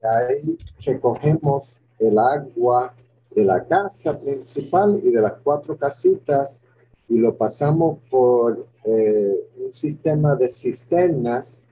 Ahí 0.04 0.58
recogemos 0.84 1.82
el 2.00 2.18
agua 2.18 2.94
de 3.36 3.46
la 3.46 3.66
casa 3.66 4.20
principal 4.20 5.00
y 5.04 5.10
de 5.10 5.22
las 5.22 5.34
cuatro 5.44 5.78
casitas 5.78 6.68
y 7.08 7.18
lo 7.18 7.38
pasamos 7.38 8.00
por 8.10 8.68
un 8.84 9.74
sistema 9.74 10.36
de 10.36 10.48
cisternas 10.48 11.68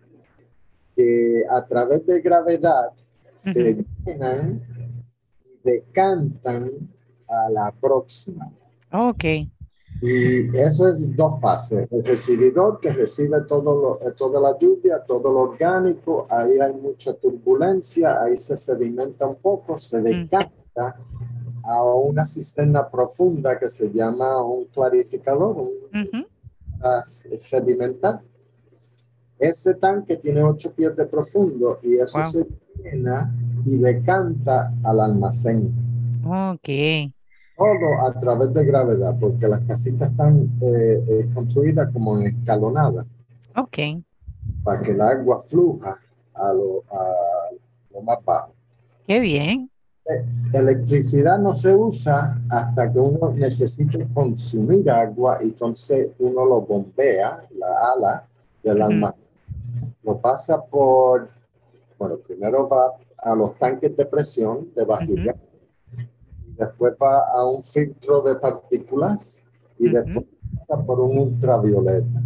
que 0.95 1.43
a 1.49 1.65
través 1.65 2.05
de 2.05 2.21
gravedad 2.21 2.91
se 3.37 3.85
llenan 4.05 4.61
y 5.45 5.69
decantan 5.69 6.71
a 7.27 7.49
la 7.49 7.71
próxima. 7.71 8.51
Ok. 8.91 9.23
Y 10.01 10.57
eso 10.57 10.87
es 10.87 11.15
dos 11.15 11.41
fases. 11.41 11.87
El 11.91 12.03
recibidor 12.05 12.79
que 12.79 12.91
recibe 12.93 13.41
todo 13.41 13.99
lo, 13.99 14.07
eh, 14.07 14.13
toda 14.17 14.39
la 14.39 14.57
lluvia, 14.57 15.03
todo 15.05 15.31
lo 15.31 15.51
orgánico, 15.51 16.25
ahí 16.29 16.57
hay 16.59 16.73
mucha 16.73 17.13
turbulencia, 17.13 18.21
ahí 18.21 18.37
se 18.37 18.55
sedimenta 18.55 19.27
un 19.27 19.35
poco, 19.35 19.77
se 19.77 20.01
decanta 20.01 20.97
a 21.71 21.83
una 21.83 22.25
cisterna 22.25 22.89
profunda 22.89 23.57
que 23.59 23.69
se 23.69 23.91
llama 23.91 24.41
un 24.41 24.65
clarificador, 24.65 25.57
un 25.57 26.27
sedimental 27.37 28.21
ese 29.39 29.75
tanque 29.75 30.17
tiene 30.17 30.43
ocho 30.43 30.73
pies 30.73 30.95
de 30.95 31.05
profundo 31.05 31.79
y 31.81 31.95
eso 31.95 32.21
se 32.25 32.45
llena 32.83 33.33
y 33.65 33.77
decanta 33.77 34.73
al 34.83 34.99
almacén. 34.99 35.71
Ok. 36.25 36.69
Todo 37.57 38.05
a 38.05 38.13
través 38.19 38.53
de 38.53 38.65
gravedad, 38.65 39.17
porque 39.19 39.47
las 39.47 39.61
casitas 39.61 40.11
están 40.11 40.49
eh, 40.61 41.03
eh, 41.07 41.29
construidas 41.33 41.91
como 41.91 42.19
en 42.19 42.27
escalonada. 42.27 43.05
Ok. 43.55 43.77
Para 44.63 44.81
que 44.81 44.91
el 44.91 45.01
agua 45.01 45.39
fluja 45.39 45.97
a 46.33 46.53
lo, 46.53 46.83
más 48.03 48.23
bajo. 48.23 48.53
Qué 49.07 49.19
bien. 49.19 49.69
Eh, 50.09 50.25
electricidad 50.53 51.37
no 51.37 51.53
se 51.53 51.75
usa 51.75 52.39
hasta 52.49 52.91
que 52.91 52.99
uno 52.99 53.31
necesite 53.31 54.07
consumir 54.13 54.89
agua 54.89 55.37
y 55.41 55.49
entonces 55.49 56.09
uno 56.17 56.45
lo 56.45 56.61
bombea, 56.61 57.45
la 57.55 57.93
ala 57.93 58.27
del 58.63 58.81
almacén 58.81 59.29
lo 60.03 60.19
pasa 60.19 60.63
por, 60.65 61.29
bueno, 61.97 62.17
primero 62.17 62.67
va 62.67 62.93
a 63.17 63.35
los 63.35 63.57
tanques 63.57 63.95
de 63.95 64.05
presión 64.05 64.69
de 64.75 64.85
vajilla, 64.85 65.35
después 66.57 66.93
va 67.01 67.29
a 67.29 67.45
un 67.45 67.63
filtro 67.63 68.21
de 68.21 68.35
partículas 68.35 69.45
y 69.77 69.89
después 69.89 70.25
pasa 70.67 70.83
por 70.83 70.99
un 70.99 71.17
ultravioleta. 71.17 72.19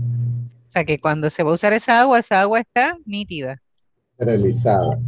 O 0.68 0.72
sea 0.72 0.86
que 0.86 1.00
cuando 1.00 1.30
se 1.30 1.44
va 1.44 1.52
a 1.52 1.54
usar 1.54 1.74
esa 1.74 2.02
agua, 2.02 2.20
esa 2.20 2.42
agua 2.42 2.60
está 2.60 2.98
nítida. 3.06 3.62
Realizada. 4.18 5.00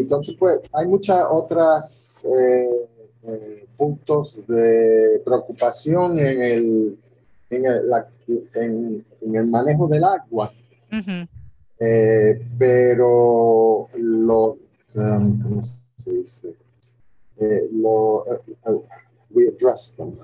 Entonces, 0.00 0.36
pues, 0.38 0.60
hay 0.72 0.86
muchas 0.86 1.24
otras 1.30 2.26
eh, 2.26 2.88
eh, 3.24 3.66
puntos 3.76 4.46
de 4.46 5.20
preocupación 5.24 6.18
en 6.18 6.42
el 6.42 6.98
en 7.50 7.64
el, 7.64 7.90
en, 8.54 9.04
el 9.34 9.46
manejo 9.46 9.88
del 9.88 10.04
agua, 10.04 10.52
eh, 11.80 12.46
pero 12.58 13.88
los, 13.96 14.56
um, 14.96 15.42
¿cómo 15.42 15.62
se 15.96 16.12
dice? 16.12 16.54
Lo, 17.72 18.24
uh, 18.66 18.82
we 19.30 19.48
address 19.48 19.96
them. 19.96 20.18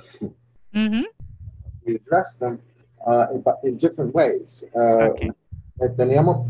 We 1.86 1.96
address 1.96 2.38
them 2.38 2.58
uh, 3.06 3.26
in, 3.32 3.44
in, 3.62 3.76
different 3.76 4.14
ways. 4.14 4.64
Uh, 4.74 5.10
okay. 5.76 5.96
Teníamos, 5.96 6.46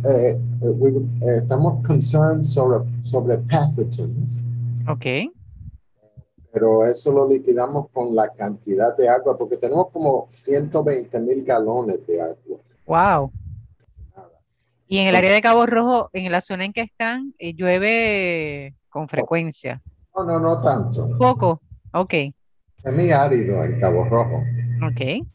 we, 0.60 0.92
estamos 1.36 1.84
concerned 1.86 2.44
sobre, 2.44 2.84
sobre 3.02 3.38
pathogens. 3.38 4.48
Okay 4.88 5.30
pero 6.54 6.86
eso 6.86 7.10
lo 7.10 7.28
liquidamos 7.28 7.90
con 7.90 8.14
la 8.14 8.28
cantidad 8.28 8.96
de 8.96 9.08
agua, 9.08 9.36
porque 9.36 9.56
tenemos 9.56 9.90
como 9.90 10.26
120 10.28 11.18
mil 11.18 11.44
galones 11.44 12.06
de 12.06 12.22
agua. 12.22 12.58
Wow. 12.86 13.32
Y 14.86 14.98
en 14.98 15.08
el 15.08 15.16
área 15.16 15.32
de 15.32 15.42
Cabo 15.42 15.66
Rojo, 15.66 16.10
en 16.12 16.30
la 16.30 16.40
zona 16.40 16.64
en 16.64 16.72
que 16.72 16.82
están, 16.82 17.34
eh, 17.38 17.54
llueve 17.54 18.76
con 18.88 19.08
frecuencia. 19.08 19.82
No, 20.14 20.22
no, 20.22 20.38
no 20.38 20.60
tanto. 20.60 21.10
Poco, 21.18 21.60
ok. 21.92 22.14
Es 22.14 22.94
muy 22.94 23.10
árido 23.10 23.64
en 23.64 23.80
Cabo 23.80 24.04
Rojo. 24.04 24.44
Ok. 24.86 25.26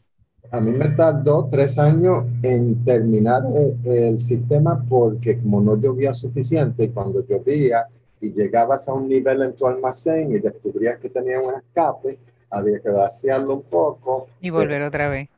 A 0.52 0.60
mí 0.60 0.72
me 0.72 0.88
tardó 0.90 1.46
tres 1.48 1.78
años 1.78 2.24
en 2.42 2.82
terminar 2.84 3.44
el, 3.54 3.92
el 3.92 4.20
sistema 4.20 4.84
porque 4.88 5.38
como 5.38 5.60
no 5.60 5.76
llovía 5.76 6.12
suficiente, 6.12 6.90
cuando 6.90 7.24
llovía, 7.24 7.86
y 8.20 8.32
llegabas 8.32 8.88
a 8.88 8.92
un 8.92 9.08
nivel 9.08 9.42
en 9.42 9.56
tu 9.56 9.66
almacén 9.66 10.30
y 10.32 10.38
descubrías 10.38 10.98
que 10.98 11.08
tenía 11.08 11.40
un 11.40 11.54
escape, 11.54 12.18
había 12.50 12.80
que 12.80 12.90
vaciarlo 12.90 13.54
un 13.54 13.62
poco. 13.62 14.28
Y 14.40 14.50
volver 14.50 14.82
otra 14.82 15.08
vez. 15.08 15.28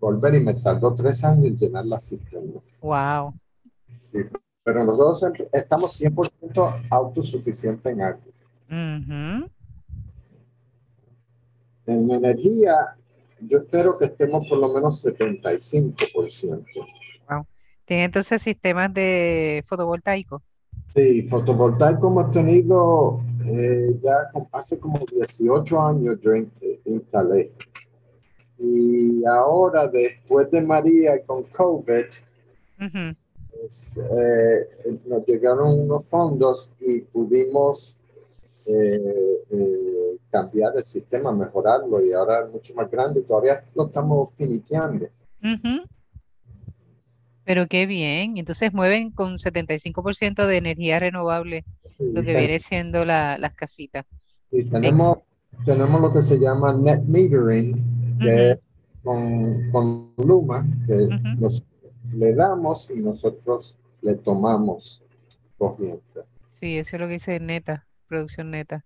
Volver 0.00 0.36
y 0.36 0.40
me 0.40 0.54
tardó 0.54 0.94
tres 0.94 1.22
años 1.24 1.46
en 1.46 1.58
llenar 1.58 1.84
la 1.84 2.00
cisterna. 2.00 2.60
Wow. 2.80 3.34
Sí, 3.98 4.18
pero 4.64 4.84
nosotros 4.84 5.46
estamos 5.52 6.00
100% 6.00 6.82
autosuficientes 6.88 7.92
en 7.92 8.00
agua. 8.00 8.20
En 11.86 12.10
energía, 12.10 12.96
yo 13.42 13.58
espero 13.58 13.98
que 13.98 14.06
estemos 14.06 14.48
por 14.48 14.58
lo 14.58 14.72
menos 14.72 15.04
75%. 15.04 16.64
Wow. 17.28 17.46
¿Tiene 17.84 18.04
entonces 18.04 18.42
sistemas 18.42 18.92
de 18.94 19.64
fotovoltaico? 19.66 20.42
Sí, 20.94 21.22
fotovoltaico 21.22 22.08
hemos 22.08 22.30
tenido 22.30 23.20
eh, 23.46 23.98
ya 24.02 24.30
hace 24.52 24.78
como 24.78 24.98
18 24.98 25.80
años 25.80 26.18
yo 26.20 26.32
instalé. 26.84 27.48
Y 28.58 29.24
ahora, 29.24 29.88
después 29.88 30.50
de 30.50 30.60
María 30.60 31.16
y 31.16 31.22
con 31.22 31.44
COVID, 31.44 32.04
pues, 33.60 33.98
eh, 33.98 34.98
nos 35.06 35.24
llegaron 35.26 35.80
unos 35.80 36.06
fondos 36.06 36.74
y 36.80 37.00
pudimos 37.00 38.04
eh, 38.66 40.16
cambiar 40.30 40.76
el 40.76 40.84
sistema, 40.84 41.32
mejorarlo 41.32 42.04
y 42.04 42.12
ahora 42.12 42.44
es 42.44 42.50
mucho 42.50 42.74
más 42.74 42.90
grande. 42.90 43.22
Todavía 43.22 43.64
lo 43.74 43.86
estamos 43.86 44.32
finiteando. 44.34 45.08
Pero 47.44 47.66
qué 47.66 47.86
bien. 47.86 48.38
Entonces 48.38 48.72
mueven 48.72 49.10
con 49.10 49.36
75% 49.36 50.46
de 50.46 50.56
energía 50.56 51.00
renovable 51.00 51.64
lo 51.98 52.22
que 52.22 52.36
viene 52.36 52.58
siendo 52.58 53.04
la, 53.04 53.38
las 53.38 53.54
casitas. 53.54 54.06
Sí, 54.50 54.68
tenemos, 54.68 55.18
tenemos 55.64 56.00
lo 56.00 56.12
que 56.12 56.22
se 56.22 56.38
llama 56.38 56.72
net 56.72 57.02
metering, 57.02 58.18
que 58.18 58.58
con, 59.02 59.70
con, 59.70 60.12
Luma, 60.16 60.66
que 60.86 61.08
nos, 61.38 61.64
le 62.14 62.34
damos 62.34 62.90
y 62.90 63.02
nosotros 63.02 63.78
le 64.02 64.14
tomamos 64.14 65.04
corriente. 65.58 66.20
Sí, 66.52 66.78
eso 66.78 66.96
es 66.96 67.00
lo 67.00 67.06
que 67.06 67.14
dice 67.14 67.40
neta, 67.40 67.86
producción 68.10 68.50
neta. 68.50 68.84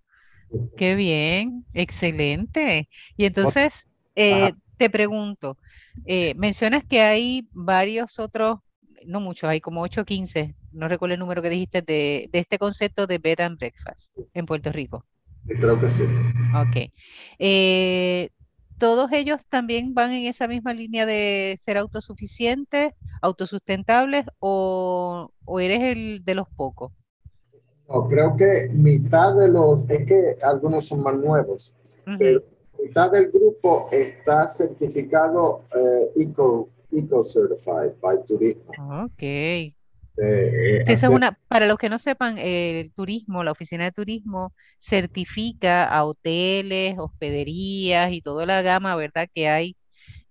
Qué 0.76 0.94
bien, 0.94 1.64
excelente. 1.72 2.88
Y 3.16 3.24
entonces, 3.24 3.88
eh, 4.14 4.52
te 4.76 4.90
pregunto, 4.90 5.58
eh, 6.04 6.34
mencionas 6.36 6.84
que 6.84 7.00
hay 7.00 7.48
varios 7.52 8.18
otros, 8.18 8.58
no 9.06 9.20
muchos, 9.20 9.48
hay 9.50 9.60
como 9.60 9.82
8 9.82 10.02
o 10.02 10.04
15, 10.04 10.54
no 10.72 10.88
recuerdo 10.88 11.14
el 11.14 11.20
número 11.20 11.42
que 11.42 11.50
dijiste, 11.50 11.82
de, 11.82 12.28
de 12.30 12.38
este 12.38 12.58
concepto 12.58 13.06
de 13.06 13.18
bed 13.18 13.40
and 13.40 13.58
breakfast 13.58 14.16
en 14.34 14.46
Puerto 14.46 14.70
Rico. 14.70 15.04
Creo 15.46 15.80
que 15.80 15.90
sí. 15.90 16.04
Ok. 16.54 16.92
Eh, 17.38 18.30
¿Todos 18.78 19.12
ellos 19.12 19.40
también 19.48 19.94
van 19.94 20.12
en 20.12 20.26
esa 20.26 20.48
misma 20.48 20.72
línea 20.74 21.06
de 21.06 21.56
ser 21.58 21.76
autosuficientes, 21.76 22.92
autosustentables 23.22 24.26
o, 24.40 25.30
o 25.44 25.60
eres 25.60 25.80
el 25.82 26.24
de 26.24 26.34
los 26.34 26.48
pocos? 26.48 26.92
No, 27.88 28.08
creo 28.08 28.36
que 28.36 28.68
mitad 28.72 29.34
de 29.36 29.48
los, 29.48 29.88
es 29.90 30.06
que 30.06 30.36
algunos 30.42 30.86
son 30.86 31.02
más 31.02 31.16
nuevos, 31.16 31.74
pero 32.18 32.42
mitad 32.82 33.10
del 33.10 33.30
grupo 33.30 33.88
está 33.92 34.46
certificado 34.48 35.64
eh, 35.76 36.12
Eco, 36.16 36.68
Eco 36.90 37.24
Certified 37.24 37.92
by 38.00 38.24
Turismo. 38.24 38.72
Ok. 39.04 39.22
eh, 39.22 39.74
Sí, 40.86 40.92
esa 40.92 40.92
es 40.92 41.04
hacer 41.04 41.10
una, 41.12 41.38
para 41.48 41.66
los 41.66 41.78
que 41.78 41.88
no 41.88 41.98
sepan, 41.98 42.38
eh, 42.38 42.80
el 42.80 42.92
turismo, 42.92 43.42
la 43.44 43.52
oficina 43.52 43.84
de 43.84 43.92
turismo 43.92 44.52
certifica 44.78 45.84
a 45.84 46.04
hoteles, 46.04 46.94
hospederías 46.98 48.12
y 48.12 48.20
toda 48.20 48.46
la 48.46 48.62
gama, 48.62 48.94
¿verdad?, 48.96 49.28
que 49.34 49.48
hay 49.48 49.76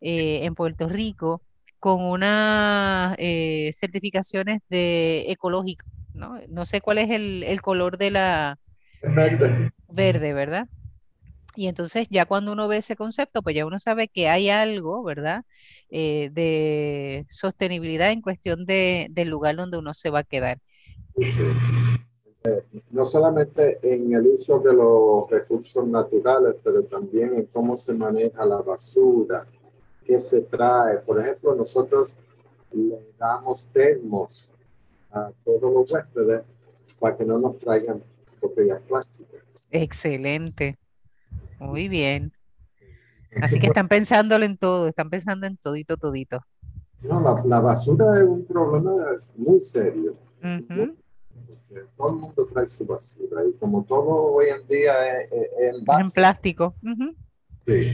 eh, 0.02 0.42
en 0.44 0.56
Puerto 0.56 0.88
Rico 0.90 1.42
con 1.80 2.04
unas 2.04 3.16
eh, 3.20 3.72
certificaciones 3.74 4.62
de 4.70 5.26
ecológico, 5.30 5.86
¿no? 6.14 6.40
No 6.50 6.66
sé 6.66 6.82
cuál 6.82 6.98
es 7.00 7.10
el, 7.12 7.44
el 7.44 7.62
color 7.62 7.98
de 7.98 8.12
la 8.12 8.60
verde. 9.02 9.72
verde, 9.88 10.34
¿verdad? 10.34 10.68
Y 11.56 11.68
entonces 11.68 12.08
ya 12.10 12.26
cuando 12.26 12.52
uno 12.54 12.68
ve 12.68 12.78
ese 12.78 12.96
concepto, 12.96 13.44
pues 13.44 13.56
ya 13.56 13.66
uno 13.66 13.80
sabe 13.80 14.08
que 14.08 14.28
hay 14.30 14.50
algo, 14.50 15.04
¿verdad? 15.04 15.44
Eh, 15.90 16.30
de 16.34 17.26
sostenibilidad 17.30 18.12
en 18.12 18.22
cuestión 18.22 18.66
de, 18.66 19.08
del 19.12 19.30
lugar 19.30 19.56
donde 19.56 19.78
uno 19.78 19.94
se 19.94 20.10
va 20.10 20.20
a 20.20 20.24
quedar. 20.24 20.60
Sí. 21.22 21.44
No 22.92 23.06
solamente 23.06 23.80
en 23.84 24.14
el 24.14 24.28
uso 24.28 24.60
de 24.60 24.74
los 24.74 25.30
recursos 25.30 25.88
naturales, 25.88 26.56
pero 26.64 26.84
también 26.84 27.36
en 27.36 27.46
cómo 27.46 27.78
se 27.78 27.94
maneja 27.94 28.46
la 28.46 28.58
basura, 28.58 29.46
qué 30.06 30.20
se 30.20 30.42
trae. 30.44 30.98
Por 31.00 31.22
ejemplo, 31.22 31.56
nosotros 31.56 32.18
le 32.72 33.00
damos 33.18 33.68
termos 33.68 34.56
a 35.14 35.32
todos 35.44 35.62
los 35.74 35.92
huéspedes 35.92 36.42
para 37.00 37.16
que 37.18 37.26
no 37.26 37.38
nos 37.40 37.58
traigan 37.58 38.04
botellas 38.42 38.82
plásticas. 38.82 39.42
Excelente, 39.72 40.78
muy 41.60 41.88
bien. 41.88 42.34
Así 43.42 43.60
que 43.60 43.68
están 43.68 43.88
pensándolo 43.88 44.46
en 44.46 44.58
todo, 44.58 44.88
están 44.88 45.10
pensando 45.10 45.48
en 45.48 45.58
todito, 45.58 45.98
todito. 45.98 46.42
no, 47.04 47.20
la, 47.22 47.44
la 47.46 47.60
basura 47.60 48.14
es 48.14 48.22
un 48.24 48.46
problema 48.46 48.92
muy 49.38 49.60
serio. 49.60 50.14
Todo 51.98 52.10
el 52.10 52.16
mundo 52.16 52.48
trae 52.52 52.68
su 52.68 52.86
basura 52.86 53.44
y 53.46 53.54
como 53.54 53.84
todo 53.84 54.34
hoy 54.36 54.48
en 54.50 54.68
día 54.68 55.18
es, 55.20 55.32
es- 55.32 55.50
es 55.60 55.76
En 55.76 56.12
plástico. 56.14 56.76
sí, 57.66 57.92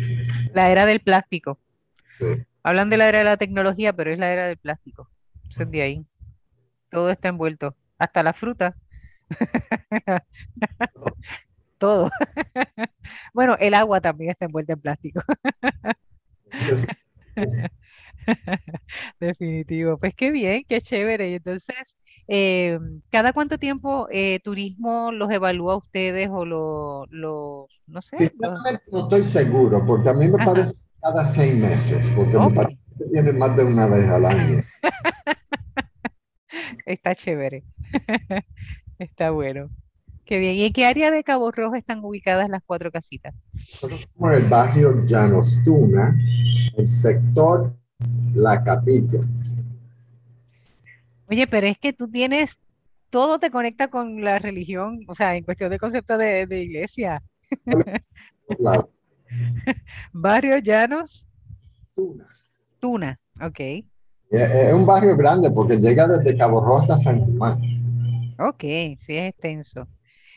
La 0.53 0.71
era 0.71 0.85
del 0.85 0.99
plástico. 0.99 1.57
sí. 2.19 2.25
Hablan 2.63 2.89
de 2.89 2.97
la 2.97 3.07
era 3.07 3.19
de 3.19 3.23
la 3.23 3.37
tecnología, 3.37 3.93
pero 3.93 4.11
es 4.11 4.19
la 4.19 4.31
era 4.31 4.47
del 4.47 4.57
plástico. 4.57 5.09
Eso 5.49 5.63
es 5.63 5.71
de 5.71 5.81
ahí. 5.81 6.05
Todo 6.89 7.09
está 7.11 7.29
envuelto, 7.29 7.75
hasta 7.97 8.23
la 8.23 8.33
fruta, 8.33 8.75
todo. 11.77 12.09
Bueno, 13.33 13.55
el 13.59 13.73
agua 13.73 14.01
también 14.01 14.31
está 14.31 14.45
envuelta 14.45 14.73
en 14.73 14.81
plástico, 14.81 15.21
definitivo. 19.19 19.97
Pues 19.97 20.15
qué 20.15 20.31
bien, 20.31 20.63
qué 20.67 20.81
chévere. 20.81 21.31
Y 21.31 21.33
entonces, 21.35 21.97
eh, 22.27 22.79
¿cada 23.09 23.33
cuánto 23.33 23.57
tiempo 23.57 24.07
eh, 24.11 24.39
turismo 24.43 25.11
los 25.11 25.31
evalúa 25.31 25.77
ustedes 25.77 26.29
o 26.31 26.45
lo, 26.45 27.05
lo- 27.09 27.67
no 27.87 28.01
sé, 28.01 28.17
los, 28.39 28.51
no 28.91 28.99
estoy 28.99 29.23
seguro, 29.23 29.85
porque 29.85 30.09
a 30.09 30.13
mí 30.13 30.27
me 30.27 30.37
ajá, 30.37 30.39
parece 30.39 30.73
cada 31.01 31.23
seis 31.25 31.55
meses, 31.55 32.11
porque 32.15 32.37
me 32.37 32.51
parece 32.51 32.77
que 32.97 33.05
viene 33.11 33.31
más 33.33 33.55
de 33.55 33.63
una 33.63 33.87
vez 33.87 34.07
al 34.09 34.25
año. 34.25 34.63
está 36.85 37.15
chévere, 37.15 37.63
está 38.99 39.31
bueno. 39.31 39.69
Qué 40.25 40.37
bien. 40.37 40.55
¿Y 40.55 40.65
en 40.65 40.73
qué 40.73 40.85
área 40.85 41.09
de 41.09 41.23
Cabo 41.23 41.49
Rojo 41.51 41.75
están 41.75 42.05
ubicadas 42.05 42.49
las 42.49 42.61
cuatro 42.63 42.91
casitas? 42.91 43.33
En 43.81 44.31
el 44.31 44.45
barrio 44.47 45.03
Llanostuna, 45.03 46.15
el 46.77 46.85
sector 46.85 47.73
La 48.35 48.63
Capilla. 48.63 49.21
Oye, 51.27 51.47
pero 51.47 51.65
es 51.65 51.79
que 51.79 51.93
tú 51.93 52.07
tienes, 52.07 52.59
todo 53.09 53.39
te 53.39 53.49
conecta 53.49 53.87
con 53.87 54.21
la 54.23 54.37
religión, 54.37 54.99
o 55.07 55.15
sea, 55.15 55.35
en 55.35 55.43
cuestión 55.43 55.71
de 55.71 55.79
concepto 55.79 56.15
de, 56.17 56.45
de 56.45 56.61
iglesia. 56.61 57.23
Barrio 60.13 60.59
Llanos, 60.59 61.25
Tuna. 61.95 62.25
Tuna, 62.79 63.19
ok, 63.41 63.59
Es, 64.31 64.41
es 64.53 64.73
un 64.73 64.85
barrio 64.87 65.15
grande 65.15 65.51
porque 65.51 65.77
llega 65.77 66.07
desde 66.07 66.35
Cabo 66.37 66.61
Rojo 66.61 66.79
hasta 66.79 66.97
San 66.97 67.19
Germán. 67.19 67.59
ok, 68.37 68.61
sí 68.99 69.17
es 69.17 69.29
extenso. 69.29 69.87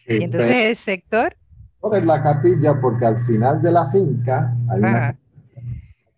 Sí, 0.07 0.15
Y 0.17 0.25
entonces 0.25 0.57
el 0.67 0.77
sector, 0.77 1.37
Por 1.81 2.03
la 2.07 2.23
capilla, 2.23 2.81
porque 2.81 3.05
al 3.05 3.19
final 3.21 3.61
de 3.61 3.73
la 3.73 3.85
finca 3.85 4.57
hay 4.71 4.81
una 4.85 5.03
ajá, 5.03 5.17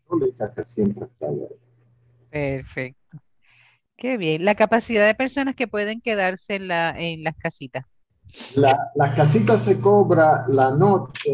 católica 0.07 0.53
que 0.55 0.64
siempre 0.64 1.05
está 1.07 1.27
ahí. 1.27 1.47
perfecto. 2.31 3.18
Qué 3.97 4.16
bien. 4.18 4.45
La 4.45 4.55
capacidad 4.57 5.07
de 5.07 5.14
personas 5.16 5.57
que 5.57 5.68
pueden 5.68 6.01
quedarse 6.01 6.57
en 6.57 6.68
la, 6.68 6.91
en 6.91 7.25
las 7.25 7.37
casitas. 7.37 7.87
La, 8.57 8.91
la 8.95 9.14
casita 9.14 9.59
se 9.59 9.81
cobra 9.81 10.45
la 10.49 10.70
noche 10.70 11.33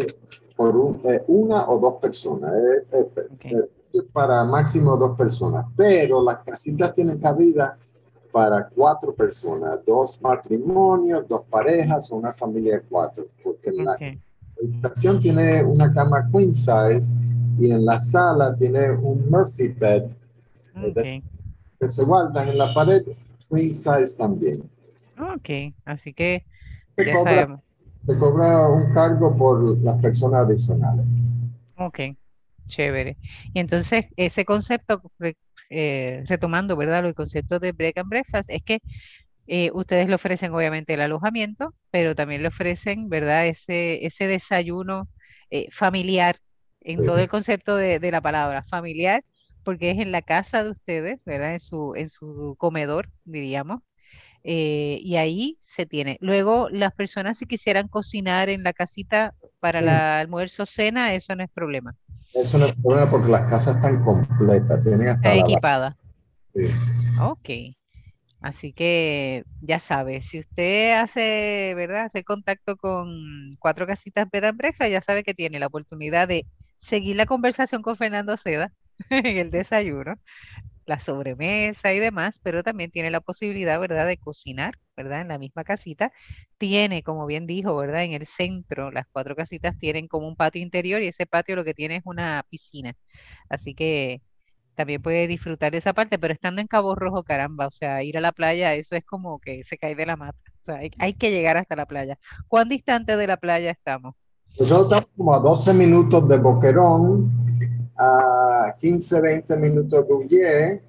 por 0.57 0.77
un- 0.77 1.01
eh, 1.05 1.23
una 1.29 1.69
o 1.69 1.79
dos 1.79 1.95
personas, 2.01 2.53
eh, 2.55 2.85
eh, 2.93 3.07
eh, 3.17 3.29
eh, 3.51 3.71
para 4.13 4.45
máximo 4.45 4.97
dos 4.97 5.17
personas, 5.17 5.67
pero 5.77 6.23
las 6.23 6.39
casitas 6.39 6.93
tienen 6.93 7.19
cabida 7.19 7.77
para 8.33 8.69
cuatro 8.69 9.15
personas, 9.15 9.81
dos 9.87 10.21
matrimonios, 10.23 11.27
dos 11.29 11.43
parejas 11.51 12.11
o 12.13 12.17
una 12.17 12.33
familia 12.33 12.75
de 12.77 12.83
cuatro, 12.83 13.27
porque 13.43 13.71
en 13.71 13.85
la 13.85 13.99
habitación 14.61 15.21
tiene 15.21 15.65
una 15.65 15.93
cama 15.93 16.27
queen 16.31 16.55
size 16.55 17.13
y 17.59 17.71
en 17.73 17.85
la 17.85 17.99
sala 18.01 18.55
tiene 18.57 18.91
un 18.93 19.29
Murphy 19.31 19.69
bed 19.69 20.05
eh, 20.83 20.93
de 20.95 21.05
ok, 21.05 21.25
que 21.81 21.89
se 21.89 22.05
guardan 22.05 22.49
en 22.49 22.59
la 22.59 22.73
pared, 22.73 23.05
queen 23.49 23.75
size 23.75 24.17
también. 24.19 24.71
ok. 25.19 25.75
Así 25.85 26.13
que 26.15 26.47
Se 26.97 27.05
ya 27.05 27.11
cobra, 27.11 27.23
sabemos. 27.23 27.63
se 28.07 28.19
cobra 28.19 28.69
un 28.69 28.93
cargo 28.93 29.37
por 29.37 29.79
las 29.83 30.01
personas 30.01 30.45
adicionales. 30.47 31.07
Ok, 31.77 31.99
chévere. 32.71 33.19
Y 33.55 33.61
entonces 33.61 34.07
ese 34.17 34.47
concepto, 34.47 35.03
eh, 35.71 36.25
retomando, 36.29 36.77
¿verdad? 36.77 37.07
El 37.07 37.15
concepto 37.15 37.59
de 37.61 37.73
break 37.73 37.99
and 37.99 38.11
breakfast 38.11 38.51
es 38.51 38.63
que 38.65 38.81
eh, 39.47 39.71
ustedes 39.75 40.09
le 40.09 40.15
ofrecen 40.15 40.53
obviamente 40.55 40.95
el 40.95 41.01
alojamiento, 41.01 41.75
pero 41.91 42.15
también 42.15 42.43
le 42.43 42.49
ofrecen, 42.49 43.09
¿verdad? 43.09 43.47
Ese, 43.47 44.05
ese 44.07 44.27
desayuno 44.27 45.09
eh, 45.51 45.69
familiar 45.73 46.39
en 46.81 47.03
todo 47.03 47.19
el 47.19 47.29
concepto 47.29 47.77
de, 47.77 47.99
de 47.99 48.11
la 48.13 48.21
palabra 48.21 48.65
familiar, 48.65 49.25
porque 49.65 49.91
es 49.91 49.99
en 49.99 50.13
la 50.13 50.23
casa 50.23 50.65
de 50.65 50.71
ustedes, 50.71 51.25
¿verdad? 51.25 51.55
En 51.55 51.61
su, 51.61 51.95
en 51.97 52.09
su 52.09 52.57
comedor, 52.59 53.11
diríamos. 53.25 53.81
eh, 54.45 54.99
y 55.03 55.17
ahí 55.17 55.57
se 55.61 55.87
tiene. 55.87 56.19
Luego, 56.21 56.69
las 56.71 56.93
personas 56.95 57.39
si 57.39 57.47
quisieran 57.47 57.89
cocinar 57.89 58.49
en 58.51 58.63
la 58.65 58.73
casita 58.73 59.35
para 59.61 59.81
Sí. 59.81 59.83
la 59.83 60.21
almuerzo 60.21 60.67
cena, 60.67 61.15
eso 61.15 61.35
no 61.37 61.45
es 61.45 61.51
problema. 61.53 61.97
Eso 62.35 62.59
no 62.59 62.67
es 62.67 62.75
problema 62.75 63.11
porque 63.11 63.31
las 63.31 63.51
casas 63.51 63.77
están 63.77 64.03
completas, 64.05 64.83
tienen 64.83 65.09
hasta 65.09 65.33
Está 65.33 65.45
equipada. 65.47 65.97
sí. 66.55 66.67
Ok. 67.21 67.77
Así 68.41 68.73
que 68.73 69.45
ya 69.61 69.81
sabe, 69.81 70.23
si 70.23 70.39
usted 70.39 70.99
hace, 70.99 71.75
¿verdad? 71.77 72.07
Hace 72.07 72.25
contacto 72.25 72.77
con 72.79 73.55
Cuatro 73.59 73.87
Casitas 73.87 74.29
Bed 74.31 74.55
ya 74.91 75.03
sabe 75.03 75.23
que 75.23 75.35
tiene 75.35 75.59
la 75.59 75.67
oportunidad 75.67 76.27
de 76.27 76.47
seguir 76.79 77.17
la 77.17 77.27
conversación 77.27 77.83
con 77.83 77.97
Fernando 77.97 78.39
Seda 78.39 78.73
en 79.11 79.37
el 79.37 79.51
desayuno, 79.51 80.15
la 80.87 80.99
sobremesa 81.01 81.93
y 81.93 81.99
demás, 81.99 82.41
pero 82.43 82.63
también 82.63 82.91
tiene 82.91 83.11
la 83.11 83.21
posibilidad, 83.21 83.79
¿verdad?, 83.81 84.07
de 84.07 84.17
cocinar, 84.17 84.75
¿verdad?, 84.97 85.21
en 85.21 85.29
la 85.29 85.39
misma 85.39 85.65
casita. 85.65 86.13
Tiene, 86.59 87.03
como 87.03 87.27
bien 87.27 87.47
dijo, 87.47 87.77
¿verdad?, 87.77 88.05
en 88.05 88.13
el 88.13 88.27
centro, 88.27 88.91
las 88.91 89.07
Cuatro 89.13 89.37
Casitas 89.37 89.79
tienen 89.79 90.09
como 90.09 90.29
un 90.29 90.37
patio 90.37 90.63
interior 90.63 91.03
y 91.03 91.09
ese 91.09 91.27
patio 91.27 91.57
lo 91.57 91.65
que 91.65 91.75
tiene 91.75 91.97
es 91.97 92.03
una 92.05 92.45
piscina. 92.51 92.95
Así 93.49 93.75
que 93.75 94.23
también 94.81 95.03
puede 95.03 95.27
disfrutar 95.27 95.73
de 95.73 95.79
esa 95.79 95.93
parte, 95.93 96.19
pero 96.19 96.33
estando 96.33 96.61
en 96.61 96.67
Cabo 96.67 96.95
Rojo, 96.95 97.23
caramba, 97.23 97.67
o 97.67 97.71
sea, 97.71 98.03
ir 98.03 98.17
a 98.17 98.21
la 98.23 98.33
playa, 98.33 98.75
eso 98.75 98.97
es 98.97 99.05
como 99.05 99.39
que 99.39 99.63
se 99.63 99.77
cae 99.77 99.95
de 99.95 100.07
la 100.07 100.17
mata. 100.17 100.39
O 100.63 100.65
sea, 100.65 100.81
hay, 100.99 101.15
que 101.15 101.31
llegar 101.31 101.57
hasta 101.57 101.77
la 101.77 101.87
playa. 101.87 102.19
¿Cuán 102.49 102.69
distante 102.69 103.17
de 103.17 103.27
la 103.27 103.37
playa 103.37 103.71
estamos? 103.71 104.15
Nosotros 104.59 104.85
estamos 104.85 105.09
como 105.17 105.35
a 105.35 105.39
12 105.39 105.75
minutos 105.75 106.27
de 106.29 106.39
Boquerón, 106.39 107.50
a 108.03 108.75
15, 108.81 109.21
20 109.21 109.57
minutos 109.57 110.09
de 110.09 110.15
Ullé, 110.15 110.83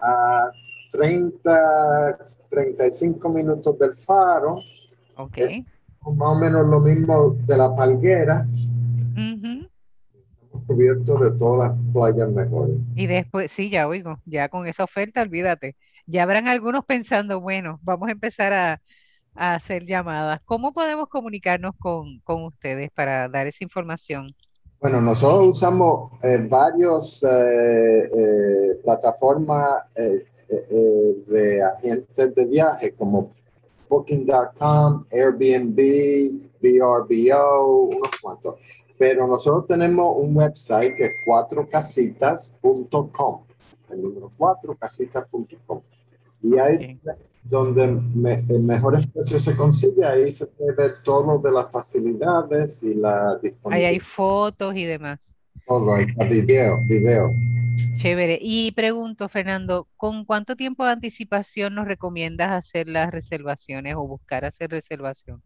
a 0.00 0.50
30, 0.90 2.18
35 2.48 3.28
minutos 3.28 3.78
del 3.78 3.92
Faro, 3.92 4.58
Ok. 5.16 5.38
es 5.38 5.64
más 6.16 6.28
o 6.28 6.34
menos 6.34 6.66
lo 6.66 6.80
mismo 6.80 7.30
de 7.46 7.56
la 7.56 7.74
Palguera, 7.76 8.46
Ujú. 9.14 9.68
hemos 10.50 10.66
cubierto 10.66 11.18
de 11.18 11.30
todas 11.38 11.70
las 11.70 11.78
playas 11.92 12.28
mejores. 12.30 12.76
Y 12.96 13.06
después, 13.06 13.52
sí, 13.52 13.70
ya 13.70 13.86
oigo, 13.86 14.18
ya 14.24 14.48
con 14.48 14.66
esa 14.66 14.84
oferta, 14.84 15.22
olvídate. 15.22 15.76
Ya 16.06 16.22
habrán 16.24 16.48
algunos 16.48 16.84
pensando, 16.84 17.40
bueno, 17.40 17.78
vamos 17.82 18.08
a 18.08 18.12
empezar 18.12 18.52
a, 18.52 18.80
a 19.34 19.54
hacer 19.54 19.86
llamadas. 19.86 20.40
¿Cómo 20.44 20.72
podemos 20.72 21.08
comunicarnos 21.08 21.74
con, 21.78 22.20
con 22.20 22.44
ustedes 22.44 22.90
para 22.92 23.28
dar 23.28 23.46
esa 23.46 23.64
información? 23.64 24.26
Bueno, 24.82 25.00
nosotros 25.00 25.54
usamos 25.54 26.10
eh, 26.24 26.44
varios 26.50 27.22
eh, 27.22 28.10
eh, 28.12 28.80
plataformas 28.82 29.84
eh, 29.94 30.26
de 31.28 31.62
agentes 31.62 32.34
de 32.34 32.44
viaje 32.44 32.92
como 32.96 33.30
Booking.com, 33.88 35.04
Airbnb, 35.08 35.78
VRBO, 36.60 37.90
unos 37.94 38.10
cuantos. 38.20 38.56
Pero 38.98 39.28
nosotros 39.28 39.66
tenemos 39.66 40.16
un 40.18 40.36
website 40.36 40.96
que 40.96 41.04
es 41.04 41.12
cuatrocasitas.com, 41.24 43.44
el 43.88 44.02
número 44.02 44.32
cuatrocasitas.com. 44.36 45.80
Y 46.42 46.58
ahí 46.58 46.98
donde 47.42 47.84
el 47.84 48.62
mejor 48.62 48.96
espacio 48.96 49.40
se 49.40 49.56
consigue, 49.56 50.04
ahí 50.04 50.32
se 50.32 50.46
puede 50.46 50.74
ver 50.74 51.02
todo 51.02 51.38
de 51.38 51.50
las 51.50 51.70
facilidades 51.70 52.82
y 52.82 52.94
la 52.94 53.38
disponibilidad. 53.42 53.72
Ahí 53.72 53.84
hay 53.94 54.00
fotos 54.00 54.74
y 54.76 54.84
demás. 54.84 55.34
Todo, 55.66 55.94
hay 55.94 56.06
video, 56.28 56.76
video. 56.88 57.30
Chévere. 57.98 58.38
Y 58.40 58.72
pregunto, 58.72 59.28
Fernando, 59.28 59.88
¿con 59.96 60.24
cuánto 60.24 60.56
tiempo 60.56 60.84
de 60.84 60.92
anticipación 60.92 61.74
nos 61.74 61.86
recomiendas 61.86 62.50
hacer 62.50 62.88
las 62.88 63.10
reservaciones 63.10 63.94
o 63.96 64.06
buscar 64.06 64.44
hacer 64.44 64.70
reservación? 64.70 65.42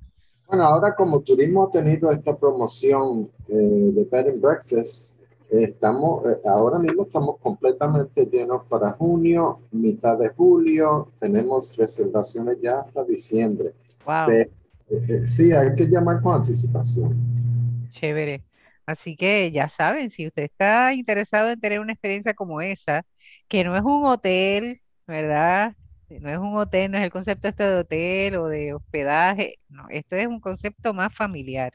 Bueno, 0.47 0.65
ahora 0.65 0.95
como 0.95 1.21
turismo 1.21 1.65
ha 1.65 1.71
tenido 1.71 2.11
esta 2.11 2.37
promoción 2.37 3.31
eh, 3.49 3.55
de 3.55 4.05
Bed 4.05 4.29
and 4.29 4.41
Breakfast, 4.41 5.26
estamos, 5.51 6.27
eh, 6.27 6.41
ahora 6.45 6.79
mismo 6.79 7.05
estamos 7.05 7.39
completamente 7.39 8.27
llenos 8.27 8.65
para 8.69 8.93
junio, 8.93 9.61
mitad 9.71 10.19
de 10.19 10.31
julio, 10.31 11.13
tenemos 11.19 11.77
reservaciones 11.77 12.59
ya 12.61 12.81
hasta 12.81 13.05
diciembre. 13.05 13.73
Wow. 14.05 14.31
Eh, 14.31 15.27
sí, 15.27 15.53
hay 15.53 15.75
que 15.75 15.87
llamar 15.87 16.21
con 16.21 16.35
anticipación. 16.35 17.89
Chévere. 17.91 18.45
Así 18.87 19.17
que 19.17 19.51
ya 19.51 19.69
saben, 19.69 20.11
si 20.11 20.27
usted 20.27 20.45
está 20.45 20.93
interesado 20.95 21.51
en 21.51 21.61
tener 21.61 21.81
una 21.81 21.93
experiencia 21.93 22.35
como 22.35 22.61
esa, 22.61 23.05
que 23.49 23.65
no 23.65 23.77
es 23.77 23.83
un 23.83 24.05
hotel, 24.05 24.81
¿verdad? 25.07 25.75
No 26.09 26.31
es 26.31 26.39
un 26.39 26.57
hotel, 26.57 26.93
no 26.93 26.99
es 26.99 27.05
el 27.05 27.11
concepto 27.11 27.49
este 27.49 27.65
de 27.65 27.77
hotel 27.81 28.37
o 28.37 28.47
de 28.47 28.75
hospedaje, 28.75 29.59
no, 29.69 29.89
esto 29.91 30.15
es 30.15 30.29
un 30.29 30.41
concepto 30.41 30.95
más 30.95 31.13
familiar, 31.13 31.73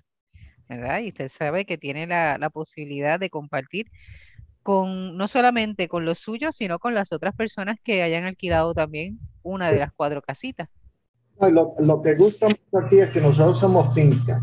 ¿verdad? 0.78 0.99
Y 0.99 1.09
usted 1.09 1.30
sabe 1.30 1.65
que 1.65 1.78
tiene 1.78 2.07
la, 2.07 2.49
posibilidad 2.53 3.19
de 3.19 3.30
compartir 3.30 3.91
con, 4.63 5.17
no 5.17 5.28
solamente 5.28 5.88
con 5.88 6.05
los 6.05 6.19
suyos, 6.19 6.55
sino 6.55 6.80
con 6.80 6.93
las 6.93 7.11
otras 7.11 7.36
personas 7.36 7.78
que 7.84 8.03
hayan 8.03 8.24
alquilado 8.26 8.74
también 8.74 9.19
una 9.43 9.72
de 9.72 9.80
las 9.80 9.91
cuatro 9.91 10.22
casitas. 10.22 10.69
Lo, 11.39 11.74
lo 11.80 12.01
que 12.01 12.13
gusta 12.15 12.47
aquí 12.47 12.99
es 12.99 13.09
que 13.09 13.22
nosotros 13.22 13.59
somos 13.59 13.93
finca 13.93 14.39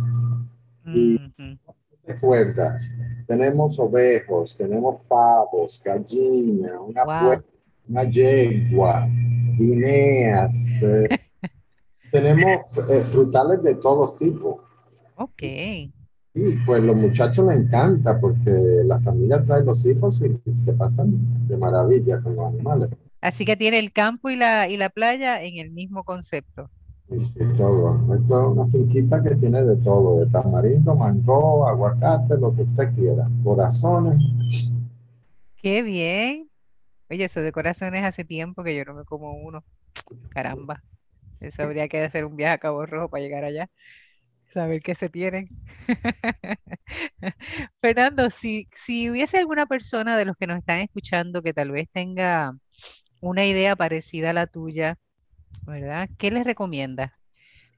cuerdas. 2.17 2.97
Tenemos 3.27 3.79
ovejos, 3.79 4.57
tenemos 4.57 5.01
pavos, 5.07 5.81
gallina, 5.85 6.81
una, 6.81 7.43
una 7.89 8.05
yegua, 8.05 9.07
guineas. 9.57 10.83
Eh, 10.83 11.09
tenemos 12.11 12.79
eh, 12.89 13.05
frutales 13.05 13.63
de 13.63 13.75
todo 13.75 14.15
tipo. 14.15 14.63
Ok. 15.17 15.43
Y 16.41 16.53
pues 16.65 16.83
los 16.85 16.95
muchachos 16.95 17.47
les 17.47 17.59
encanta 17.59 18.21
porque 18.21 18.51
la 18.85 18.99
familia 18.99 19.43
trae 19.43 19.65
los 19.65 19.85
hijos 19.87 20.23
y 20.23 20.55
se 20.55 20.73
pasan 20.73 21.49
de 21.49 21.57
maravilla 21.57 22.21
con 22.21 22.37
los 22.37 22.47
animales. 22.47 22.91
Así 23.21 23.45
que 23.45 23.57
tiene 23.57 23.81
el 23.81 23.93
campo 23.93 24.31
y 24.31 24.37
la, 24.37 24.69
y 24.69 24.77
la 24.77 24.89
playa 24.89 25.43
en 25.43 25.59
el 25.59 25.73
mismo 25.73 26.05
concepto. 26.05 26.71
Sí, 27.09 27.41
todo. 27.57 28.15
Esto 28.15 28.41
es 28.43 28.57
una 28.57 28.67
finquita 28.67 29.21
que 29.21 29.35
tiene 29.35 29.65
de 29.65 29.77
todo, 29.77 30.21
de 30.21 30.31
tamarindo, 30.31 30.95
mango, 30.95 31.67
aguacate, 31.67 32.37
lo 32.39 32.55
que 32.55 32.63
usted 32.63 32.95
quiera, 32.95 33.29
corazones. 33.43 34.19
Qué 35.57 35.83
bien. 35.83 36.49
Oye, 37.11 37.25
eso 37.25 37.41
de 37.41 37.51
corazones 37.51 38.05
hace 38.05 38.25
tiempo 38.25 38.63
que 38.63 38.77
yo 38.77 38.85
no 38.85 38.95
me 38.95 39.05
como 39.05 39.33
uno. 39.33 39.65
Caramba. 40.29 40.85
Eso 41.41 41.63
habría 41.63 41.89
que 41.89 42.05
hacer 42.05 42.25
un 42.25 42.37
viaje 42.37 42.55
a 42.55 42.59
Cabo 42.59 42.87
Rojo 42.87 43.09
para 43.09 43.23
llegar 43.25 43.45
allá. 43.45 43.69
Saber 44.53 44.81
qué 44.83 44.95
se 44.95 45.09
tienen. 45.09 45.49
Fernando, 47.81 48.31
si, 48.31 48.69
si 48.75 49.11
hubiese 49.11 49.39
alguna 49.39 49.67
persona 49.67 50.17
de 50.17 50.25
los 50.25 50.37
que 50.37 50.47
nos 50.47 50.59
están 50.59 50.81
escuchando 50.81 51.43
que 51.43 51.53
tal 51.53 51.71
vez 51.71 51.89
tenga 51.93 52.57
una 53.21 53.45
idea 53.47 53.77
parecida 53.77 54.31
a 54.31 54.33
la 54.33 54.47
tuya, 54.47 54.97
¿verdad? 55.67 56.09
¿Qué 56.19 56.31
les 56.31 56.45
recomienda? 56.45 57.19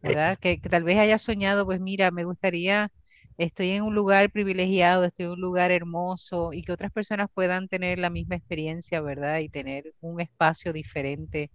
¿Verdad? 0.02 0.38
Que, 0.38 0.58
tal 0.58 0.84
vez 0.84 0.98
haya 0.98 1.18
soñado, 1.18 1.66
pues 1.66 1.80
mira, 1.80 2.10
me 2.10 2.24
gustaría, 2.24 2.90
estoy 3.38 3.70
en 3.70 3.82
un 3.82 3.94
lugar 3.94 4.30
privilegiado, 4.30 5.04
estoy 5.04 5.26
en 5.26 5.32
un 5.32 5.40
lugar 5.40 5.70
hermoso 5.72 6.52
y 6.52 6.62
que 6.62 6.72
otras 6.72 6.92
personas 6.92 7.28
puedan 7.34 7.68
tener 7.68 7.98
la 7.98 8.10
misma 8.10 8.36
experiencia, 8.36 9.00
¿verdad? 9.00 9.40
Y 9.40 9.48
tener 9.48 9.92
un 10.00 10.20
espacio 10.20 10.72
diferente 10.72 11.50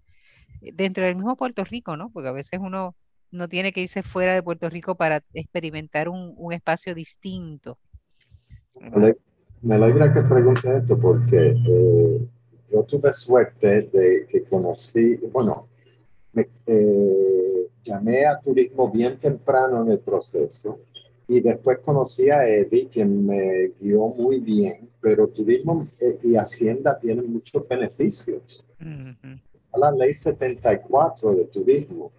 eh, 0.61 0.71
dentro 0.73 1.05
del 1.05 1.15
mismo 1.15 1.37
Puerto 1.37 1.63
Rico, 1.63 1.97
¿no? 1.97 2.09
Porque 2.11 2.29
a 2.29 2.33
veces 2.33 2.59
uno 2.61 2.95
no 3.35 3.47
tiene 3.47 3.71
que 3.71 3.81
irse 3.81 4.01
fuera 4.01 4.33
de 4.33 4.41
Puerto 4.41 4.69
Rico 4.69 4.95
para 4.95 5.23
experimentar 5.33 6.09
un, 6.09 6.53
espacio 6.53 6.95
distinto. 6.95 7.77
Me 9.61 9.75
alegra 9.75 10.13
que 10.13 10.21
pregunte 10.21 10.69
esto 10.69 10.99
porque 10.99 11.55
eh, 11.55 12.27
yo 12.69 12.83
tuve 12.83 13.11
suerte 13.11 13.83
de 13.83 14.27
que 14.29 14.43
conocí, 14.43 15.17
bueno, 15.31 15.67
me, 16.33 16.49
eh, 16.65 17.67
llamé 17.83 18.25
a 18.25 18.39
turismo 18.39 18.91
bien 18.91 19.17
temprano 19.17 19.83
en 19.83 19.91
el 19.91 19.99
proceso 19.99 20.79
y 21.27 21.39
después 21.39 21.79
conocí 21.79 22.29
a 22.29 22.47
Eddie, 22.47 22.87
que 22.87 23.05
me 23.05 23.71
guió 23.79 24.07
muy 24.07 24.39
bien, 24.39 24.89
pero 25.01 25.27
turismo 25.27 25.85
eh, 26.01 26.19
y 26.23 26.35
hacienda 26.35 26.97
tienen 26.99 27.31
muchos 27.31 27.67
beneficios. 27.67 28.65
La 29.75 29.91
ley 29.91 30.13
74 30.13 31.35
de 31.35 31.45
turismo. 31.45 32.11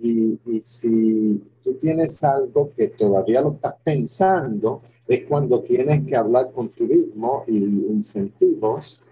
Y, 0.00 0.38
y, 0.46 0.60
si 0.60 1.42
tú 1.62 1.74
tienes 1.74 2.22
algo 2.24 2.72
que 2.76 2.88
todavía 2.88 3.42
lo 3.42 3.52
estás 3.52 3.76
pensando, 3.84 4.82
es 5.06 5.26
cuando 5.26 5.60
tienes 5.60 6.06
que 6.06 6.16
hablar 6.16 6.50
con 6.52 6.70
turismo 6.70 7.44
y 7.46 7.86
incentivos 7.86 9.02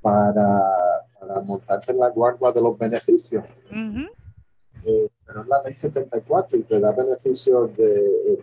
para 0.00 0.88
para 1.18 1.40
montarte 1.40 1.92
en 1.92 1.98
la 1.98 2.10
guagua 2.10 2.52
de 2.52 2.60
los 2.60 2.78
beneficios. 2.78 3.44
Eh, 4.84 5.08
pero 5.26 5.42
es 5.42 5.48
la 5.48 5.62
ley 5.62 5.72
74 5.72 6.58
y 6.58 6.62
te 6.62 6.80
da 6.80 6.92
beneficios 6.92 7.76
de, 7.76 8.38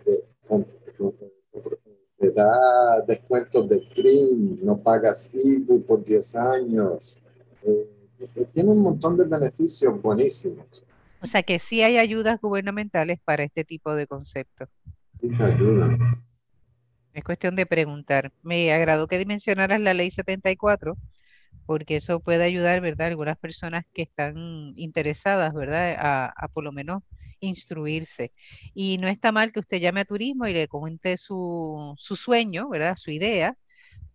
te 2.18 2.30
da 2.30 3.00
descuentos 3.06 3.68
de 3.68 3.88
CRIM, 3.88 4.58
no 4.62 4.78
pagas 4.78 5.34
IBU 5.34 5.82
por 5.82 6.04
10 6.04 6.36
años. 6.36 7.20
Eh, 7.62 8.46
tiene 8.52 8.70
un 8.70 8.78
montón 8.78 9.16
de 9.16 9.24
beneficios 9.24 10.00
buenísimos. 10.00 10.66
O 11.20 11.26
sea 11.26 11.42
que 11.42 11.58
sí 11.58 11.82
hay 11.82 11.98
ayudas 11.98 12.40
gubernamentales 12.40 13.18
para 13.24 13.42
este 13.44 13.64
tipo 13.64 13.94
de 13.94 14.06
conceptos. 14.06 14.68
ayuda. 15.38 15.96
Es 17.14 17.24
cuestión 17.24 17.56
de 17.56 17.66
preguntar. 17.66 18.32
Me 18.42 18.72
agradó 18.72 19.08
que 19.08 19.24
mencionaras 19.24 19.80
la 19.80 19.94
ley 19.94 20.10
74 20.10 20.96
porque 21.66 21.96
eso 21.96 22.20
puede 22.20 22.44
ayudar, 22.44 22.80
¿verdad? 22.80 23.08
Algunas 23.08 23.36
personas 23.36 23.84
que 23.92 24.02
están 24.02 24.72
interesadas, 24.76 25.52
¿verdad? 25.52 25.96
A, 26.36 26.48
por 26.48 26.64
lo 26.64 26.72
menos 26.72 27.02
instruirse. 27.40 28.32
Y 28.74 28.98
no 28.98 29.08
está 29.08 29.32
mal 29.32 29.52
que 29.52 29.60
usted 29.60 29.78
llame 29.80 30.00
a 30.00 30.04
turismo 30.04 30.46
y 30.46 30.54
le 30.54 30.68
comente 30.68 31.16
su, 31.16 31.94
sueño, 31.98 32.68
¿verdad? 32.68 32.96
Su 32.96 33.10
idea, 33.10 33.56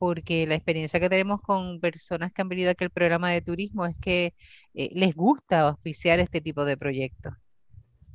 porque 0.01 0.47
la 0.47 0.55
experiencia 0.55 0.99
que 0.99 1.11
tenemos 1.11 1.41
con 1.41 1.79
personas 1.79 2.33
que 2.33 2.41
han 2.41 2.49
venido 2.49 2.71
aquí 2.71 2.83
al 2.83 2.89
programa 2.89 3.29
de 3.29 3.43
turismo 3.43 3.85
es 3.85 3.95
que 4.01 4.33
eh, 4.73 4.89
les 4.93 5.13
gusta 5.13 5.59
auspiciar 5.59 6.19
este 6.19 6.41
tipo 6.41 6.65
de 6.65 6.75
proyectos. 6.75 7.35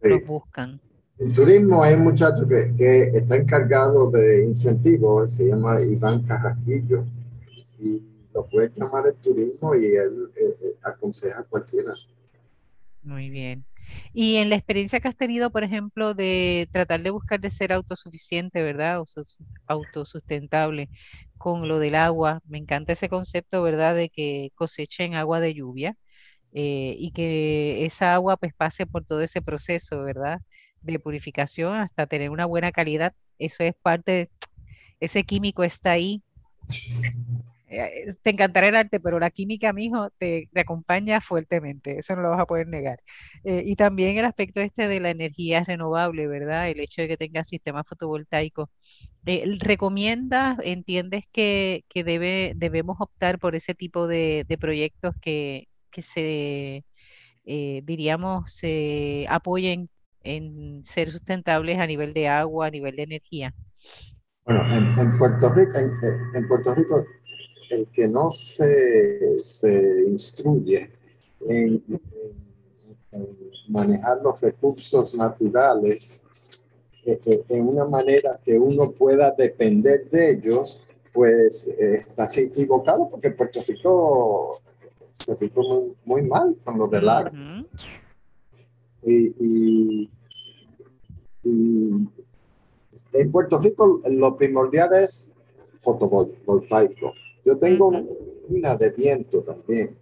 Los 0.00 0.26
buscan. 0.26 0.80
En 1.20 1.32
turismo 1.32 1.84
hay 1.84 1.94
un 1.94 2.02
muchacho 2.02 2.48
que, 2.48 2.74
que 2.76 3.02
está 3.16 3.36
encargado 3.36 4.10
de 4.10 4.46
incentivos, 4.46 5.34
se 5.34 5.46
llama 5.46 5.80
Iván 5.80 6.24
Carrasquillo. 6.24 7.04
Y 7.78 8.02
lo 8.34 8.44
puedes 8.48 8.74
llamar 8.74 9.06
el 9.06 9.14
turismo 9.14 9.76
y 9.76 9.84
él 9.84 10.28
eh, 10.34 10.56
eh, 10.60 10.74
aconseja 10.82 11.38
a 11.38 11.44
cualquiera. 11.44 11.92
Muy 13.04 13.30
bien. 13.30 13.64
Y 14.12 14.36
en 14.36 14.50
la 14.50 14.56
experiencia 14.56 15.00
que 15.00 15.08
has 15.08 15.16
tenido, 15.16 15.50
por 15.50 15.64
ejemplo, 15.64 16.14
de 16.14 16.68
tratar 16.72 17.02
de 17.02 17.10
buscar 17.10 17.40
de 17.40 17.50
ser 17.50 17.72
autosuficiente, 17.72 18.60
¿verdad? 18.62 19.00
O 19.00 19.04
autosustentable 19.68 20.88
con 21.38 21.68
lo 21.68 21.78
del 21.78 21.94
agua, 21.94 22.40
me 22.46 22.58
encanta 22.58 22.92
ese 22.92 23.08
concepto, 23.08 23.62
¿verdad? 23.62 23.94
De 23.94 24.08
que 24.08 24.50
cosechen 24.54 25.14
agua 25.14 25.40
de 25.40 25.54
lluvia 25.54 25.96
eh, 26.52 26.96
y 26.98 27.12
que 27.12 27.84
esa 27.84 28.14
agua 28.14 28.36
pues 28.36 28.54
pase 28.54 28.86
por 28.86 29.04
todo 29.04 29.22
ese 29.22 29.42
proceso, 29.42 30.02
¿verdad? 30.02 30.40
De 30.82 30.98
purificación 30.98 31.76
hasta 31.76 32.06
tener 32.06 32.30
una 32.30 32.46
buena 32.46 32.72
calidad. 32.72 33.14
Eso 33.38 33.62
es 33.64 33.74
parte, 33.82 34.30
ese 35.00 35.24
químico 35.24 35.64
está 35.64 35.92
ahí 35.92 36.22
te 37.68 38.30
encantará 38.30 38.68
el 38.68 38.76
arte, 38.76 39.00
pero 39.00 39.18
la 39.18 39.30
química, 39.30 39.72
mijo, 39.72 40.10
te, 40.18 40.48
acompaña 40.54 41.20
fuertemente, 41.20 41.98
eso 41.98 42.14
no 42.14 42.22
lo 42.22 42.30
vas 42.30 42.40
a 42.40 42.46
poder 42.46 42.68
negar. 42.68 43.00
Eh, 43.44 43.62
y 43.66 43.76
también 43.76 44.16
el 44.18 44.24
aspecto 44.24 44.60
este 44.60 44.88
de 44.88 45.00
la 45.00 45.10
energía 45.10 45.64
renovable, 45.64 46.26
¿verdad? 46.28 46.68
El 46.68 46.80
hecho 46.80 47.02
de 47.02 47.08
que 47.08 47.16
tengas 47.16 47.48
sistemas 47.48 47.86
fotovoltaicos. 47.86 48.68
Eh, 49.26 49.44
¿Recomiendas, 49.58 50.58
entiendes 50.62 51.24
que, 51.32 51.84
que 51.88 52.04
debe, 52.04 52.52
debemos 52.56 52.96
optar 53.00 53.38
por 53.38 53.56
ese 53.56 53.74
tipo 53.74 54.06
de, 54.06 54.46
proyectos 54.60 55.14
que, 55.20 55.68
que 55.90 56.02
se, 56.02 56.84
eh, 57.44 57.82
diríamos, 57.84 58.52
se 58.52 59.26
apoyen 59.28 59.90
en 60.22 60.84
ser 60.84 61.10
sustentables 61.10 61.78
a 61.78 61.86
nivel 61.86 62.12
de 62.12 62.28
agua, 62.28 62.66
a 62.66 62.70
nivel 62.70 62.96
de 62.96 63.02
energía? 63.02 63.54
Bueno, 64.44 64.62
en, 64.72 65.18
Puerto 65.18 65.52
Rico, 65.52 65.72
en, 65.76 66.48
Puerto 66.48 66.74
Rico, 66.74 67.04
el 67.70 67.86
que 67.88 68.08
no 68.08 68.30
se, 68.30 69.38
se 69.42 70.04
instruye 70.06 70.90
en, 71.48 71.82
manejar 73.68 74.22
los 74.22 74.40
recursos 74.40 75.14
naturales 75.14 76.26
eh, 77.04 77.20
eh, 77.24 77.44
en 77.48 77.68
una 77.68 77.84
manera 77.84 78.40
que 78.44 78.58
uno 78.58 78.90
pueda 78.90 79.30
depender 79.32 80.08
de 80.10 80.32
ellos, 80.32 80.82
pues 81.12 81.68
eh, 81.68 82.04
está 82.06 82.28
equivocado 82.36 83.08
porque 83.08 83.30
Puerto 83.30 83.60
Rico 83.66 84.50
se 85.12 85.34
picó 85.36 85.62
muy, 85.62 85.94
muy, 86.04 86.22
mal 86.28 86.56
con 86.64 86.78
lo 86.78 86.88
del 86.88 87.08
agua. 87.08 87.32
y, 89.02 90.10
y, 91.42 92.08
en 93.12 93.32
Puerto 93.32 93.58
Rico 93.58 94.02
lo 94.04 94.36
primordial 94.36 94.94
es 94.94 95.32
fotovoltaico. 95.78 97.14
Yo 97.46 97.56
tengo 97.56 97.88
una 98.48 98.76
de 98.76 98.90
viento 98.90 99.40
también. 99.40 99.96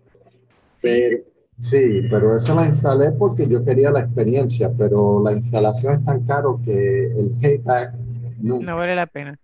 Pero, 0.81 1.19
sí, 1.59 2.03
pero 2.11 2.37
eso 2.37 2.55
la 2.55 2.67
instalé 2.67 3.13
porque 3.13 3.47
yo 3.47 3.63
quería 3.63 3.91
la 3.91 4.01
experiencia, 4.01 4.73
pero 4.77 5.23
la 5.23 5.33
instalación 5.33 5.95
es 5.95 6.05
tan 6.05 6.25
caro 6.25 6.59
que 6.65 7.07
el 7.07 7.37
payback 7.41 7.95
nunca. 8.41 8.65
No 8.65 8.77
vale 8.77 8.97
la 8.97 9.07
pena. 9.07 9.39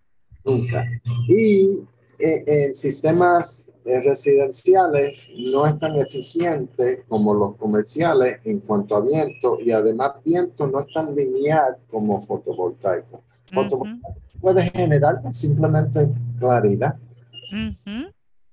Nunca. 0.45 0.87
Y 1.29 1.85
eh, 2.19 2.45
en 2.47 2.75
sistemas 2.75 3.71
eh, 3.85 4.01
residenciales 4.01 5.29
no 5.37 5.67
es 5.67 5.79
tan 5.79 5.97
eficiente 5.97 7.05
como 7.07 7.35
los 7.35 7.57
comerciales 7.57 8.41
en 8.45 8.61
cuanto 8.61 8.97
a 8.97 9.01
viento 9.01 9.59
y 9.61 9.73
además 9.73 10.13
viento 10.25 10.67
no 10.67 10.81
es 10.81 10.87
tan 10.93 11.15
lineal 11.15 11.77
como 11.91 12.21
fotovoltaico. 12.21 13.23
Fotovoltaico 13.53 14.17
puede 14.41 14.71
generar 14.71 15.21
simplemente 15.33 16.09
claridad, 16.39 16.97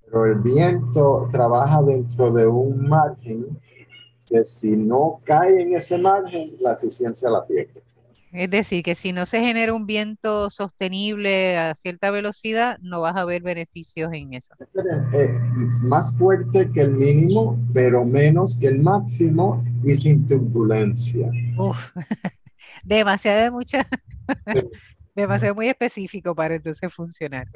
pero 0.06 0.26
el 0.26 0.40
viento 0.40 1.28
trabaja 1.32 1.82
dentro 1.82 2.32
de 2.32 2.48
un 2.48 2.88
margen 2.88 3.46
que 4.28 4.44
si 4.44 4.76
no 4.76 5.20
cae 5.24 5.62
en 5.62 5.74
ese 5.74 5.98
margen, 5.98 6.52
la 6.62 6.74
eficiencia 6.74 7.30
la 7.30 7.46
pierde. 7.46 7.82
Es 8.34 8.50
decir, 8.52 8.84
que 8.84 8.94
si 8.94 9.14
no 9.14 9.26
se 9.26 9.40
genera 9.40 9.74
un 9.74 9.86
viento 9.86 10.50
sostenible 10.50 11.58
a 11.58 11.74
cierta 11.76 12.12
velocidad, 12.12 12.78
no 12.82 13.00
vas 13.02 13.16
a 13.16 13.24
ver 13.24 13.42
beneficios 13.42 14.12
en 14.14 14.34
eso. 14.34 14.54
Eh, 15.14 15.30
más 15.84 16.18
fuerte 16.18 16.70
que 16.72 16.82
el 16.82 16.92
mínimo, 16.92 17.58
pero 17.74 18.04
menos 18.04 18.58
que 18.60 18.68
el 18.68 18.82
máximo 18.82 19.64
y 19.84 19.96
sin 19.96 20.28
turbulencia. 20.28 21.32
Uf, 21.58 21.78
demasiado 22.84 23.52
mucha, 23.54 23.88
demasiado 25.16 25.56
muy 25.56 25.70
específico 25.70 26.36
para 26.36 26.56
entonces 26.56 26.94
funcionar. 26.94 27.48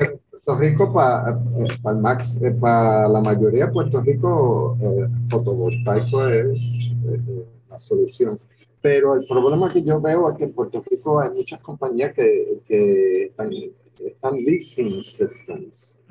Puerto 0.44 0.62
Rico, 0.62 0.92
para 0.94 1.98
max, 2.00 2.42
eh, 2.42 2.52
para 2.52 3.08
la 3.08 3.22
mayoría 3.22 3.68
de 3.68 3.72
Puerto 3.72 4.02
Rico, 4.02 4.76
eh, 4.82 5.08
fotovoltaico 5.30 6.28
es, 6.28 6.92
es 7.06 7.28
la 7.70 7.78
solución. 7.78 8.38
Pero 8.82 9.16
el 9.16 9.26
problema 9.28 9.70
que 9.70 9.84
yo 9.84 10.02
veo 10.02 10.32
es 10.32 10.38
que 10.38 10.46
en 10.46 10.54
Puerto 10.54 10.84
Rico 10.89 11.20
hay 11.20 11.30
muchas 11.30 11.62
compañías 11.62 12.14
que, 12.14 12.60
que 12.66 13.26
están, 13.26 13.52
están 14.00 14.36
leasing 14.36 15.04
systems. 15.04 16.02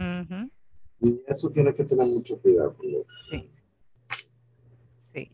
Y 1.01 1.21
eso 1.27 1.51
tiene 1.51 1.75
que 1.75 1.85
tener 1.85 2.07
mucho 2.07 2.41
cuidado. 2.41 2.77
Sí. 3.29 3.49
sí. 5.13 5.31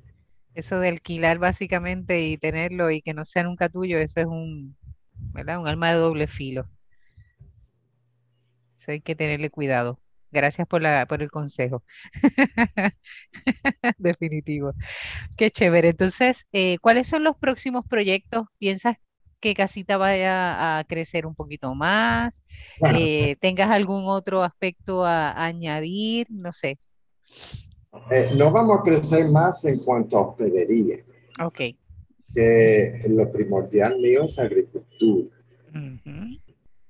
Eso 0.55 0.79
de 0.81 0.89
alquilar 0.89 1.39
básicamente 1.39 2.27
y 2.27 2.39
tenerlo 2.39 2.91
y 2.91 3.03
que 3.03 3.13
no 3.13 3.27
sea 3.27 3.43
nunca 3.43 3.69
tuyo, 3.69 3.99
eso 3.99 4.21
es 4.21 4.27
un, 4.27 4.75
¿verdad? 5.35 5.61
un 5.61 5.69
alma 5.69 5.91
de 5.93 5.99
doble 5.99 6.27
filo. 6.27 6.67
Eso 8.79 8.93
hay 8.93 9.01
que 9.01 9.15
tenerle 9.15 9.51
cuidado. 9.51 9.99
Gracias 10.33 10.67
por, 10.67 10.83
la, 10.83 11.07
por 11.07 11.23
el 11.23 11.31
consejo. 11.31 11.83
Definitivo. 13.99 14.73
Qué 15.37 15.51
chévere. 15.51 15.91
Entonces, 15.91 16.47
eh, 16.53 16.79
¿cuáles 16.81 17.09
son 17.09 17.25
los 17.25 17.37
próximos 17.37 17.87
proyectos? 17.89 18.47
¿Piensas 18.59 18.97
que 19.41 19.55
Casita 19.55 19.97
vaya 19.97 20.79
a 20.79 20.85
crecer 20.85 21.27
un 21.27 21.35
poquito 21.35 21.75
más? 21.75 22.43
Eh, 22.93 23.37
¿Tengas 23.41 23.71
algún 23.71 24.05
otro 24.07 24.43
aspecto 24.43 25.05
a, 25.05 25.45
añadir? 25.45 26.27
No 26.29 26.53
sé. 26.53 26.79
Eh, 28.11 28.31
no 28.37 28.51
vamos 28.51 28.81
a 28.81 28.83
crecer 28.83 29.29
más 29.29 29.65
en 29.65 29.83
cuanto 29.85 30.19
a 30.19 30.29
hospedería. 30.29 30.97
Ok. 31.43 31.61
Que 32.35 33.01
lo 33.09 33.31
primordial 33.31 33.99
mío 33.99 34.25
es 34.25 34.39
agricultura. 34.39 35.35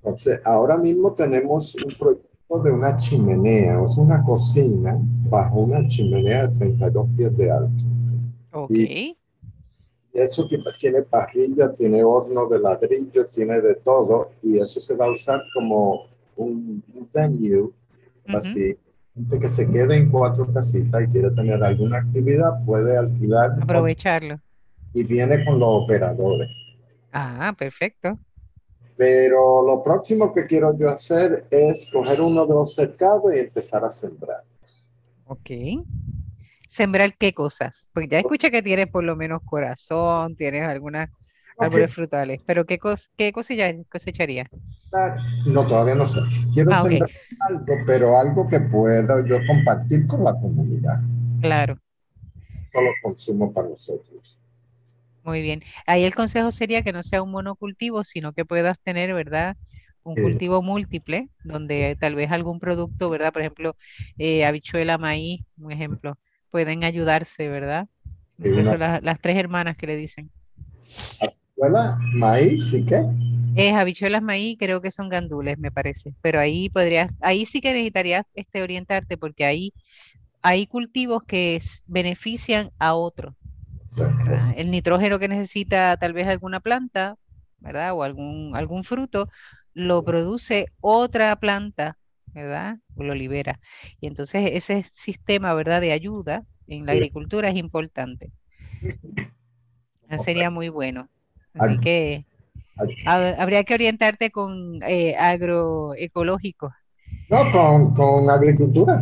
Entonces, 0.07 0.39
ahora 0.45 0.77
mismo 0.77 1.13
tenemos 1.13 1.75
un 1.75 1.93
proyecto 1.97 2.63
de 2.63 2.71
una 2.71 2.95
chimenea, 2.95 3.81
o 3.81 3.89
sea, 3.89 4.05
una 4.05 4.23
cocina 4.23 4.97
bajo 5.29 5.59
una 5.59 5.85
chimenea 5.85 6.47
de 6.47 6.57
32 6.57 7.07
pies 7.17 7.37
de 7.37 7.51
alto. 7.51 7.83
Ok. 8.53 8.71
Y 8.71 9.17
eso 10.13 10.47
tiene 10.79 11.01
parrilla, 11.01 11.73
tiene 11.73 12.05
horno 12.05 12.47
de 12.47 12.57
ladrillo, 12.57 13.29
tiene 13.33 13.59
de 13.59 13.75
todo, 13.75 14.31
y 14.41 14.57
eso 14.59 14.79
se 14.79 14.95
va 14.95 15.07
a 15.07 15.11
usar 15.11 15.41
como 15.53 16.05
un, 16.37 16.81
venue, 17.13 17.69
así. 18.27 18.77
Gente 19.13 19.39
que 19.39 19.49
se 19.49 19.69
quede 19.69 19.97
en 19.97 20.09
cuatro 20.09 20.47
casitas 20.53 21.03
y 21.03 21.07
quiere 21.07 21.31
tener 21.31 21.61
alguna 21.61 21.97
actividad, 21.97 22.63
puede 22.65 22.95
alquilar. 22.95 23.57
Aprovecharlo. 23.61 24.39
Y 24.93 25.03
viene 25.03 25.43
con 25.43 25.59
los 25.59 25.69
operadores. 25.69 26.49
Ah, 27.11 27.53
perfecto. 27.57 28.17
Pero 28.97 29.63
lo 29.63 29.83
próximo 29.83 30.33
que 30.33 30.45
quiero 30.45 30.75
yo 30.77 30.89
hacer 30.89 31.45
es 31.51 31.89
coger 31.91 32.19
uno 32.19 32.45
de 32.47 32.53
los 32.53 32.73
cercados 32.73 33.33
y 33.33 33.39
empezar 33.39 33.85
a 33.85 33.89
sembrar. 33.91 34.43
Ok. 35.27 35.51
¿Sembrar 36.67 37.15
qué 37.17 37.33
cosas? 37.33 37.89
Porque 37.93 38.09
ya 38.09 38.19
escuché 38.19 38.49
que 38.49 38.63
tienes 38.63 38.87
por 38.87 39.03
lo 39.03 39.15
menos 39.15 39.41
corazón, 39.43 40.35
tienes 40.35 40.67
algunas 40.67 41.09
árboles 41.57 41.93
frutales, 41.93 42.41
pero 42.45 42.65
¿qué, 42.65 42.77
cos 42.77 43.09
qué 43.17 43.31
cosecharía? 43.31 44.47
Ah, 44.93 45.17
no, 45.45 45.65
todavía 45.65 45.95
no 45.95 46.05
sé. 46.07 46.19
Quiero 46.53 46.71
ah, 46.71 46.81
sembrar 46.81 47.09
algo, 47.39 47.73
pero 47.85 48.17
algo 48.17 48.47
que 48.47 48.59
pueda 48.59 49.25
yo 49.25 49.37
compartir 49.47 50.05
con 50.07 50.23
la 50.23 50.33
comunidad. 50.33 50.99
Claro. 51.41 51.77
Solo 52.71 52.89
consumo 53.01 53.51
para 53.51 53.69
nosotros. 53.69 54.39
Muy 55.27 55.41
bien. 55.41 55.61
Ahí 55.85 56.05
el 56.05 56.15
consejo 56.15 56.51
sería 56.51 56.83
que 56.83 56.93
no 56.93 57.03
sea 57.03 57.21
un 57.21 57.31
monocultivo, 57.31 58.05
sino 58.05 58.31
que 58.31 58.45
puedas 58.45 58.79
tener, 58.79 59.13
¿verdad? 59.13 59.57
Un 60.03 60.15
cultivo 60.15 60.61
múltiple, 60.61 61.27
donde 61.43 61.97
tal 61.99 62.15
vez 62.15 62.31
algún 62.31 62.61
producto, 62.61 63.09
¿verdad? 63.09 63.33
Por 63.33 63.41
ejemplo, 63.41 63.75
eh, 64.17 64.45
habichuela, 64.45 64.97
maíz, 64.97 65.41
un 65.57 65.73
ejemplo, 65.73 66.17
pueden 66.49 66.85
ayudarse, 66.85 67.49
¿verdad? 67.49 67.89
son 68.41 68.79
las, 68.79 69.19
tres 69.19 69.35
hermanas 69.35 69.75
que 69.75 69.87
le 69.87 69.97
dicen. 69.97 70.31
¿Habichuela, 71.19 71.99
maíz 72.13 72.71
y 72.71 72.85
qué? 72.85 73.03
Es 73.57 73.73
habichuelas, 73.73 74.21
maíz, 74.21 74.55
creo 74.57 74.81
que 74.81 74.91
son 74.91 75.09
gandules, 75.09 75.57
me 75.57 75.71
parece. 75.71 76.13
Pero 76.21 76.39
ahí 76.39 76.69
podrías, 76.69 77.11
ahí 77.19 77.45
sí 77.45 77.59
que 77.59 77.73
necesitarías 77.73 78.25
este, 78.33 78.63
orientarte, 78.63 79.17
porque 79.17 79.43
ahí 79.43 79.73
hay 80.41 80.67
cultivos 80.67 81.21
que 81.27 81.61
benefician 81.85 82.71
a 82.79 82.93
otros. 82.93 83.35
El 84.55 84.71
nitrógeno 84.71 85.19
que 85.19 85.27
necesita 85.27 85.97
tal 85.97 86.13
vez 86.13 86.27
alguna 86.27 86.59
planta, 86.59 87.17
¿verdad? 87.59 87.93
O 87.93 88.03
algún, 88.03 88.55
algún 88.55 88.83
fruto, 88.83 89.29
lo 89.73 90.03
produce 90.03 90.67
otra 90.81 91.35
planta, 91.35 91.97
¿verdad? 92.33 92.77
O 92.95 93.03
lo 93.03 93.13
libera. 93.13 93.59
Y 93.99 94.07
entonces 94.07 94.49
ese 94.53 94.83
sistema, 94.91 95.53
¿verdad? 95.53 95.81
De 95.81 95.91
ayuda 95.91 96.43
en 96.67 96.85
la 96.85 96.93
agricultura 96.93 97.49
es 97.49 97.55
importante. 97.55 98.31
Sería 100.17 100.49
muy 100.49 100.69
bueno. 100.69 101.09
Así 101.53 101.79
que 101.79 102.25
habría 103.05 103.63
que 103.63 103.73
orientarte 103.73 104.31
con 104.31 104.81
eh, 104.83 105.15
agroecológico. 105.15 106.73
No, 107.29 107.51
con, 107.51 107.93
con 107.93 108.29
agricultura. 108.29 109.01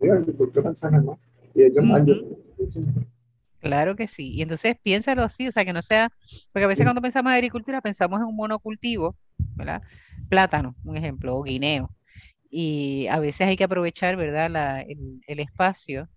Sí, 0.00 0.08
agricultura 0.08 0.70
en 0.70 0.76
San 0.76 1.18
Y 1.54 1.62
ellos, 1.62 1.84
Claro 3.60 3.96
que 3.96 4.06
sí. 4.06 4.32
Y 4.34 4.42
entonces 4.42 4.76
piénsalo 4.82 5.24
así, 5.24 5.48
o 5.48 5.50
sea, 5.50 5.64
que 5.64 5.72
no 5.72 5.82
sea, 5.82 6.10
porque 6.52 6.64
a 6.64 6.68
veces 6.68 6.86
cuando 6.86 7.02
pensamos 7.02 7.30
en 7.30 7.36
agricultura 7.36 7.80
pensamos 7.80 8.20
en 8.20 8.26
un 8.26 8.36
monocultivo, 8.36 9.16
¿verdad? 9.56 9.82
Plátano, 10.28 10.76
un 10.84 10.96
ejemplo, 10.96 11.36
o 11.36 11.42
guineo. 11.42 11.90
Y 12.50 13.06
a 13.08 13.18
veces 13.18 13.48
hay 13.48 13.56
que 13.56 13.64
aprovechar, 13.64 14.16
¿verdad? 14.16 14.84
el, 14.86 15.40
espacio, 15.40 16.08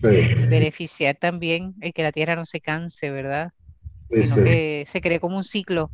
beneficiar 0.00 1.16
también 1.16 1.74
el 1.80 1.92
que 1.92 2.02
la 2.02 2.12
tierra 2.12 2.36
no 2.36 2.44
se 2.44 2.60
canse, 2.60 3.10
¿verdad? 3.10 3.52
Sino 4.10 4.36
que 4.44 4.84
se 4.86 5.00
cree 5.00 5.20
como 5.20 5.36
un 5.36 5.44
ciclo, 5.44 5.90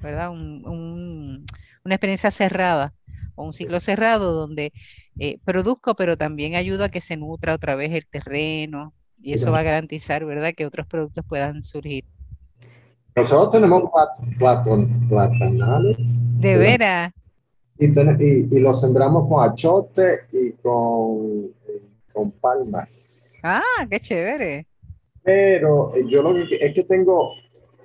¿verdad? 0.00 0.30
una 0.30 1.44
experiencia 1.94 2.30
cerrada, 2.30 2.92
o 3.34 3.44
un 3.44 3.52
ciclo 3.52 3.80
cerrado 3.80 4.32
donde 4.32 4.72
eh, 5.18 5.38
produzco, 5.44 5.96
pero 5.96 6.16
también 6.16 6.54
ayudo 6.54 6.84
a 6.84 6.88
que 6.90 7.00
se 7.00 7.16
nutra 7.16 7.54
otra 7.54 7.74
vez 7.74 7.92
el 7.92 8.06
terreno 8.06 8.94
y 9.22 9.34
eso 9.34 9.52
va 9.52 9.60
a 9.60 9.62
garantizar, 9.62 10.24
¿verdad?, 10.24 10.52
que 10.56 10.66
otros 10.66 10.86
productos 10.86 11.24
puedan 11.26 11.62
surgir. 11.62 12.04
Nosotros 13.14 13.50
tenemos 13.50 13.90
platanales. 15.08 16.40
De 16.40 16.56
veras. 16.56 17.12
Y, 17.78 17.86
y, 17.86 18.60
lo 18.60 18.74
sembramos 18.74 19.28
con 19.28 19.48
achote 19.48 20.20
y 20.32 20.52
con, 20.52 21.50
con 22.12 22.30
palmas. 22.32 23.40
Ah, 23.42 23.86
qué 23.90 23.98
chévere. 24.00 24.66
Pero 25.22 25.94
eh, 25.94 26.04
yo 26.08 26.22
lo 26.22 26.32
que 26.46 26.56
es 26.56 26.74
que 26.74 26.84
tengo 26.84 27.32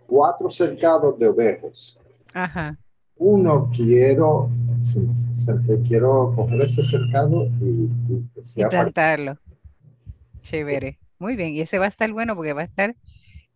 cuatro 0.06 0.50
cercados 0.50 1.18
de 1.18 1.28
ovejos. 1.28 2.00
Ajá. 2.34 2.78
Uno 3.18 3.70
quiero, 3.76 4.50
quiero 5.88 6.32
coger 6.36 6.62
ese 6.62 6.84
cercado 6.84 7.46
y, 7.60 7.90
y, 8.10 8.66
plantarlo. 8.70 9.38
Chévere. 10.42 11.00
Muy 11.20 11.36
bien. 11.36 11.56
Y 11.56 11.62
ese 11.62 11.80
va 11.80 11.86
a 11.86 11.90
estar 11.90 12.12
bueno 12.12 12.36
porque 12.36 12.54
va 12.54 12.62
a 12.62 12.66
estar 12.66 12.96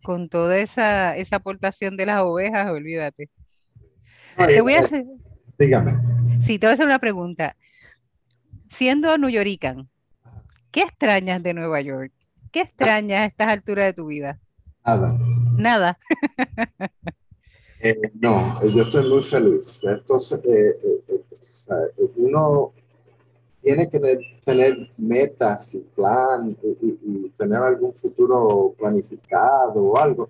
con 0.03 0.29
toda 0.29 0.57
esa, 0.57 1.15
esa 1.15 1.37
aportación 1.37 1.95
de 1.97 2.05
las 2.07 2.21
ovejas, 2.21 2.69
olvídate. 2.69 3.29
te 4.37 4.61
voy 4.61 4.73
a 4.73 4.79
hacer. 4.79 5.05
Dígame. 5.59 5.93
Sí, 6.41 6.57
te 6.57 6.65
voy 6.65 6.71
a 6.71 6.73
hacer 6.73 6.85
una 6.85 6.99
pregunta. 6.99 7.55
Siendo 8.69 9.17
New 9.17 9.29
Yorican, 9.29 9.89
¿qué 10.71 10.81
extrañas 10.81 11.43
de 11.43 11.53
Nueva 11.53 11.81
York? 11.81 12.11
¿Qué 12.51 12.61
extrañas 12.61 13.21
a 13.21 13.25
estas 13.25 13.47
alturas 13.47 13.85
de 13.85 13.93
tu 13.93 14.07
vida? 14.07 14.39
Nada. 14.85 15.17
Nada. 15.57 15.99
Eh, 17.83 17.99
no, 18.13 18.63
yo 18.63 18.83
estoy 18.83 19.09
muy 19.09 19.23
feliz. 19.23 19.83
Entonces, 19.83 20.39
eh, 20.45 20.75
eh, 21.09 22.09
uno 22.15 22.73
tiene 23.61 23.89
que 23.89 23.99
tener 24.43 24.89
metas 24.97 25.75
y 25.75 25.81
plan 25.95 26.55
y, 26.63 27.29
tener 27.37 27.59
algún 27.59 27.93
futuro 27.93 28.73
planificado 28.77 29.83
o 29.83 29.97
algo, 29.97 30.29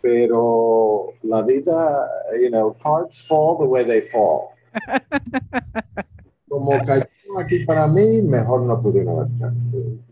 pero 0.00 1.12
la 1.22 1.42
vida, 1.42 2.08
you 2.40 2.48
know, 2.48 2.74
cards 2.82 3.22
fall 3.26 3.58
the 3.58 3.64
way 3.64 3.84
they 3.84 4.00
fall. 4.00 4.48
Como 6.48 6.72
cayó 6.84 7.06
aquí 7.38 7.64
para 7.64 7.86
mí, 7.86 8.22
mejor 8.22 8.62
no 8.62 8.80
pudieron 8.80 9.26
estar. 9.26 9.52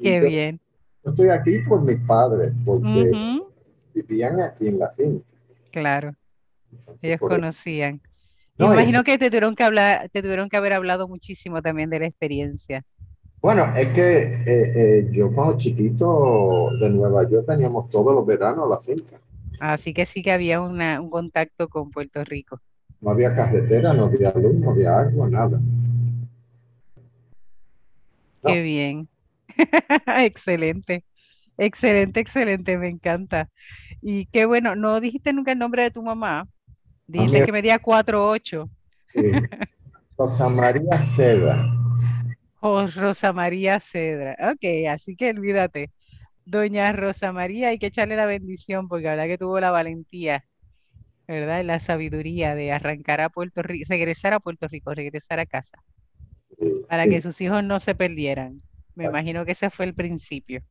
Qué 0.01 0.21
bien. 0.21 0.61
Yo 1.05 1.11
estoy 1.11 1.29
aquí 1.31 1.59
por 1.61 1.81
mis 1.83 1.99
padres, 2.07 2.53
porque 2.65 3.41
vivían 3.95 4.41
aquí 4.41 4.69
en 4.69 4.79
la 4.79 4.91
finca. 4.91 5.25
Claro. 5.73 6.15
Ellos 7.03 7.21
conocían. 7.21 8.01
Me 8.59 8.67
imagino 8.67 9.05
que 9.05 9.19
te 9.19 9.29
tuvieron 9.29 9.55
que 9.55 9.63
hablar, 9.63 10.09
te 10.11 10.21
tuvieron 10.21 10.49
que 10.49 10.57
haber 10.57 10.73
hablado 10.73 11.07
muchísimo 11.07 11.63
también 11.63 11.91
de 11.91 12.01
la 12.01 12.07
experiencia. 12.07 12.85
Bueno, 13.41 13.73
es 13.77 13.89
que 13.89 14.23
eh, 14.23 14.43
eh, 14.47 15.09
yo 15.13 15.33
cuando 15.33 15.57
chiquito 15.57 16.71
de 16.81 16.91
Nueva 16.91 17.29
York 17.29 17.47
teníamos 17.47 17.89
todos 17.89 18.13
los 18.13 18.27
veranos 18.27 18.69
la 18.69 18.81
finca. 18.81 19.21
Así 19.61 19.95
que 19.95 20.07
sí 20.07 20.23
que 20.23 20.33
había 20.33 20.61
un 20.61 21.11
contacto 21.11 21.69
con 21.69 21.91
Puerto 21.91 22.25
Rico. 22.25 22.61
No 23.01 23.11
había 23.11 23.33
carretera, 23.33 23.93
no 23.93 24.05
había 24.05 24.33
luz, 24.33 24.55
no 24.55 24.71
había 24.71 24.99
agua, 24.99 25.29
nada. 25.29 25.61
Qué 28.45 28.61
bien. 28.63 29.09
excelente. 30.07 31.05
Excelente, 31.57 32.21
excelente, 32.21 32.77
me 32.79 32.89
encanta. 32.89 33.49
Y 34.01 34.27
qué 34.27 34.47
bueno, 34.47 34.77
no 34.77 35.01
dijiste 35.01 35.33
nunca 35.33 35.53
el 35.53 35.59
nombre 35.59 35.83
de 35.83 35.91
tu 35.91 36.03
mamá. 36.03 36.49
Dice 37.09 37.45
que 37.45 37.53
medía 37.53 37.79
4'8". 37.79 38.69
Sí. 39.13 39.33
Rosa 40.17 40.49
María 40.49 40.99
Cedra. 40.99 41.65
Oh, 42.61 42.87
Rosa 42.87 43.33
María 43.33 43.81
Cedra. 43.81 44.37
Ok, 44.53 44.89
así 44.91 45.17
que 45.17 45.31
olvídate. 45.31 45.91
Doña 46.45 46.93
Rosa 46.93 47.33
María, 47.33 47.69
hay 47.69 47.79
que 47.79 47.87
echarle 47.87 48.15
la 48.15 48.27
bendición 48.27 48.89
porque 48.89 49.05
la 49.05 49.13
verdad 49.13 49.27
que 49.27 49.39
tuvo 49.39 49.59
la 49.59 49.71
valentía, 49.71 50.45
¿verdad? 51.27 51.61
Y 51.61 51.65
la 51.65 51.79
sabiduría 51.79 52.55
de 52.55 52.73
arrancar 52.73 53.21
a 53.23 53.31
Puerto 53.31 53.63
Rico, 53.63 53.87
regresar 53.89 54.35
a 54.35 54.41
Puerto 54.41 54.69
Rico, 54.69 54.93
regresar 54.93 55.41
a 55.41 55.47
casa, 55.47 55.79
para 56.89 57.07
que 57.07 57.21
sus 57.21 57.41
hijos 57.41 57.65
no 57.65 57.79
se 57.79 57.95
perdieran. 57.95 58.59
Me 58.95 59.05
imagino 59.05 59.47
que 59.47 59.53
ese 59.53 59.71
fue 59.71 59.87
el 59.87 59.95
principio. 59.95 60.63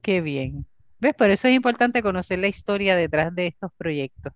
Qué 0.00 0.20
bien. 0.20 0.66
¿Ves? 1.02 1.14
Por 1.16 1.30
eso 1.30 1.48
es 1.48 1.54
importante 1.54 2.00
conocer 2.00 2.38
la 2.38 2.46
historia 2.46 2.94
detrás 2.94 3.34
de 3.34 3.48
estos 3.48 3.72
proyectos. 3.76 4.32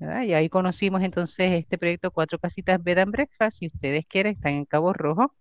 Y 0.00 0.34
ahí 0.34 0.50
conocimos 0.50 1.02
entonces 1.02 1.52
este 1.52 1.78
proyecto 1.78 2.10
Cuatro 2.10 2.38
Casitas 2.38 2.82
Bed 2.82 2.98
and 2.98 3.10
Breakfast. 3.10 3.58
Si 3.58 3.66
ustedes 3.68 4.04
quieren, 4.06 4.34
están 4.34 4.52
en 4.52 4.64
Cabo 4.66 4.92
Rojo, 4.92 5.34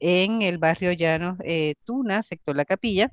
en 0.00 0.42
el 0.42 0.58
barrio 0.58 0.90
Llano 0.92 1.38
eh, 1.44 1.76
Tuna, 1.84 2.24
sector 2.24 2.56
La 2.56 2.64
Capilla 2.64 3.12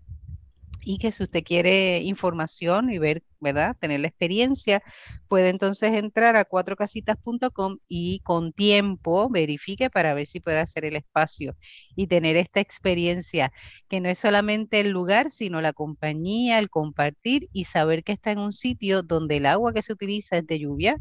y 0.81 0.97
que 0.97 1.11
si 1.11 1.23
usted 1.23 1.43
quiere 1.43 2.01
información 2.01 2.89
y 2.89 2.97
ver, 2.99 3.23
¿verdad? 3.39 3.75
Tener 3.79 3.99
la 3.99 4.07
experiencia, 4.07 4.81
puede 5.27 5.49
entonces 5.49 5.93
entrar 5.93 6.35
a 6.35 6.45
cuatrocasitas.com 6.45 7.77
y 7.87 8.19
con 8.21 8.53
tiempo 8.53 9.29
verifique 9.29 9.89
para 9.89 10.13
ver 10.13 10.27
si 10.27 10.39
puede 10.39 10.59
hacer 10.59 10.85
el 10.85 10.95
espacio 10.95 11.55
y 11.95 12.07
tener 12.07 12.37
esta 12.37 12.59
experiencia, 12.59 13.51
que 13.89 13.99
no 13.99 14.09
es 14.09 14.19
solamente 14.19 14.79
el 14.79 14.89
lugar, 14.89 15.31
sino 15.31 15.61
la 15.61 15.73
compañía, 15.73 16.59
el 16.59 16.69
compartir 16.69 17.49
y 17.51 17.65
saber 17.65 18.03
que 18.03 18.13
está 18.13 18.31
en 18.31 18.39
un 18.39 18.53
sitio 18.53 19.03
donde 19.03 19.37
el 19.37 19.45
agua 19.45 19.73
que 19.73 19.81
se 19.81 19.93
utiliza 19.93 20.37
es 20.37 20.47
de 20.47 20.59
lluvia, 20.59 20.97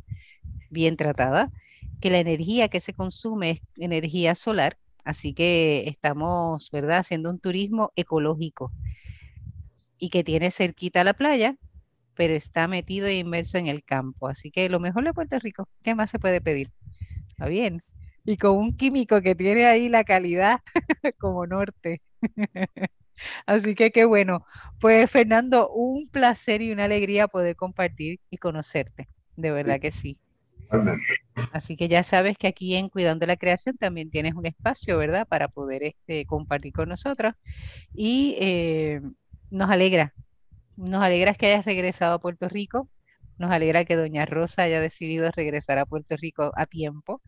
bien 0.70 0.96
tratada, 0.96 1.50
que 2.00 2.10
la 2.10 2.18
energía 2.18 2.68
que 2.68 2.80
se 2.80 2.94
consume 2.94 3.50
es 3.50 3.60
energía 3.76 4.34
solar, 4.34 4.76
así 5.04 5.34
que 5.34 5.84
estamos, 5.88 6.70
¿verdad?, 6.70 6.98
haciendo 6.98 7.30
un 7.30 7.40
turismo 7.40 7.92
ecológico 7.96 8.72
y 9.98 10.10
que 10.10 10.24
tiene 10.24 10.50
cerquita 10.50 11.04
la 11.04 11.14
playa, 11.14 11.56
pero 12.14 12.34
está 12.34 12.66
metido 12.68 13.06
e 13.06 13.14
inmerso 13.14 13.58
en 13.58 13.66
el 13.66 13.84
campo. 13.84 14.28
Así 14.28 14.50
que 14.50 14.68
lo 14.68 14.80
mejor 14.80 15.04
de 15.04 15.14
Puerto 15.14 15.38
Rico, 15.38 15.68
¿qué 15.82 15.94
más 15.94 16.10
se 16.10 16.18
puede 16.18 16.40
pedir? 16.40 16.70
Está 17.28 17.46
bien. 17.46 17.82
Y 18.24 18.36
con 18.36 18.56
un 18.56 18.76
químico 18.76 19.22
que 19.22 19.34
tiene 19.34 19.66
ahí 19.66 19.88
la 19.88 20.04
calidad 20.04 20.60
como 21.18 21.46
norte. 21.46 22.02
Así 23.46 23.74
que 23.74 23.90
qué 23.90 24.04
bueno. 24.04 24.44
Pues 24.80 25.10
Fernando, 25.10 25.70
un 25.70 26.08
placer 26.08 26.62
y 26.62 26.72
una 26.72 26.84
alegría 26.84 27.28
poder 27.28 27.56
compartir 27.56 28.20
y 28.30 28.38
conocerte. 28.38 29.08
De 29.36 29.50
verdad 29.50 29.80
que 29.80 29.90
sí. 29.90 30.18
Así 31.52 31.76
que 31.76 31.88
ya 31.88 32.02
sabes 32.02 32.36
que 32.36 32.46
aquí 32.46 32.74
en 32.74 32.88
Cuidando 32.88 33.26
la 33.26 33.36
Creación 33.36 33.76
también 33.78 34.10
tienes 34.10 34.34
un 34.34 34.44
espacio, 34.44 34.98
¿verdad? 34.98 35.26
Para 35.26 35.48
poder 35.48 35.82
este, 35.82 36.26
compartir 36.26 36.72
con 36.72 36.88
nosotros. 36.88 37.34
Y 37.94 38.36
eh, 38.38 39.00
nos 39.50 39.70
alegra, 39.70 40.14
nos 40.76 41.02
alegra 41.02 41.34
que 41.34 41.46
hayas 41.46 41.64
regresado 41.64 42.14
a 42.14 42.18
Puerto 42.20 42.48
Rico, 42.48 42.88
nos 43.38 43.50
alegra 43.50 43.84
que 43.84 43.96
doña 43.96 44.26
Rosa 44.26 44.62
haya 44.62 44.80
decidido 44.80 45.30
regresar 45.30 45.78
a 45.78 45.86
Puerto 45.86 46.16
Rico 46.16 46.52
a 46.56 46.66
tiempo, 46.66 47.22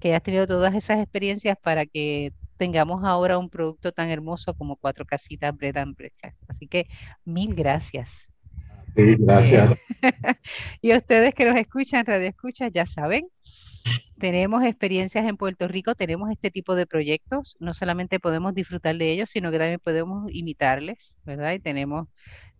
que 0.00 0.08
hayas 0.08 0.22
tenido 0.22 0.46
todas 0.46 0.74
esas 0.74 1.00
experiencias 1.00 1.56
para 1.62 1.86
que 1.86 2.32
tengamos 2.56 3.04
ahora 3.04 3.38
un 3.38 3.50
producto 3.50 3.92
tan 3.92 4.10
hermoso 4.10 4.54
como 4.54 4.76
Cuatro 4.76 5.04
Casitas 5.04 5.56
Bread 5.56 5.76
and 5.76 5.96
Breakfast. 5.96 6.42
Así 6.48 6.66
que 6.66 6.86
mil 7.24 7.54
gracias. 7.54 8.28
Sí, 8.96 9.16
gracias. 9.18 9.70
y 10.82 10.94
ustedes 10.94 11.34
que 11.34 11.44
nos 11.44 11.56
escuchan, 11.56 12.04
radio 12.04 12.28
escuchas, 12.28 12.72
ya 12.72 12.86
saben, 12.86 13.28
tenemos 14.18 14.64
experiencias 14.64 15.26
en 15.26 15.36
Puerto 15.36 15.66
Rico, 15.68 15.94
tenemos 15.94 16.30
este 16.30 16.50
tipo 16.50 16.74
de 16.74 16.86
proyectos, 16.86 17.56
no 17.60 17.74
solamente 17.74 18.20
podemos 18.20 18.54
disfrutar 18.54 18.96
de 18.96 19.12
ellos, 19.12 19.30
sino 19.30 19.50
que 19.50 19.58
también 19.58 19.80
podemos 19.80 20.30
imitarles, 20.32 21.16
¿verdad? 21.24 21.52
Y 21.54 21.60
tenemos 21.60 22.08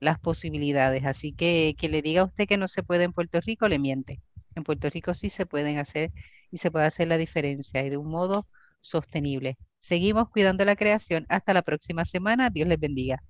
las 0.01 0.19
posibilidades. 0.19 1.05
Así 1.05 1.33
que 1.33 1.75
que 1.79 1.89
le 1.89 2.03
diga 2.03 2.23
a 2.23 2.25
usted 2.27 2.49
que 2.49 2.57
no 2.57 2.69
se 2.69 2.83
puede 2.83 3.05
en 3.05 3.13
Puerto 3.13 3.41
Rico, 3.41 3.69
le 3.69 3.79
miente. 3.79 4.21
En 4.55 4.65
Puerto 4.65 4.91
Rico 4.91 5.15
sí 5.15 5.29
se 5.31 5.47
pueden 5.47 5.79
hacer 5.79 6.13
y 6.51 6.59
se 6.59 6.71
puede 6.71 6.87
hacer 6.87 7.09
la 7.09 7.19
diferencia 7.19 7.85
y 7.85 7.91
de 7.91 7.97
un 7.99 8.09
modo 8.11 8.47
sostenible. 8.81 9.57
Seguimos 9.79 10.29
cuidando 10.31 10.65
la 10.65 10.77
creación. 10.77 11.27
Hasta 11.29 11.55
la 11.55 11.63
próxima 11.63 12.05
semana. 12.05 12.51
Dios 12.51 12.69
les 12.69 12.81
bendiga. 12.81 13.23